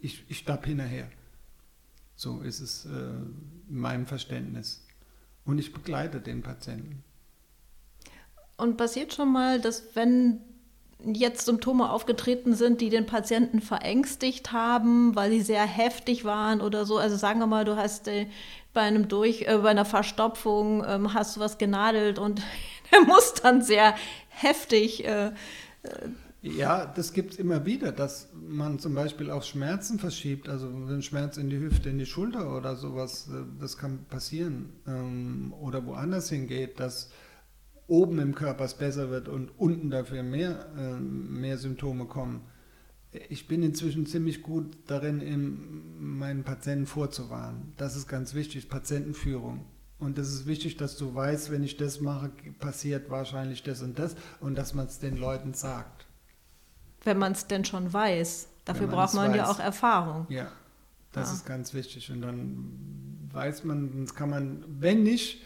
ich, 0.01 0.25
ich 0.29 0.39
stapp 0.39 0.67
hinterher. 0.67 1.09
So 2.15 2.41
ist 2.41 2.61
es 2.61 2.87
äh, 2.87 2.89
in 2.89 3.79
meinem 3.79 4.07
Verständnis. 4.07 4.85
Und 5.45 5.59
ich 5.59 5.73
begleite 5.73 6.21
den 6.21 6.43
Patienten. 6.43 7.03
Und 8.57 8.77
passiert 8.77 9.13
schon 9.13 9.33
mal, 9.33 9.61
dass 9.61 9.97
wenn 9.97 10.41
jetzt 11.05 11.47
Symptome 11.47 11.91
aufgetreten 11.91 12.55
sind, 12.55 12.81
die 12.81 12.91
den 12.91 13.07
Patienten 13.07 13.61
verängstigt 13.61 14.53
haben, 14.53 15.15
weil 15.17 15.31
sie 15.31 15.43
sehr 15.43 15.65
heftig 15.65 16.25
waren 16.25 16.61
oder 16.61 16.85
so. 16.85 16.99
Also 16.99 17.17
sagen 17.17 17.41
wir 17.41 17.47
mal, 17.47 17.65
du 17.65 17.77
hast 17.77 18.09
äh, 18.09 18.27
bei 18.73 18.83
einem 18.83 19.09
Durch, 19.09 19.43
äh, 19.43 19.59
bei 19.59 19.71
einer 19.71 19.85
Verstopfung 19.85 20.85
ähm, 20.87 21.15
hast 21.15 21.37
du 21.37 21.41
was 21.41 21.59
genadelt 21.59 22.19
und 22.19 22.43
der 22.93 23.03
muss 23.03 23.35
dann 23.35 23.63
sehr 23.63 23.95
heftig. 24.29 25.05
Äh, 25.05 25.27
äh 25.27 25.33
ja, 26.45 26.87
das 26.87 27.13
gibt 27.13 27.35
es 27.35 27.39
immer 27.39 27.67
wieder, 27.67 27.93
dass 27.93 28.31
man 28.35 28.81
zum 28.81 28.95
Beispiel 28.95 29.31
auch 29.31 29.45
Schmerzen 29.45 30.01
verschiebt, 30.01 30.49
also 30.49 30.67
einen 30.67 31.03
Schmerz 31.03 31.37
in 31.37 31.49
die 31.49 31.59
Hüfte, 31.61 31.89
in 31.89 31.99
die 31.99 32.07
Schulter 32.07 32.57
oder 32.57 32.75
sowas, 32.75 33.29
äh, 33.29 33.45
das 33.61 33.79
kann 33.79 34.05
passieren. 34.11 34.73
Ähm, 34.87 35.55
oder 35.61 35.87
woanders 35.87 36.31
hingeht, 36.31 36.81
dass 36.81 37.11
oben 37.87 38.19
im 38.19 38.35
Körper 38.35 38.65
es 38.65 38.75
besser 38.75 39.11
wird 39.11 39.29
und 39.29 39.51
unten 39.59 39.91
dafür 39.91 40.23
mehr, 40.23 40.67
äh, 40.77 41.01
mehr 41.01 41.59
Symptome 41.59 42.07
kommen. 42.07 42.43
ich 43.29 43.47
bin 43.47 43.63
inzwischen 43.63 44.07
ziemlich 44.07 44.43
gut 44.43 44.75
darin, 44.87 45.21
in 45.21 46.17
meinen 46.19 46.45
Patienten 46.45 46.87
vorzuwarnen. 46.87 47.75
Das 47.77 47.95
ist 47.95 48.09
ganz 48.09 48.33
wichtig, 48.33 48.71
Patientenführung. 48.71 49.67
Und 49.99 50.19
es 50.19 50.33
ist 50.33 50.47
wichtig, 50.47 50.79
dass 50.79 50.97
du 50.97 51.15
weißt, 51.15 51.51
wenn 51.51 51.63
ich 51.63 51.77
das 51.77 52.01
mache, 52.01 52.31
passiert 52.59 53.11
wahrscheinlich 53.11 53.63
das 53.63 53.83
und 53.83 53.99
das 53.99 54.17
und 54.41 54.57
dass 54.57 54.73
man 54.73 54.87
es 54.87 54.99
den 54.99 55.17
Leuten 55.17 55.53
sagt. 55.55 56.07
Wenn 57.05 57.19
man 57.19 57.33
es 57.33 57.47
denn 57.47 57.65
schon 57.65 57.93
weiß. 57.93 58.49
Dafür 58.65 58.87
braucht 58.87 59.15
man 59.15 59.31
weiß. 59.31 59.37
ja 59.37 59.51
auch 59.51 59.59
Erfahrung. 59.61 60.27
Ja, 60.29 60.51
das 61.13 61.29
ja. 61.29 61.35
ist 61.35 61.47
ganz 61.47 61.75
wichtig. 61.75 62.11
Und 62.11 62.23
dann 62.23 63.29
weiß 63.33 63.65
man, 63.65 64.07
kann 64.15 64.31
man, 64.31 64.65
wenn 64.81 65.03
nicht, 65.03 65.43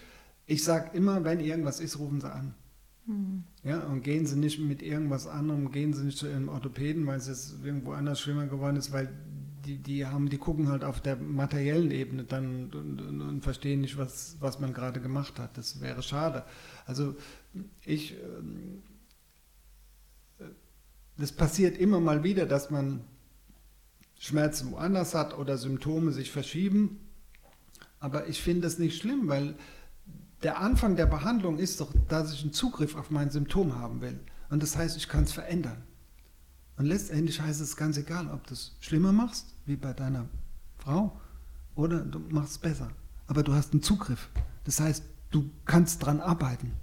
ich 0.47 0.65
sage 0.65 0.97
immer, 0.97 1.25
wenn 1.25 1.41
irgendwas 1.41 1.81
ist, 1.81 1.99
rufen 1.99 2.21
Sie 2.21 2.33
an. 2.33 2.55
Mhm. 3.07 3.45
Ja, 3.63 3.81
und 3.81 4.03
gehen 4.03 4.27
Sie 4.27 4.37
nicht 4.37 4.59
mit 4.59 4.83
irgendwas 4.83 5.27
anderem, 5.27 5.71
gehen 5.71 5.93
Sie 5.93 6.05
nicht 6.05 6.19
zu 6.19 6.29
Ihrem 6.29 6.49
Orthopäden, 6.49 7.07
weil 7.07 7.19
es 7.19 7.29
jetzt 7.29 7.65
irgendwo 7.65 7.93
anders 7.93 8.21
schlimmer 8.21 8.47
geworden 8.47 8.77
ist, 8.77 8.93
weil 8.93 9.09
die, 9.65 9.79
die 9.79 10.07
haben, 10.07 10.29
die 10.29 10.39
gucken 10.39 10.69
halt 10.69 10.85
auf 10.85 11.01
der 11.01 11.17
materiellen 11.17 11.91
Ebene 11.91 12.25
dann 12.25 12.71
und, 12.73 13.01
und, 13.01 13.21
und 13.21 13.41
verstehen 13.43 13.81
nicht, 13.81 13.99
was, 13.99 14.37
was 14.41 14.61
man 14.61 14.73
gerade 14.73 15.01
gemacht 15.01 15.39
hat. 15.39 15.59
Das 15.59 15.81
wäre 15.81 16.03
schade. 16.03 16.45
Also 16.87 17.17
ich, 17.85 18.15
ähm, 18.15 18.83
das 21.19 21.33
passiert 21.33 21.79
immer 21.79 21.99
mal 22.01 22.23
wieder, 22.23 22.47
dass 22.47 22.71
man 22.71 23.01
Schmerzen 24.19 24.71
woanders 24.71 25.15
hat 25.15 25.37
oder 25.37 25.59
Symptome 25.59 26.13
sich 26.13 26.31
verschieben. 26.31 27.01
Aber 27.99 28.29
ich 28.29 28.41
finde 28.41 28.63
das 28.63 28.79
nicht 28.79 29.01
schlimm, 29.01 29.29
weil 29.29 29.57
der 30.47 30.61
Anfang 30.61 30.95
der 30.95 31.07
Behandlung 31.07 31.59
ist 31.59 31.81
doch, 31.81 31.93
dass 32.07 32.33
ich 32.33 32.43
einen 32.43 32.53
Zugriff 32.53 32.95
auf 32.95 33.11
mein 33.11 33.31
Symptom 33.31 33.75
haben 33.75 34.01
will. 34.01 34.21
Und 34.49 34.63
das 34.63 34.77
heißt, 34.77 34.97
ich 34.97 35.09
kann 35.09 35.25
es 35.25 35.33
verändern. 35.33 35.83
Und 36.77 36.85
letztendlich 36.87 37.41
heißt 37.41 37.61
es 37.61 37.77
ganz 37.77 37.97
egal, 37.97 38.31
ob 38.31 38.47
du 38.47 38.55
es 38.55 38.77
schlimmer 38.79 39.11
machst, 39.11 39.57
wie 39.65 39.75
bei 39.75 39.93
deiner 39.93 40.27
Frau, 40.79 41.21
oder 41.75 41.99
du 41.99 42.21
machst 42.29 42.53
es 42.53 42.59
besser. 42.59 42.93
Aber 43.27 43.43
du 43.43 43.55
hast 43.55 43.73
einen 43.73 43.83
Zugriff. 43.83 44.29
Das 44.63 44.79
heißt, 44.79 45.03
du 45.33 45.51
kannst 45.65 46.07
dran 46.07 46.21
arbeiten. 46.21 46.75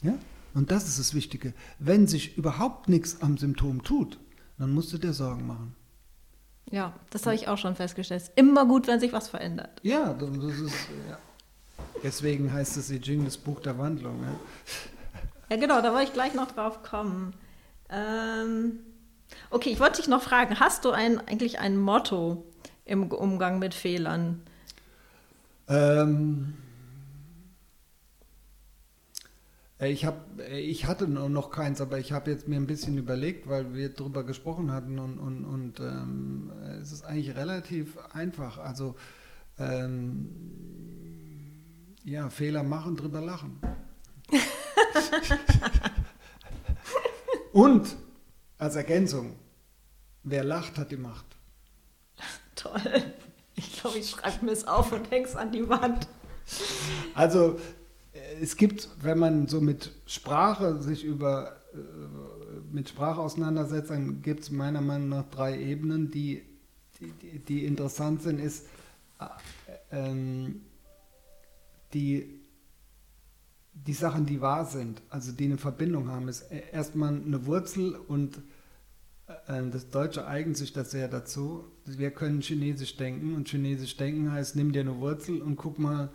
Ja? 0.00 0.14
Und 0.54 0.70
das 0.70 0.86
ist 0.86 1.00
das 1.00 1.14
Wichtige. 1.14 1.52
Wenn 1.80 2.06
sich 2.06 2.38
überhaupt 2.38 2.88
nichts 2.88 3.22
am 3.22 3.36
Symptom 3.38 3.82
tut, 3.82 4.20
dann 4.56 4.72
musst 4.72 4.92
du 4.92 4.98
dir 4.98 5.14
Sorgen 5.14 5.48
machen. 5.48 5.74
Ja, 6.70 6.94
das 7.10 7.26
habe 7.26 7.34
ich 7.34 7.48
auch 7.48 7.58
schon 7.58 7.74
festgestellt. 7.74 8.22
Es 8.22 8.28
ist 8.28 8.38
immer 8.38 8.66
gut, 8.66 8.86
wenn 8.86 9.00
sich 9.00 9.12
was 9.12 9.26
verändert. 9.26 9.80
Ja, 9.82 10.14
das 10.14 10.30
ist. 10.30 10.74
Ja. 11.08 11.18
Deswegen 12.04 12.52
heißt 12.52 12.76
es 12.76 12.90
I 12.90 13.00
Ching 13.00 13.24
das 13.24 13.38
Buch 13.38 13.60
der 13.60 13.78
Wandlung. 13.78 14.22
Ja, 14.22 14.36
ja 15.48 15.56
genau, 15.56 15.80
da 15.80 15.92
wollte 15.92 16.08
ich 16.08 16.12
gleich 16.12 16.34
noch 16.34 16.52
drauf 16.52 16.82
kommen. 16.82 17.32
Ähm, 17.88 18.80
okay, 19.50 19.70
ich 19.70 19.80
wollte 19.80 20.02
dich 20.02 20.08
noch 20.08 20.22
fragen, 20.22 20.60
hast 20.60 20.84
du 20.84 20.90
ein, 20.90 21.18
eigentlich 21.18 21.60
ein 21.60 21.78
Motto 21.78 22.44
im 22.84 23.10
Umgang 23.10 23.58
mit 23.58 23.72
Fehlern? 23.72 24.42
Ähm, 25.66 26.52
äh, 29.80 29.90
ich, 29.90 30.04
hab, 30.04 30.26
äh, 30.40 30.60
ich 30.60 30.86
hatte 30.86 31.08
noch 31.08 31.50
keins, 31.50 31.80
aber 31.80 31.98
ich 31.98 32.12
habe 32.12 32.30
jetzt 32.30 32.48
mir 32.48 32.56
ein 32.56 32.66
bisschen 32.66 32.98
überlegt, 32.98 33.48
weil 33.48 33.72
wir 33.72 33.88
darüber 33.88 34.24
gesprochen 34.24 34.72
hatten 34.72 34.98
und, 34.98 35.18
und, 35.18 35.46
und 35.46 35.80
ähm, 35.80 36.52
es 36.82 36.92
ist 36.92 37.06
eigentlich 37.06 37.34
relativ 37.34 37.96
einfach. 38.12 38.58
Also 38.58 38.94
ähm, 39.58 40.28
ja, 42.04 42.30
Fehler 42.30 42.62
machen, 42.62 42.96
drüber 42.96 43.20
lachen. 43.20 43.58
Und 47.52 47.96
als 48.58 48.76
Ergänzung, 48.76 49.36
wer 50.22 50.44
lacht, 50.44 50.78
hat 50.78 50.90
die 50.90 50.96
Macht. 50.96 51.26
Toll. 52.54 52.80
Ich 53.56 53.80
glaube, 53.80 53.98
ich 53.98 54.10
schreibe 54.10 54.44
mir 54.44 54.52
es 54.52 54.66
auf 54.66 54.90
und 54.92 55.10
hänge 55.10 55.26
es 55.26 55.36
an 55.36 55.52
die 55.52 55.68
Wand. 55.68 56.08
Also 57.14 57.60
es 58.40 58.56
gibt, 58.56 58.88
wenn 59.00 59.18
man 59.18 59.46
so 59.46 59.60
mit 59.60 59.92
Sprache 60.06 60.82
sich 60.82 61.04
über 61.04 61.56
äh, 61.72 61.78
mit 62.72 62.88
Sprache 62.88 63.20
auseinandersetzt, 63.20 63.90
dann 63.90 64.22
gibt 64.22 64.40
es 64.40 64.50
meiner 64.50 64.80
Meinung 64.80 65.08
nach 65.08 65.24
drei 65.30 65.60
Ebenen, 65.60 66.10
die, 66.10 66.42
die, 67.00 67.38
die 67.38 67.64
interessant 67.64 68.22
sind, 68.22 68.40
ist 68.40 68.66
äh, 69.20 69.26
ähm, 69.92 70.62
die, 71.94 72.40
die 73.72 73.92
Sachen, 73.92 74.26
die 74.26 74.40
wahr 74.40 74.66
sind, 74.66 75.02
also 75.08 75.32
die 75.32 75.44
eine 75.44 75.58
Verbindung 75.58 76.08
haben, 76.08 76.28
ist 76.28 76.50
e-, 76.50 76.62
erstmal 76.72 77.14
eine 77.14 77.46
Wurzel 77.46 77.94
und 77.94 78.38
äh, 79.46 79.62
das 79.70 79.90
Deutsche 79.90 80.26
eignet 80.26 80.56
sich 80.56 80.72
das 80.72 80.90
sehr 80.90 81.08
dazu. 81.08 81.64
Wir 81.86 82.10
können 82.10 82.40
Chinesisch 82.40 82.96
denken 82.96 83.34
und 83.34 83.48
Chinesisch 83.48 83.96
denken 83.96 84.32
heißt, 84.32 84.56
nimm 84.56 84.72
dir 84.72 84.80
eine 84.80 84.98
Wurzel 84.98 85.40
und 85.40 85.56
guck 85.56 85.78
mal, 85.78 86.10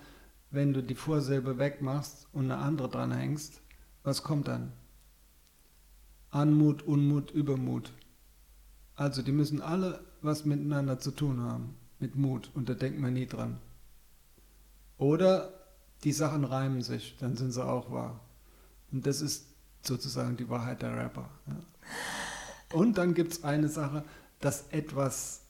wenn 0.51 0.73
du 0.73 0.81
die 0.81 0.95
Vorsilbe 0.95 1.57
wegmachst 1.57 2.27
und 2.33 2.45
eine 2.45 2.57
andere 2.57 2.89
dran 2.89 3.11
hängst, 3.11 3.61
was 4.03 4.23
kommt 4.23 4.47
dann? 4.47 4.71
Anmut, 6.31 6.83
Unmut, 6.83 7.31
Übermut. 7.31 7.91
Also 8.95 9.21
die 9.21 9.31
müssen 9.31 9.61
alle 9.61 10.03
was 10.21 10.45
miteinander 10.45 10.99
zu 10.99 11.11
tun 11.11 11.41
haben, 11.41 11.75
mit 11.99 12.15
Mut 12.15 12.51
und 12.53 12.69
da 12.69 12.73
denkt 12.73 12.99
man 12.99 13.13
nie 13.13 13.25
dran. 13.25 13.57
Oder 14.97 15.53
die 16.03 16.11
Sachen 16.13 16.43
reimen 16.43 16.81
sich, 16.81 17.17
dann 17.19 17.35
sind 17.35 17.51
sie 17.51 17.63
auch 17.63 17.91
wahr. 17.91 18.19
Und 18.91 19.05
das 19.05 19.21
ist 19.21 19.45
sozusagen 19.83 20.37
die 20.37 20.49
Wahrheit 20.49 20.81
der 20.81 20.95
Rapper. 20.95 21.29
Ja. 21.47 21.59
Und 22.73 22.97
dann 22.97 23.13
gibt 23.13 23.33
es 23.33 23.43
eine 23.43 23.67
Sache, 23.67 24.03
dass 24.39 24.67
etwas, 24.69 25.41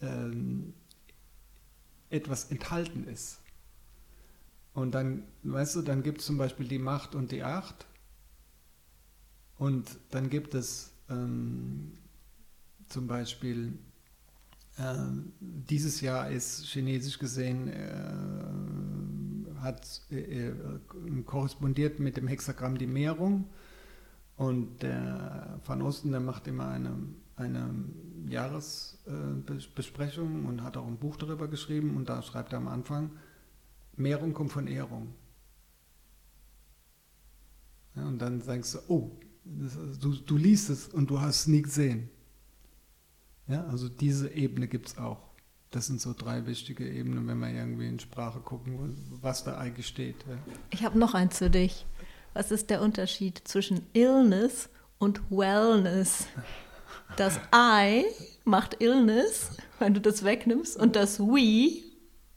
ähm, 0.00 0.74
etwas 2.10 2.50
enthalten 2.50 3.04
ist. 3.04 3.38
Und 4.72 4.92
dann, 4.92 5.24
weißt 5.42 5.76
du, 5.76 5.82
dann 5.82 6.02
gibt 6.02 6.20
es 6.20 6.26
zum 6.26 6.38
Beispiel 6.38 6.68
die 6.68 6.78
Macht 6.78 7.14
und 7.14 7.32
die 7.32 7.42
Acht. 7.42 7.86
Und 9.58 9.98
dann 10.10 10.30
gibt 10.30 10.54
es 10.54 10.92
ähm, 11.08 11.92
zum 12.88 13.06
Beispiel, 13.06 13.78
äh, 14.78 14.94
dieses 15.40 16.00
Jahr 16.00 16.30
ist 16.30 16.64
chinesisch 16.66 17.18
gesehen 17.18 17.68
äh, 17.68 19.19
hat 19.62 20.02
äh, 20.10 20.48
äh, 20.48 20.52
korrespondiert 21.24 22.00
mit 22.00 22.16
dem 22.16 22.26
Hexagramm 22.28 22.78
die 22.78 22.86
Mehrung. 22.86 23.50
Und 24.36 24.82
der 24.82 25.60
Van 25.66 25.82
Osten, 25.82 26.12
der 26.12 26.20
macht 26.20 26.46
immer 26.46 26.68
eine, 26.68 26.96
eine 27.36 27.74
Jahresbesprechung 28.26 30.44
äh, 30.44 30.48
und 30.48 30.62
hat 30.62 30.78
auch 30.78 30.86
ein 30.86 30.96
Buch 30.96 31.16
darüber 31.16 31.48
geschrieben. 31.48 31.96
Und 31.96 32.08
da 32.08 32.22
schreibt 32.22 32.52
er 32.52 32.58
am 32.58 32.68
Anfang, 32.68 33.10
Mehrung 33.96 34.32
kommt 34.32 34.52
von 34.52 34.66
Ehrung. 34.66 35.14
Ja, 37.96 38.06
und 38.06 38.18
dann 38.18 38.40
sagst 38.40 38.74
du, 38.74 38.78
oh, 38.88 39.10
das, 39.44 39.98
du, 39.98 40.14
du 40.14 40.36
liest 40.36 40.70
es 40.70 40.88
und 40.88 41.10
du 41.10 41.20
hast 41.20 41.40
es 41.40 41.46
nie 41.48 41.62
gesehen. 41.62 42.08
Ja, 43.48 43.64
also 43.66 43.88
diese 43.88 44.30
Ebene 44.30 44.68
gibt 44.68 44.88
es 44.88 44.98
auch. 44.98 45.29
Das 45.70 45.86
sind 45.86 46.00
so 46.00 46.14
drei 46.16 46.46
wichtige 46.46 46.88
Ebenen, 46.88 47.28
wenn 47.28 47.38
wir 47.38 47.48
irgendwie 47.48 47.86
in 47.86 48.00
Sprache 48.00 48.40
gucken, 48.40 48.96
was 49.22 49.44
da 49.44 49.56
eigentlich 49.56 49.86
steht. 49.86 50.16
Ja. 50.28 50.36
Ich 50.70 50.84
habe 50.84 50.98
noch 50.98 51.14
eins 51.14 51.38
für 51.38 51.50
dich. 51.50 51.86
Was 52.34 52.50
ist 52.50 52.70
der 52.70 52.82
Unterschied 52.82 53.40
zwischen 53.44 53.86
Illness 53.92 54.68
und 54.98 55.20
Wellness? 55.30 56.26
Das 57.16 57.38
I 57.54 58.04
macht 58.44 58.80
Illness, 58.80 59.58
wenn 59.78 59.94
du 59.94 60.00
das 60.00 60.24
wegnimmst, 60.24 60.76
und 60.76 60.96
das 60.96 61.20
We, 61.20 61.82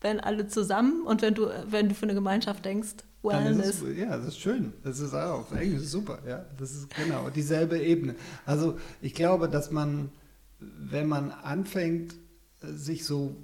wenn 0.02 0.20
alle 0.20 0.48
zusammen 0.48 1.02
und 1.04 1.22
wenn 1.22 1.34
du, 1.34 1.50
wenn 1.68 1.90
du 1.90 1.96
für 1.96 2.04
eine 2.04 2.14
Gemeinschaft 2.14 2.64
denkst, 2.66 2.98
Wellness. 3.24 3.82
Es, 3.82 3.98
ja, 3.98 4.18
das 4.18 4.28
ist 4.28 4.40
schön. 4.40 4.74
Das 4.84 5.00
ist 5.00 5.14
auch 5.14 5.40
auf 5.40 5.52
Englisch 5.54 5.84
super. 5.84 6.20
Ja, 6.28 6.46
das 6.58 6.72
ist 6.72 6.94
genau 6.94 7.30
dieselbe 7.30 7.80
Ebene. 7.80 8.16
Also 8.46 8.78
ich 9.02 9.14
glaube, 9.14 9.48
dass 9.48 9.72
man, 9.72 10.12
wenn 10.60 11.08
man 11.08 11.32
anfängt, 11.32 12.16
sich 12.64 13.06
so, 13.06 13.36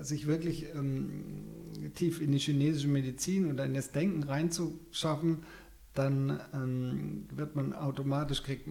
sich 0.00 0.26
wirklich 0.26 0.66
ähm, 0.74 1.10
tief 1.94 2.20
in 2.20 2.32
die 2.32 2.38
chinesische 2.38 2.88
Medizin 2.88 3.50
oder 3.50 3.64
in 3.64 3.74
das 3.74 3.92
Denken 3.92 4.22
reinzuschaffen, 4.22 5.38
dann 5.94 6.40
ähm, 6.52 7.26
wird 7.34 7.56
man 7.56 7.72
automatisch 7.72 8.42
kriegt, 8.42 8.68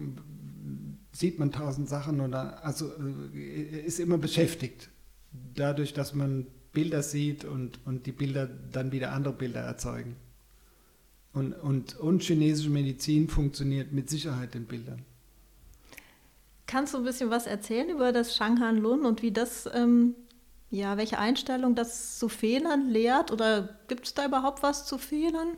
sieht 1.12 1.38
man 1.38 1.50
tausend 1.50 1.88
Sachen 1.88 2.20
oder 2.20 2.64
also 2.64 2.90
äh, 3.34 3.80
ist 3.84 4.00
immer 4.00 4.18
beschäftigt. 4.18 4.90
Dadurch, 5.54 5.92
dass 5.92 6.14
man 6.14 6.46
Bilder 6.72 7.02
sieht 7.02 7.44
und, 7.44 7.80
und 7.84 8.06
die 8.06 8.12
Bilder 8.12 8.46
dann 8.46 8.92
wieder 8.92 9.12
andere 9.12 9.34
Bilder 9.34 9.60
erzeugen. 9.60 10.16
Und, 11.32 11.52
und, 11.52 11.96
und 11.96 12.22
chinesische 12.22 12.70
Medizin 12.70 13.28
funktioniert 13.28 13.92
mit 13.92 14.08
Sicherheit 14.08 14.54
in 14.54 14.64
Bildern. 14.64 15.04
Kannst 16.66 16.94
du 16.94 16.98
ein 16.98 17.04
bisschen 17.04 17.30
was 17.30 17.46
erzählen 17.46 17.88
über 17.88 18.12
das 18.12 18.34
Shanghan 18.34 18.78
Lun 18.78 19.06
und 19.06 19.22
wie 19.22 19.30
das, 19.30 19.68
ähm, 19.72 20.14
ja, 20.70 20.96
welche 20.96 21.18
Einstellung 21.18 21.76
das 21.76 22.18
zu 22.18 22.28
Fehlern 22.28 22.88
lehrt? 22.88 23.30
Oder 23.30 23.78
gibt 23.86 24.06
es 24.06 24.14
da 24.14 24.26
überhaupt 24.26 24.62
was 24.64 24.84
zu 24.84 24.98
Fehlern? 24.98 25.56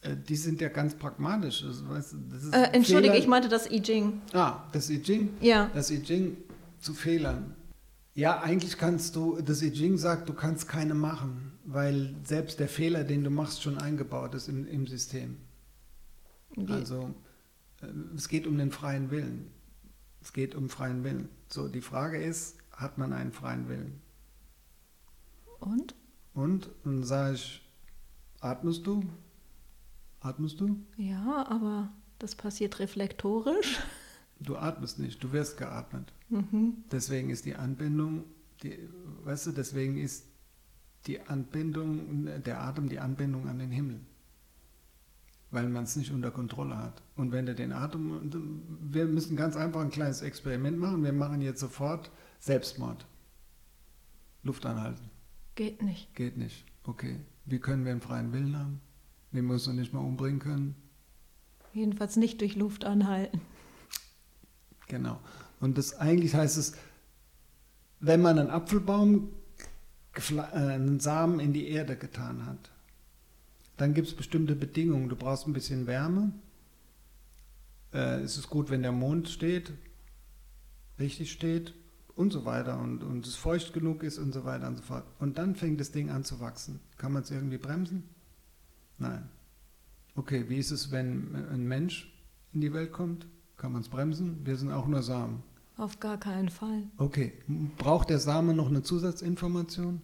Äh, 0.00 0.16
die 0.16 0.36
sind 0.36 0.60
ja 0.60 0.68
ganz 0.68 0.94
pragmatisch. 0.94 1.62
Das, 1.62 1.82
das 1.84 2.50
äh, 2.52 2.72
Entschuldige, 2.72 3.12
Fehler. 3.12 3.22
ich 3.22 3.28
meinte 3.28 3.48
das 3.48 3.70
I 3.70 3.82
Ching. 3.82 4.22
Ah, 4.32 4.64
das 4.72 4.88
I 4.88 5.02
Ching? 5.02 5.34
Ja. 5.40 5.70
Das 5.74 5.90
I 5.90 6.02
Ching 6.02 6.38
zu 6.80 6.94
Fehlern. 6.94 7.54
Ja, 8.14 8.40
eigentlich 8.40 8.78
kannst 8.78 9.14
du, 9.14 9.42
das 9.42 9.60
I 9.60 9.70
Ching 9.70 9.98
sagt, 9.98 10.28
du 10.28 10.32
kannst 10.32 10.68
keine 10.68 10.94
machen, 10.94 11.52
weil 11.64 12.14
selbst 12.24 12.60
der 12.60 12.68
Fehler, 12.68 13.04
den 13.04 13.24
du 13.24 13.30
machst, 13.30 13.62
schon 13.62 13.76
eingebaut 13.76 14.34
ist 14.34 14.48
im, 14.48 14.66
im 14.66 14.86
System. 14.86 15.36
Wie? 16.54 16.72
Also 16.72 17.14
es 18.14 18.28
geht 18.28 18.46
um 18.46 18.58
den 18.58 18.70
freien 18.70 19.10
Willen. 19.10 19.50
Es 20.20 20.32
geht 20.32 20.54
um 20.54 20.68
freien 20.68 21.04
Willen. 21.04 21.28
So, 21.48 21.68
die 21.68 21.80
Frage 21.80 22.22
ist, 22.22 22.56
hat 22.72 22.98
man 22.98 23.12
einen 23.12 23.32
freien 23.32 23.68
Willen? 23.68 24.00
Und? 25.60 25.94
Und 26.34 26.70
dann 26.84 27.04
sage 27.04 27.34
ich, 27.34 27.68
atmest 28.40 28.86
du? 28.86 29.04
Atmest 30.20 30.60
du? 30.60 30.80
Ja, 30.96 31.46
aber 31.48 31.92
das 32.18 32.34
passiert 32.34 32.78
reflektorisch. 32.78 33.78
Du 34.38 34.56
atmest 34.56 34.98
nicht, 34.98 35.22
du 35.22 35.32
wirst 35.32 35.56
geatmet. 35.56 36.12
Mhm. 36.28 36.84
Deswegen 36.90 37.30
ist 37.30 37.46
die 37.46 37.54
Anbindung, 37.54 38.24
die, 38.62 38.78
weißt 39.24 39.46
du, 39.46 39.52
deswegen 39.52 39.96
ist 39.96 40.26
die 41.06 41.20
Anbindung, 41.20 42.26
der 42.42 42.60
Atem 42.62 42.88
die 42.88 42.98
Anbindung 42.98 43.48
an 43.48 43.58
den 43.58 43.70
Himmel. 43.70 44.00
Weil 45.56 45.70
man 45.70 45.84
es 45.84 45.96
nicht 45.96 46.12
unter 46.12 46.30
Kontrolle 46.30 46.76
hat. 46.76 47.02
Und 47.16 47.32
wenn 47.32 47.46
du 47.46 47.54
den 47.54 47.72
Atem, 47.72 48.60
wir 48.92 49.06
müssen 49.06 49.36
ganz 49.36 49.56
einfach 49.56 49.80
ein 49.80 49.88
kleines 49.88 50.20
Experiment 50.20 50.76
machen. 50.76 51.02
Wir 51.02 51.14
machen 51.14 51.40
jetzt 51.40 51.60
sofort 51.60 52.10
Selbstmord. 52.40 53.06
Luft 54.42 54.66
anhalten. 54.66 55.08
Geht 55.54 55.80
nicht. 55.80 56.14
Geht 56.14 56.36
nicht. 56.36 56.66
Okay. 56.84 57.20
Wie 57.46 57.58
können 57.58 57.86
wir 57.86 57.92
einen 57.92 58.02
freien 58.02 58.34
Willen 58.34 58.58
haben? 58.58 58.82
Den 59.32 59.46
wir 59.46 59.54
uns 59.54 59.66
noch 59.66 59.72
nicht 59.72 59.94
mal 59.94 60.00
umbringen 60.00 60.40
können? 60.40 60.74
Jedenfalls 61.72 62.16
nicht 62.16 62.42
durch 62.42 62.54
Luft 62.54 62.84
anhalten. 62.84 63.40
Genau. 64.88 65.18
Und 65.60 65.78
das 65.78 65.94
eigentlich 65.94 66.34
heißt 66.34 66.58
es, 66.58 66.74
wenn 68.00 68.20
man 68.20 68.38
einen 68.38 68.50
Apfelbaum, 68.50 69.30
äh, 70.28 70.42
einen 70.42 71.00
Samen 71.00 71.40
in 71.40 71.54
die 71.54 71.68
Erde 71.68 71.96
getan 71.96 72.44
hat, 72.44 72.72
dann 73.76 73.94
gibt 73.94 74.08
es 74.08 74.14
bestimmte 74.14 74.54
Bedingungen. 74.54 75.08
Du 75.08 75.16
brauchst 75.16 75.46
ein 75.46 75.52
bisschen 75.52 75.86
Wärme. 75.86 76.32
Äh, 77.92 78.20
es 78.20 78.36
ist 78.36 78.48
gut, 78.48 78.70
wenn 78.70 78.82
der 78.82 78.92
Mond 78.92 79.28
steht, 79.28 79.72
richtig 80.98 81.32
steht 81.32 81.74
und 82.14 82.32
so 82.32 82.44
weiter 82.44 82.80
und, 82.80 83.02
und 83.02 83.26
es 83.26 83.36
feucht 83.36 83.72
genug 83.72 84.02
ist 84.02 84.18
und 84.18 84.32
so 84.32 84.44
weiter 84.44 84.68
und 84.68 84.76
so 84.76 84.82
fort. 84.82 85.04
Und 85.18 85.38
dann 85.38 85.54
fängt 85.54 85.80
das 85.80 85.92
Ding 85.92 86.10
an 86.10 86.24
zu 86.24 86.40
wachsen. 86.40 86.80
Kann 86.96 87.12
man 87.12 87.22
es 87.22 87.30
irgendwie 87.30 87.58
bremsen? 87.58 88.04
Nein. 88.98 89.28
Okay, 90.14 90.46
wie 90.48 90.56
ist 90.56 90.70
es, 90.70 90.90
wenn 90.90 91.34
ein 91.50 91.68
Mensch 91.68 92.10
in 92.54 92.62
die 92.62 92.72
Welt 92.72 92.92
kommt? 92.92 93.26
Kann 93.58 93.72
man 93.72 93.82
es 93.82 93.88
bremsen? 93.88 94.44
Wir 94.44 94.56
sind 94.56 94.72
auch 94.72 94.86
nur 94.86 95.02
Samen. 95.02 95.42
Auf 95.76 96.00
gar 96.00 96.18
keinen 96.18 96.48
Fall. 96.48 96.84
Okay. 96.96 97.34
Braucht 97.76 98.08
der 98.08 98.18
Same 98.18 98.54
noch 98.54 98.68
eine 98.68 98.82
Zusatzinformation? 98.82 100.00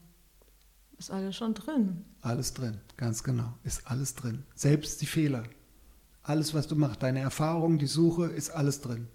Ist 1.03 1.11
alles 1.11 1.35
schon 1.35 1.53
drin. 1.55 2.05
Alles 2.21 2.55
drin, 2.55 2.79
ganz 2.97 3.25
genau. 3.25 3.55
Ist 3.65 3.89
alles 3.89 4.15
drin. 4.15 4.45
Selbst 4.55 5.01
die 5.03 5.07
Fehler. 5.07 5.43
Alles, 6.23 6.55
was 6.55 6.69
du 6.69 6.77
machst, 6.77 7.03
deine 7.03 7.19
Erfahrung, 7.19 7.79
die 7.79 7.89
Suche, 7.89 8.27
ist 8.27 8.51
alles 8.51 8.83
drin. 8.83 9.09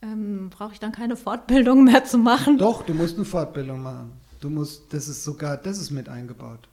Ähm, 0.00 0.48
Brauche 0.48 0.72
ich 0.72 0.80
dann 0.80 0.92
keine 0.92 1.16
Fortbildung 1.18 1.84
mehr 1.84 2.02
zu 2.06 2.16
machen? 2.16 2.56
Doch, 2.56 2.82
du 2.82 2.94
musst 2.94 3.16
eine 3.16 3.26
Fortbildung 3.26 3.82
machen. 3.82 4.12
Du 4.40 4.48
musst, 4.48 4.94
das 4.94 5.06
ist 5.06 5.22
sogar, 5.22 5.58
das 5.58 5.76
ist 5.76 5.90
mit 5.90 6.08
eingebaut. 6.08 6.70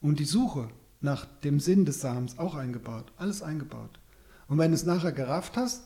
Und 0.00 0.20
die 0.20 0.24
Suche 0.24 0.68
nach 1.00 1.24
dem 1.42 1.58
Sinn 1.58 1.84
des 1.84 2.00
Samens 2.00 2.38
auch 2.38 2.54
eingebaut. 2.54 3.10
Alles 3.16 3.42
eingebaut. 3.42 3.98
Und 4.46 4.58
wenn 4.58 4.70
du 4.70 4.76
es 4.76 4.86
nachher 4.86 5.10
gerafft 5.10 5.56
hast, 5.56 5.82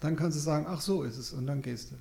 dann 0.00 0.16
kannst 0.16 0.36
du 0.36 0.42
sagen, 0.42 0.66
ach 0.68 0.80
so 0.80 1.04
ist 1.04 1.16
es 1.16 1.32
und 1.32 1.46
dann 1.46 1.62
gehst 1.62 1.92
du. 1.92 1.94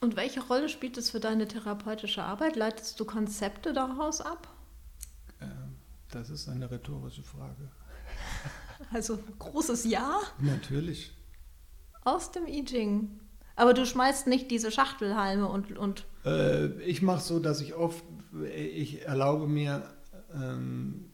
Und 0.00 0.16
welche 0.16 0.40
Rolle 0.40 0.70
spielt 0.70 0.96
es 0.96 1.10
für 1.10 1.20
deine 1.20 1.46
therapeutische 1.46 2.22
Arbeit? 2.22 2.56
Leitest 2.56 2.98
du 2.98 3.04
Konzepte 3.04 3.74
daraus 3.74 4.22
ab? 4.22 4.48
Ähm, 5.42 5.76
das 6.10 6.30
ist 6.30 6.48
eine 6.48 6.70
rhetorische 6.70 7.22
Frage. 7.22 7.70
Also 8.92 9.18
großes 9.38 9.84
Ja? 9.84 10.20
Natürlich. 10.38 11.14
Aus 12.02 12.32
dem 12.32 12.46
I 12.46 12.64
Ching. 12.64 13.20
Aber 13.54 13.74
du 13.74 13.84
schmeißt 13.84 14.26
nicht 14.26 14.50
diese 14.50 14.70
Schachtelhalme 14.70 15.46
und. 15.46 15.76
und 15.76 16.06
äh, 16.24 16.68
ich 16.80 17.02
mache 17.02 17.20
so, 17.20 17.40
dass 17.40 17.60
ich 17.60 17.74
oft, 17.74 18.02
ich 18.54 19.02
erlaube 19.02 19.46
mir, 19.46 19.86
ähm, 20.34 21.10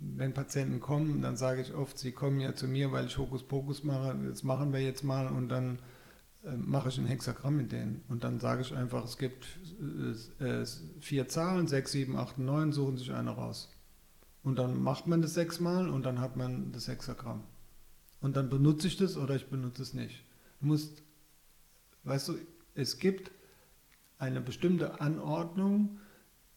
wenn 0.00 0.34
Patienten 0.34 0.80
kommen, 0.80 1.22
dann 1.22 1.36
sage 1.36 1.62
ich 1.62 1.74
oft, 1.74 1.96
sie 1.96 2.10
kommen 2.10 2.40
ja 2.40 2.56
zu 2.56 2.66
mir, 2.66 2.90
weil 2.90 3.06
ich 3.06 3.16
Hokuspokus 3.16 3.84
mache, 3.84 4.18
das 4.28 4.42
machen 4.42 4.72
wir 4.72 4.80
jetzt 4.80 5.04
mal 5.04 5.28
und 5.28 5.48
dann 5.48 5.78
mache 6.42 6.88
ich 6.88 6.98
ein 6.98 7.06
Hexagramm 7.06 7.56
mit 7.56 7.72
denen. 7.72 8.02
Und 8.08 8.24
dann 8.24 8.40
sage 8.40 8.62
ich 8.62 8.74
einfach, 8.74 9.04
es 9.04 9.18
gibt 9.18 9.46
äh, 10.40 10.64
vier 11.00 11.28
Zahlen, 11.28 11.66
sechs, 11.66 11.92
sieben, 11.92 12.16
acht, 12.16 12.38
neun, 12.38 12.72
suchen 12.72 12.96
sich 12.96 13.12
eine 13.12 13.30
raus. 13.30 13.70
Und 14.42 14.58
dann 14.58 14.82
macht 14.82 15.06
man 15.06 15.20
das 15.20 15.34
sechsmal 15.34 15.88
und 15.90 16.04
dann 16.04 16.20
hat 16.20 16.36
man 16.36 16.72
das 16.72 16.88
Hexagramm. 16.88 17.44
Und 18.20 18.36
dann 18.36 18.48
benutze 18.48 18.86
ich 18.86 18.96
das 18.96 19.16
oder 19.16 19.34
ich 19.36 19.48
benutze 19.48 19.82
es 19.82 19.94
nicht. 19.94 20.24
Du 20.60 20.66
musst, 20.66 21.02
weißt 22.04 22.28
du, 22.28 22.38
es 22.74 22.98
gibt 22.98 23.30
eine 24.18 24.40
bestimmte 24.40 25.00
Anordnung, 25.00 25.98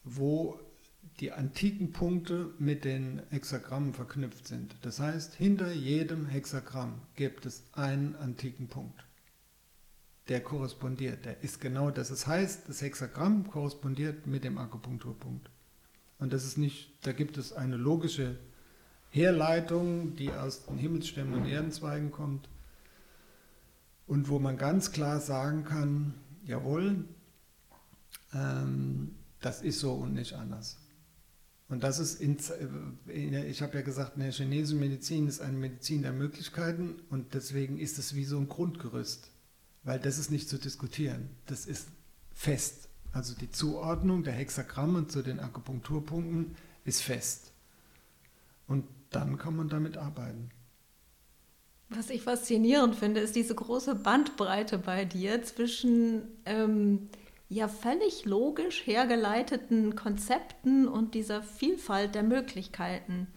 wo 0.02 0.60
die 1.20 1.32
antiken 1.32 1.92
Punkte 1.92 2.52
mit 2.58 2.84
den 2.84 3.22
Hexagrammen 3.30 3.94
verknüpft 3.94 4.48
sind. 4.48 4.74
Das 4.82 5.00
heißt, 5.00 5.34
hinter 5.34 5.72
jedem 5.72 6.26
Hexagramm 6.26 7.00
gibt 7.14 7.46
es 7.46 7.64
einen 7.72 8.16
antiken 8.16 8.68
Punkt, 8.68 9.03
der 10.28 10.42
korrespondiert. 10.42 11.24
Der 11.24 11.42
ist 11.42 11.60
genau 11.60 11.90
das. 11.90 12.08
Das 12.08 12.26
heißt, 12.26 12.68
das 12.68 12.82
Hexagramm 12.82 13.48
korrespondiert 13.48 14.26
mit 14.26 14.44
dem 14.44 14.58
Akupunkturpunkt. 14.58 15.50
Und 16.18 16.32
das 16.32 16.44
ist 16.44 16.58
nicht, 16.58 16.92
da 17.06 17.12
gibt 17.12 17.36
es 17.36 17.52
eine 17.52 17.76
logische 17.76 18.38
Herleitung, 19.10 20.16
die 20.16 20.32
aus 20.32 20.66
den 20.66 20.78
Himmelsstämmen 20.78 21.34
und 21.34 21.46
Erdenzweigen 21.46 22.10
kommt 22.10 22.48
und 24.06 24.28
wo 24.28 24.38
man 24.38 24.56
ganz 24.56 24.92
klar 24.92 25.20
sagen 25.20 25.64
kann, 25.64 26.14
jawohl, 26.46 27.04
ähm, 28.32 29.14
das 29.40 29.62
ist 29.62 29.80
so 29.80 29.92
und 29.92 30.14
nicht 30.14 30.32
anders. 30.34 30.78
Und 31.68 31.82
das 31.82 31.98
ist, 31.98 32.20
in, 32.20 32.36
ich 33.06 33.62
habe 33.62 33.76
ja 33.76 33.82
gesagt, 33.82 34.16
eine 34.16 34.30
chinesische 34.30 34.78
Medizin 34.78 35.26
ist 35.26 35.40
eine 35.40 35.56
Medizin 35.56 36.02
der 36.02 36.12
Möglichkeiten 36.12 36.96
und 37.10 37.34
deswegen 37.34 37.78
ist 37.78 37.98
es 37.98 38.14
wie 38.14 38.24
so 38.24 38.38
ein 38.38 38.48
Grundgerüst, 38.48 39.30
weil 39.84 39.98
das 39.98 40.18
ist 40.18 40.30
nicht 40.30 40.48
zu 40.48 40.58
diskutieren, 40.58 41.30
das 41.46 41.66
ist 41.66 41.88
fest. 42.32 42.88
Also 43.12 43.34
die 43.34 43.50
Zuordnung 43.50 44.24
der 44.24 44.32
Hexagramme 44.32 45.06
zu 45.06 45.22
den 45.22 45.38
Akupunkturpunkten 45.38 46.56
ist 46.84 47.02
fest. 47.02 47.52
Und 48.66 48.84
dann 49.10 49.38
kann 49.38 49.56
man 49.56 49.68
damit 49.68 49.96
arbeiten. 49.96 50.50
Was 51.90 52.10
ich 52.10 52.22
faszinierend 52.22 52.96
finde, 52.96 53.20
ist 53.20 53.36
diese 53.36 53.54
große 53.54 53.94
Bandbreite 53.94 54.78
bei 54.78 55.04
dir 55.04 55.42
zwischen 55.42 56.22
ähm, 56.44 57.08
ja 57.48 57.68
völlig 57.68 58.24
logisch 58.24 58.84
hergeleiteten 58.86 59.94
Konzepten 59.94 60.88
und 60.88 61.14
dieser 61.14 61.42
Vielfalt 61.42 62.14
der 62.14 62.24
Möglichkeiten. 62.24 63.28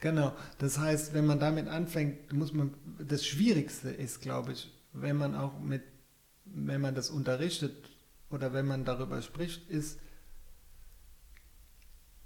Genau, 0.00 0.32
das 0.58 0.78
heißt, 0.78 1.14
wenn 1.14 1.26
man 1.26 1.40
damit 1.40 1.68
anfängt, 1.68 2.32
muss 2.32 2.52
man, 2.52 2.74
das 2.98 3.26
Schwierigste 3.26 3.88
ist, 3.88 4.20
glaube 4.20 4.52
ich, 4.52 4.70
wenn 5.00 5.16
man 5.16 5.34
auch 5.34 5.58
mit, 5.60 5.82
wenn 6.44 6.80
man 6.80 6.94
das 6.94 7.10
unterrichtet 7.10 7.90
oder 8.30 8.52
wenn 8.52 8.66
man 8.66 8.84
darüber 8.84 9.22
spricht, 9.22 9.68
ist 9.70 9.98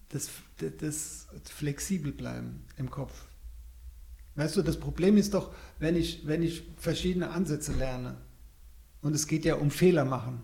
das, 0.08 0.30
das 0.78 1.28
flexibel 1.44 2.12
bleiben 2.12 2.64
im 2.76 2.90
Kopf. 2.90 3.26
Weißt 4.34 4.56
du, 4.56 4.62
das 4.62 4.78
Problem 4.78 5.16
ist 5.16 5.34
doch, 5.34 5.54
wenn 5.78 5.96
ich, 5.96 6.26
wenn 6.26 6.42
ich 6.42 6.62
verschiedene 6.76 7.30
Ansätze 7.30 7.72
lerne 7.72 8.16
und 9.02 9.14
es 9.14 9.26
geht 9.26 9.44
ja 9.44 9.56
um 9.56 9.70
Fehler 9.70 10.04
machen. 10.04 10.42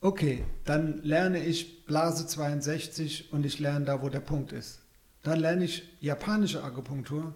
Okay, 0.00 0.44
dann 0.64 1.02
lerne 1.02 1.44
ich 1.44 1.84
Blase 1.84 2.26
62 2.26 3.32
und 3.32 3.44
ich 3.44 3.58
lerne 3.58 3.84
da, 3.84 4.02
wo 4.02 4.08
der 4.08 4.20
Punkt 4.20 4.52
ist. 4.52 4.80
Dann 5.22 5.40
lerne 5.40 5.64
ich 5.64 5.88
japanische 6.00 6.62
Akupunktur 6.62 7.34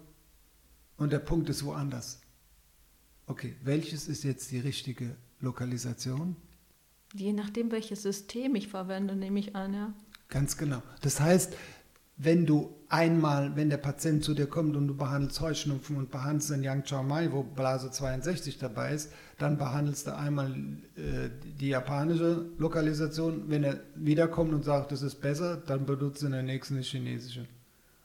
und 0.95 1.11
der 1.11 1.19
Punkt 1.19 1.49
ist 1.49 1.65
woanders. 1.65 2.22
Okay, 3.25 3.55
welches 3.63 4.07
ist 4.07 4.23
jetzt 4.23 4.51
die 4.51 4.59
richtige 4.59 5.15
Lokalisation? 5.39 6.35
Je 7.13 7.31
nachdem, 7.31 7.71
welches 7.71 8.01
System 8.01 8.55
ich 8.55 8.67
verwende, 8.67 9.15
nehme 9.15 9.39
ich 9.39 9.55
an, 9.55 9.73
ja. 9.73 9.93
Ganz 10.29 10.57
genau. 10.57 10.81
Das 11.01 11.19
heißt, 11.19 11.55
wenn 12.17 12.45
du 12.45 12.75
einmal, 12.89 13.55
wenn 13.55 13.69
der 13.69 13.77
Patient 13.77 14.23
zu 14.23 14.33
dir 14.33 14.47
kommt 14.47 14.75
und 14.75 14.87
du 14.87 14.95
behandelst 14.95 15.39
Heuschnupfen 15.39 15.95
und 15.95 16.11
behandelst 16.11 16.49
den 16.49 16.63
Yang 16.63 16.83
Chao 16.85 17.03
Mai, 17.03 17.31
wo 17.31 17.43
Blase 17.43 17.91
62 17.91 18.57
dabei 18.57 18.93
ist, 18.93 19.11
dann 19.37 19.57
behandelst 19.57 20.07
du 20.07 20.15
einmal 20.15 20.51
äh, 20.95 21.29
die 21.59 21.69
japanische 21.69 22.45
Lokalisation. 22.57 23.43
Wenn 23.47 23.63
er 23.63 23.79
wiederkommt 23.95 24.53
und 24.53 24.63
sagt, 24.65 24.91
das 24.91 25.01
ist 25.01 25.21
besser, 25.21 25.57
dann 25.57 25.85
benutzt 25.85 26.21
du 26.21 26.25
in 26.27 26.33
der 26.33 26.43
nächsten 26.43 26.77
die 26.77 26.83
chinesische. 26.83 27.47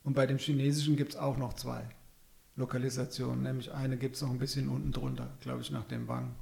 Und 0.04 0.14
bei 0.14 0.26
dem 0.26 0.38
chinesischen 0.38 0.96
gibt 0.96 1.12
es 1.12 1.18
auch 1.18 1.36
noch 1.36 1.54
zwei 1.54 1.84
Lokalisationen, 2.58 3.42
nämlich 3.42 3.72
eine 3.72 3.96
gibt 3.96 4.16
es 4.16 4.22
noch 4.22 4.30
ein 4.30 4.38
bisschen 4.38 4.68
unten 4.68 4.92
drunter, 4.92 5.30
glaube 5.40 5.62
ich, 5.62 5.70
nach 5.70 5.84
dem 5.84 6.08
Wang. 6.08 6.34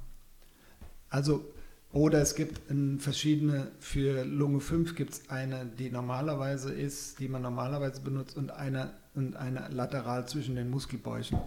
Also 1.09 1.45
oder 1.93 2.21
es 2.21 2.35
gibt 2.35 2.61
verschiedene, 2.99 3.71
für 3.79 4.25
Lunge 4.25 4.59
5 4.59 4.95
gibt 4.95 5.13
es 5.13 5.29
eine, 5.29 5.65
die 5.65 5.89
normalerweise 5.89 6.73
ist, 6.73 7.19
die 7.19 7.29
man 7.29 7.41
normalerweise 7.41 8.01
benutzt 8.01 8.35
und 8.35 8.51
eine, 8.51 8.93
und 9.15 9.35
eine 9.37 9.69
lateral 9.69 10.27
zwischen 10.27 10.55
den 10.55 10.69
Muskelbäuchen. 10.69 11.39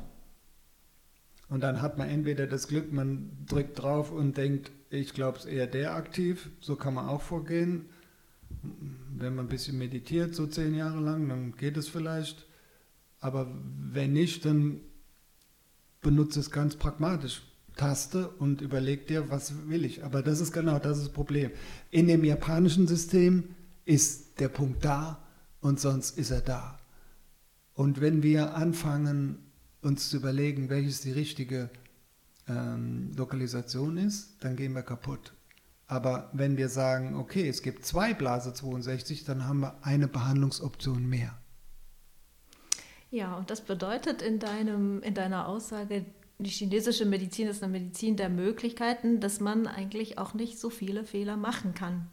Und 1.51 1.63
dann 1.63 1.83
hat 1.83 1.99
man 1.99 2.09
entweder 2.09 2.47
das 2.47 2.69
Glück, 2.69 2.93
man 2.93 3.31
drückt 3.47 3.81
drauf 3.81 4.13
und 4.13 4.37
denkt, 4.37 4.71
ich 4.89 5.13
glaube 5.13 5.39
es 5.39 5.45
eher 5.45 5.67
der 5.67 5.95
aktiv, 5.95 6.49
so 6.61 6.77
kann 6.77 6.95
man 6.95 7.09
auch 7.09 7.23
vorgehen. 7.23 7.87
Wenn 9.17 9.35
man 9.35 9.47
ein 9.47 9.49
bisschen 9.49 9.77
meditiert, 9.77 10.35
so 10.35 10.47
zehn 10.47 10.75
Jahre 10.75 11.01
lang, 11.01 11.29
dann 11.29 11.55
geht 11.57 11.77
es 11.77 11.89
vielleicht. 11.89 12.47
Aber 13.21 13.47
wenn 13.93 14.13
nicht, 14.13 14.45
dann 14.45 14.81
benutze 16.01 16.41
es 16.41 16.51
ganz 16.51 16.77
pragmatisch. 16.77 17.43
Taste 17.77 18.29
und 18.29 18.61
überleg 18.61 19.07
dir, 19.07 19.31
was 19.31 19.69
will 19.69 19.85
ich. 19.85 20.05
Aber 20.05 20.23
das 20.23 20.41
ist 20.41 20.53
genau 20.53 20.79
das, 20.79 20.99
ist 20.99 21.07
das 21.07 21.13
Problem. 21.13 21.51
In 21.91 22.09
dem 22.09 22.25
japanischen 22.25 22.87
System 22.87 23.55
ist 23.85 24.41
der 24.41 24.49
Punkt 24.49 24.85
da 24.85 25.23
und 25.61 25.81
sonst 25.81 26.19
ist 26.19 26.31
er 26.31 26.41
da. 26.41 26.79
Und 27.75 28.01
wenn 28.01 28.23
wir 28.23 28.55
anfangen, 28.55 29.39
uns 29.83 30.11
zu 30.11 30.19
überlegen, 30.19 30.69
welches 30.69 31.01
die 31.01 31.13
richtige 31.13 31.71
ähm, 32.49 33.13
Lokalisation 33.17 33.97
ist, 33.97 34.37
dann 34.41 34.57
gehen 34.57 34.75
wir 34.75 34.83
kaputt. 34.83 35.33
Aber 35.87 36.31
wenn 36.33 36.57
wir 36.57 36.69
sagen, 36.69 37.17
okay, 37.17 37.49
es 37.49 37.63
gibt 37.63 37.85
zwei 37.85 38.13
Blase 38.13 38.53
62, 38.53 39.25
dann 39.25 39.47
haben 39.47 39.61
wir 39.61 39.75
eine 39.83 40.07
Behandlungsoption 40.07 41.09
mehr. 41.09 41.40
Ja, 43.11 43.37
und 43.37 43.51
das 43.51 43.61
bedeutet 43.63 44.23
in, 44.23 44.39
deinem, 44.39 45.03
in 45.03 45.15
deiner 45.15 45.49
Aussage, 45.49 46.05
die 46.39 46.51
chinesische 46.51 47.05
Medizin 47.05 47.49
ist 47.49 47.63
eine 47.63 47.73
Medizin 47.73 48.17
der 48.17 48.29
Möglichkeiten, 48.29 49.21
dass 49.21 49.41
man 49.41 49.67
eigentlich 49.67 50.19
auch 50.19 50.33
nicht 50.33 50.59
so 50.59 50.71
viele 50.71 51.05
Fehler 51.05 51.37
machen 51.37 51.75
kann. 51.75 52.07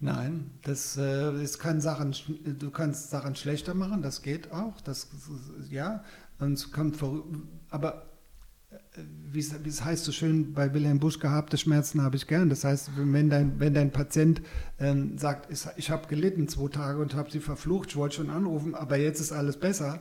Nein, 0.00 0.50
das 0.62 0.96
äh, 0.96 1.42
ist 1.42 1.58
kann 1.58 1.80
Sachen, 1.80 2.14
du 2.44 2.70
kannst 2.70 3.10
Sachen 3.10 3.34
schlechter 3.34 3.74
machen, 3.74 4.00
das 4.00 4.22
geht 4.22 4.52
auch, 4.52 4.80
das 4.82 5.08
ja, 5.70 6.04
und 6.38 6.52
es 6.52 6.70
kommt 6.70 6.96
vor, 6.96 7.24
aber 7.68 8.02
äh, 8.02 8.07
wie 9.30 9.40
es, 9.40 9.64
wie 9.64 9.68
es 9.68 9.84
heißt 9.84 10.04
so 10.04 10.12
schön 10.12 10.52
bei 10.52 10.72
Wilhelm 10.72 10.98
Busch, 10.98 11.18
gehabte 11.18 11.58
Schmerzen 11.58 12.02
habe 12.02 12.16
ich 12.16 12.26
gern. 12.26 12.48
Das 12.48 12.64
heißt, 12.64 12.90
wenn 12.96 13.30
dein, 13.30 13.60
wenn 13.60 13.74
dein 13.74 13.92
Patient 13.92 14.42
ähm, 14.78 15.18
sagt, 15.18 15.52
ich, 15.52 15.64
ich 15.76 15.90
habe 15.90 16.08
gelitten 16.08 16.48
zwei 16.48 16.68
Tage 16.68 17.00
und 17.00 17.14
habe 17.14 17.30
sie 17.30 17.40
verflucht, 17.40 17.90
ich 17.90 17.96
wollte 17.96 18.16
schon 18.16 18.30
anrufen, 18.30 18.74
aber 18.74 18.96
jetzt 18.96 19.20
ist 19.20 19.32
alles 19.32 19.58
besser, 19.58 20.00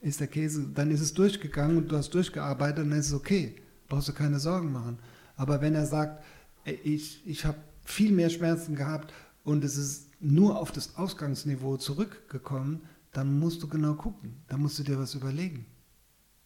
ist 0.00 0.20
der 0.20 0.26
Käse, 0.26 0.68
dann 0.74 0.90
ist 0.90 1.00
es 1.00 1.14
durchgegangen 1.14 1.78
und 1.78 1.92
du 1.92 1.96
hast 1.96 2.10
durchgearbeitet, 2.10 2.78
dann 2.78 2.92
ist 2.92 3.08
es 3.08 3.14
okay. 3.14 3.56
Brauchst 3.88 4.08
du 4.08 4.12
keine 4.12 4.38
Sorgen 4.38 4.72
machen. 4.72 4.98
Aber 5.36 5.60
wenn 5.60 5.74
er 5.74 5.86
sagt, 5.86 6.24
ich, 6.64 7.26
ich 7.26 7.44
habe 7.44 7.58
viel 7.84 8.12
mehr 8.12 8.30
Schmerzen 8.30 8.74
gehabt 8.74 9.12
und 9.44 9.64
es 9.64 9.76
ist 9.76 10.10
nur 10.20 10.58
auf 10.58 10.72
das 10.72 10.96
Ausgangsniveau 10.96 11.76
zurückgekommen, 11.76 12.82
dann 13.12 13.38
musst 13.38 13.62
du 13.62 13.68
genau 13.68 13.94
gucken. 13.94 14.42
Dann 14.48 14.60
musst 14.60 14.78
du 14.78 14.82
dir 14.82 14.98
was 14.98 15.14
überlegen. 15.14 15.66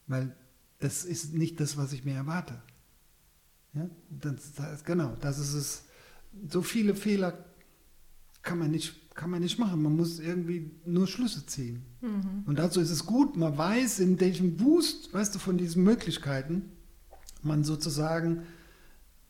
Weil 0.07 0.35
das 0.79 1.05
ist 1.05 1.35
nicht 1.35 1.61
das, 1.61 1.77
was 1.77 1.93
ich 1.93 2.05
mir 2.05 2.15
erwarte. 2.15 2.61
Ja? 3.75 3.89
Das, 4.11 4.55
das, 4.55 4.85
genau, 4.85 5.17
das 5.21 5.39
ist 5.39 5.55
es. 5.55 5.85
So 6.49 6.63
viele 6.63 6.95
Fehler 6.95 7.45
kann 8.43 8.59
man 8.59 8.71
nicht 8.71 9.09
kann 9.19 9.31
man 9.31 9.41
nicht 9.41 9.59
machen. 9.59 9.83
Man 9.83 9.97
muss 9.97 10.21
irgendwie 10.21 10.71
nur 10.87 11.09
Schlüsse 11.09 11.45
ziehen. 11.45 11.85
Mhm. 12.01 12.45
Und 12.47 12.57
dazu 12.61 12.81
ist 12.81 12.91
es 12.91 13.05
gut, 13.05 13.37
man 13.37 13.59
weiß, 13.59 13.99
in 13.99 14.19
welchem 14.21 14.57
Boost, 14.57 15.13
weißt 15.13 15.35
du, 15.35 15.41
von 15.41 15.59
diesen 15.59 15.83
Möglichkeiten 15.83 16.71
man 17.43 17.65
sozusagen 17.65 18.45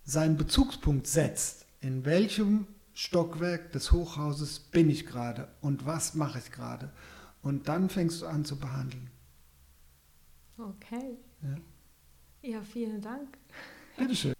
seinen 0.04 0.36
Bezugspunkt 0.36 1.06
setzt. 1.06 1.66
In 1.80 2.04
welchem 2.04 2.66
Stockwerk 2.92 3.72
des 3.72 3.90
Hochhauses 3.90 4.58
bin 4.58 4.90
ich 4.90 5.06
gerade 5.06 5.48
und 5.62 5.86
was 5.86 6.14
mache 6.14 6.38
ich 6.38 6.52
gerade? 6.52 6.92
Und 7.40 7.68
dann 7.68 7.88
fängst 7.88 8.20
du 8.20 8.26
an 8.26 8.44
zu 8.44 8.58
behandeln. 8.58 9.08
Okay. 10.58 11.16
Ja, 11.42 11.56
ja 12.42 12.62
vielen 12.62 13.00
Dank. 13.00 13.38
Bitteschön. 13.96 14.34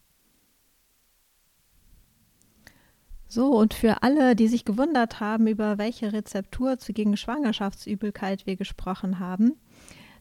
So, 3.30 3.55
und 3.59 3.74
für 3.74 4.03
alle, 4.03 4.34
die 4.34 4.49
sich 4.49 4.64
gewundert 4.64 5.20
haben, 5.20 5.46
über 5.46 5.76
welche 5.76 6.14
Rezeptur 6.14 6.76
gegen 6.76 7.16
Schwangerschaftsübelkeit 7.16 8.46
wir 8.46 8.57
gesprochen 8.57 9.18
haben, 9.18 9.53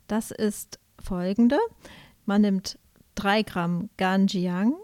das 0.07 0.31
ist 0.31 0.79
folgende. 0.99 1.57
Man 2.25 2.41
nimmt 2.41 2.77
3 3.15 3.43
Gramm 3.43 3.89
Ganjiang, 3.95 4.75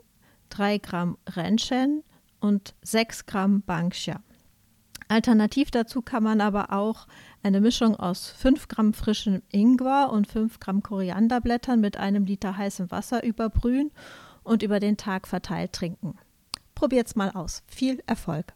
3 0.49 0.77
Gramm 0.77 1.17
Renshen 1.29 2.03
und 2.39 2.75
6 2.81 3.25
Gramm 3.25 3.61
Bangsha. 3.61 4.23
Alternativ 5.09 5.69
dazu 5.69 6.01
kann 6.01 6.23
man 6.23 6.39
aber 6.39 6.71
auch 6.71 7.07
eine 7.43 7.61
Mischung 7.61 7.95
aus 7.95 8.29
5 8.29 8.69
Gramm 8.69 8.93
frischem 8.93 9.41
Ingwer 9.51 10.09
und 10.11 10.27
5 10.27 10.59
Gramm 10.59 10.81
Korianderblättern 10.81 11.79
mit 11.79 11.97
einem 11.97 12.25
Liter 12.25 12.57
heißem 12.57 12.89
Wasser 12.89 13.23
überbrühen 13.23 13.91
und 14.43 14.63
über 14.63 14.79
den 14.79 14.97
Tag 14.97 15.27
verteilt 15.27 15.73
trinken. 15.73 16.17
Probiert's 16.73 17.15
mal 17.15 17.31
aus. 17.31 17.63
Viel 17.67 18.01
Erfolg! 18.07 18.53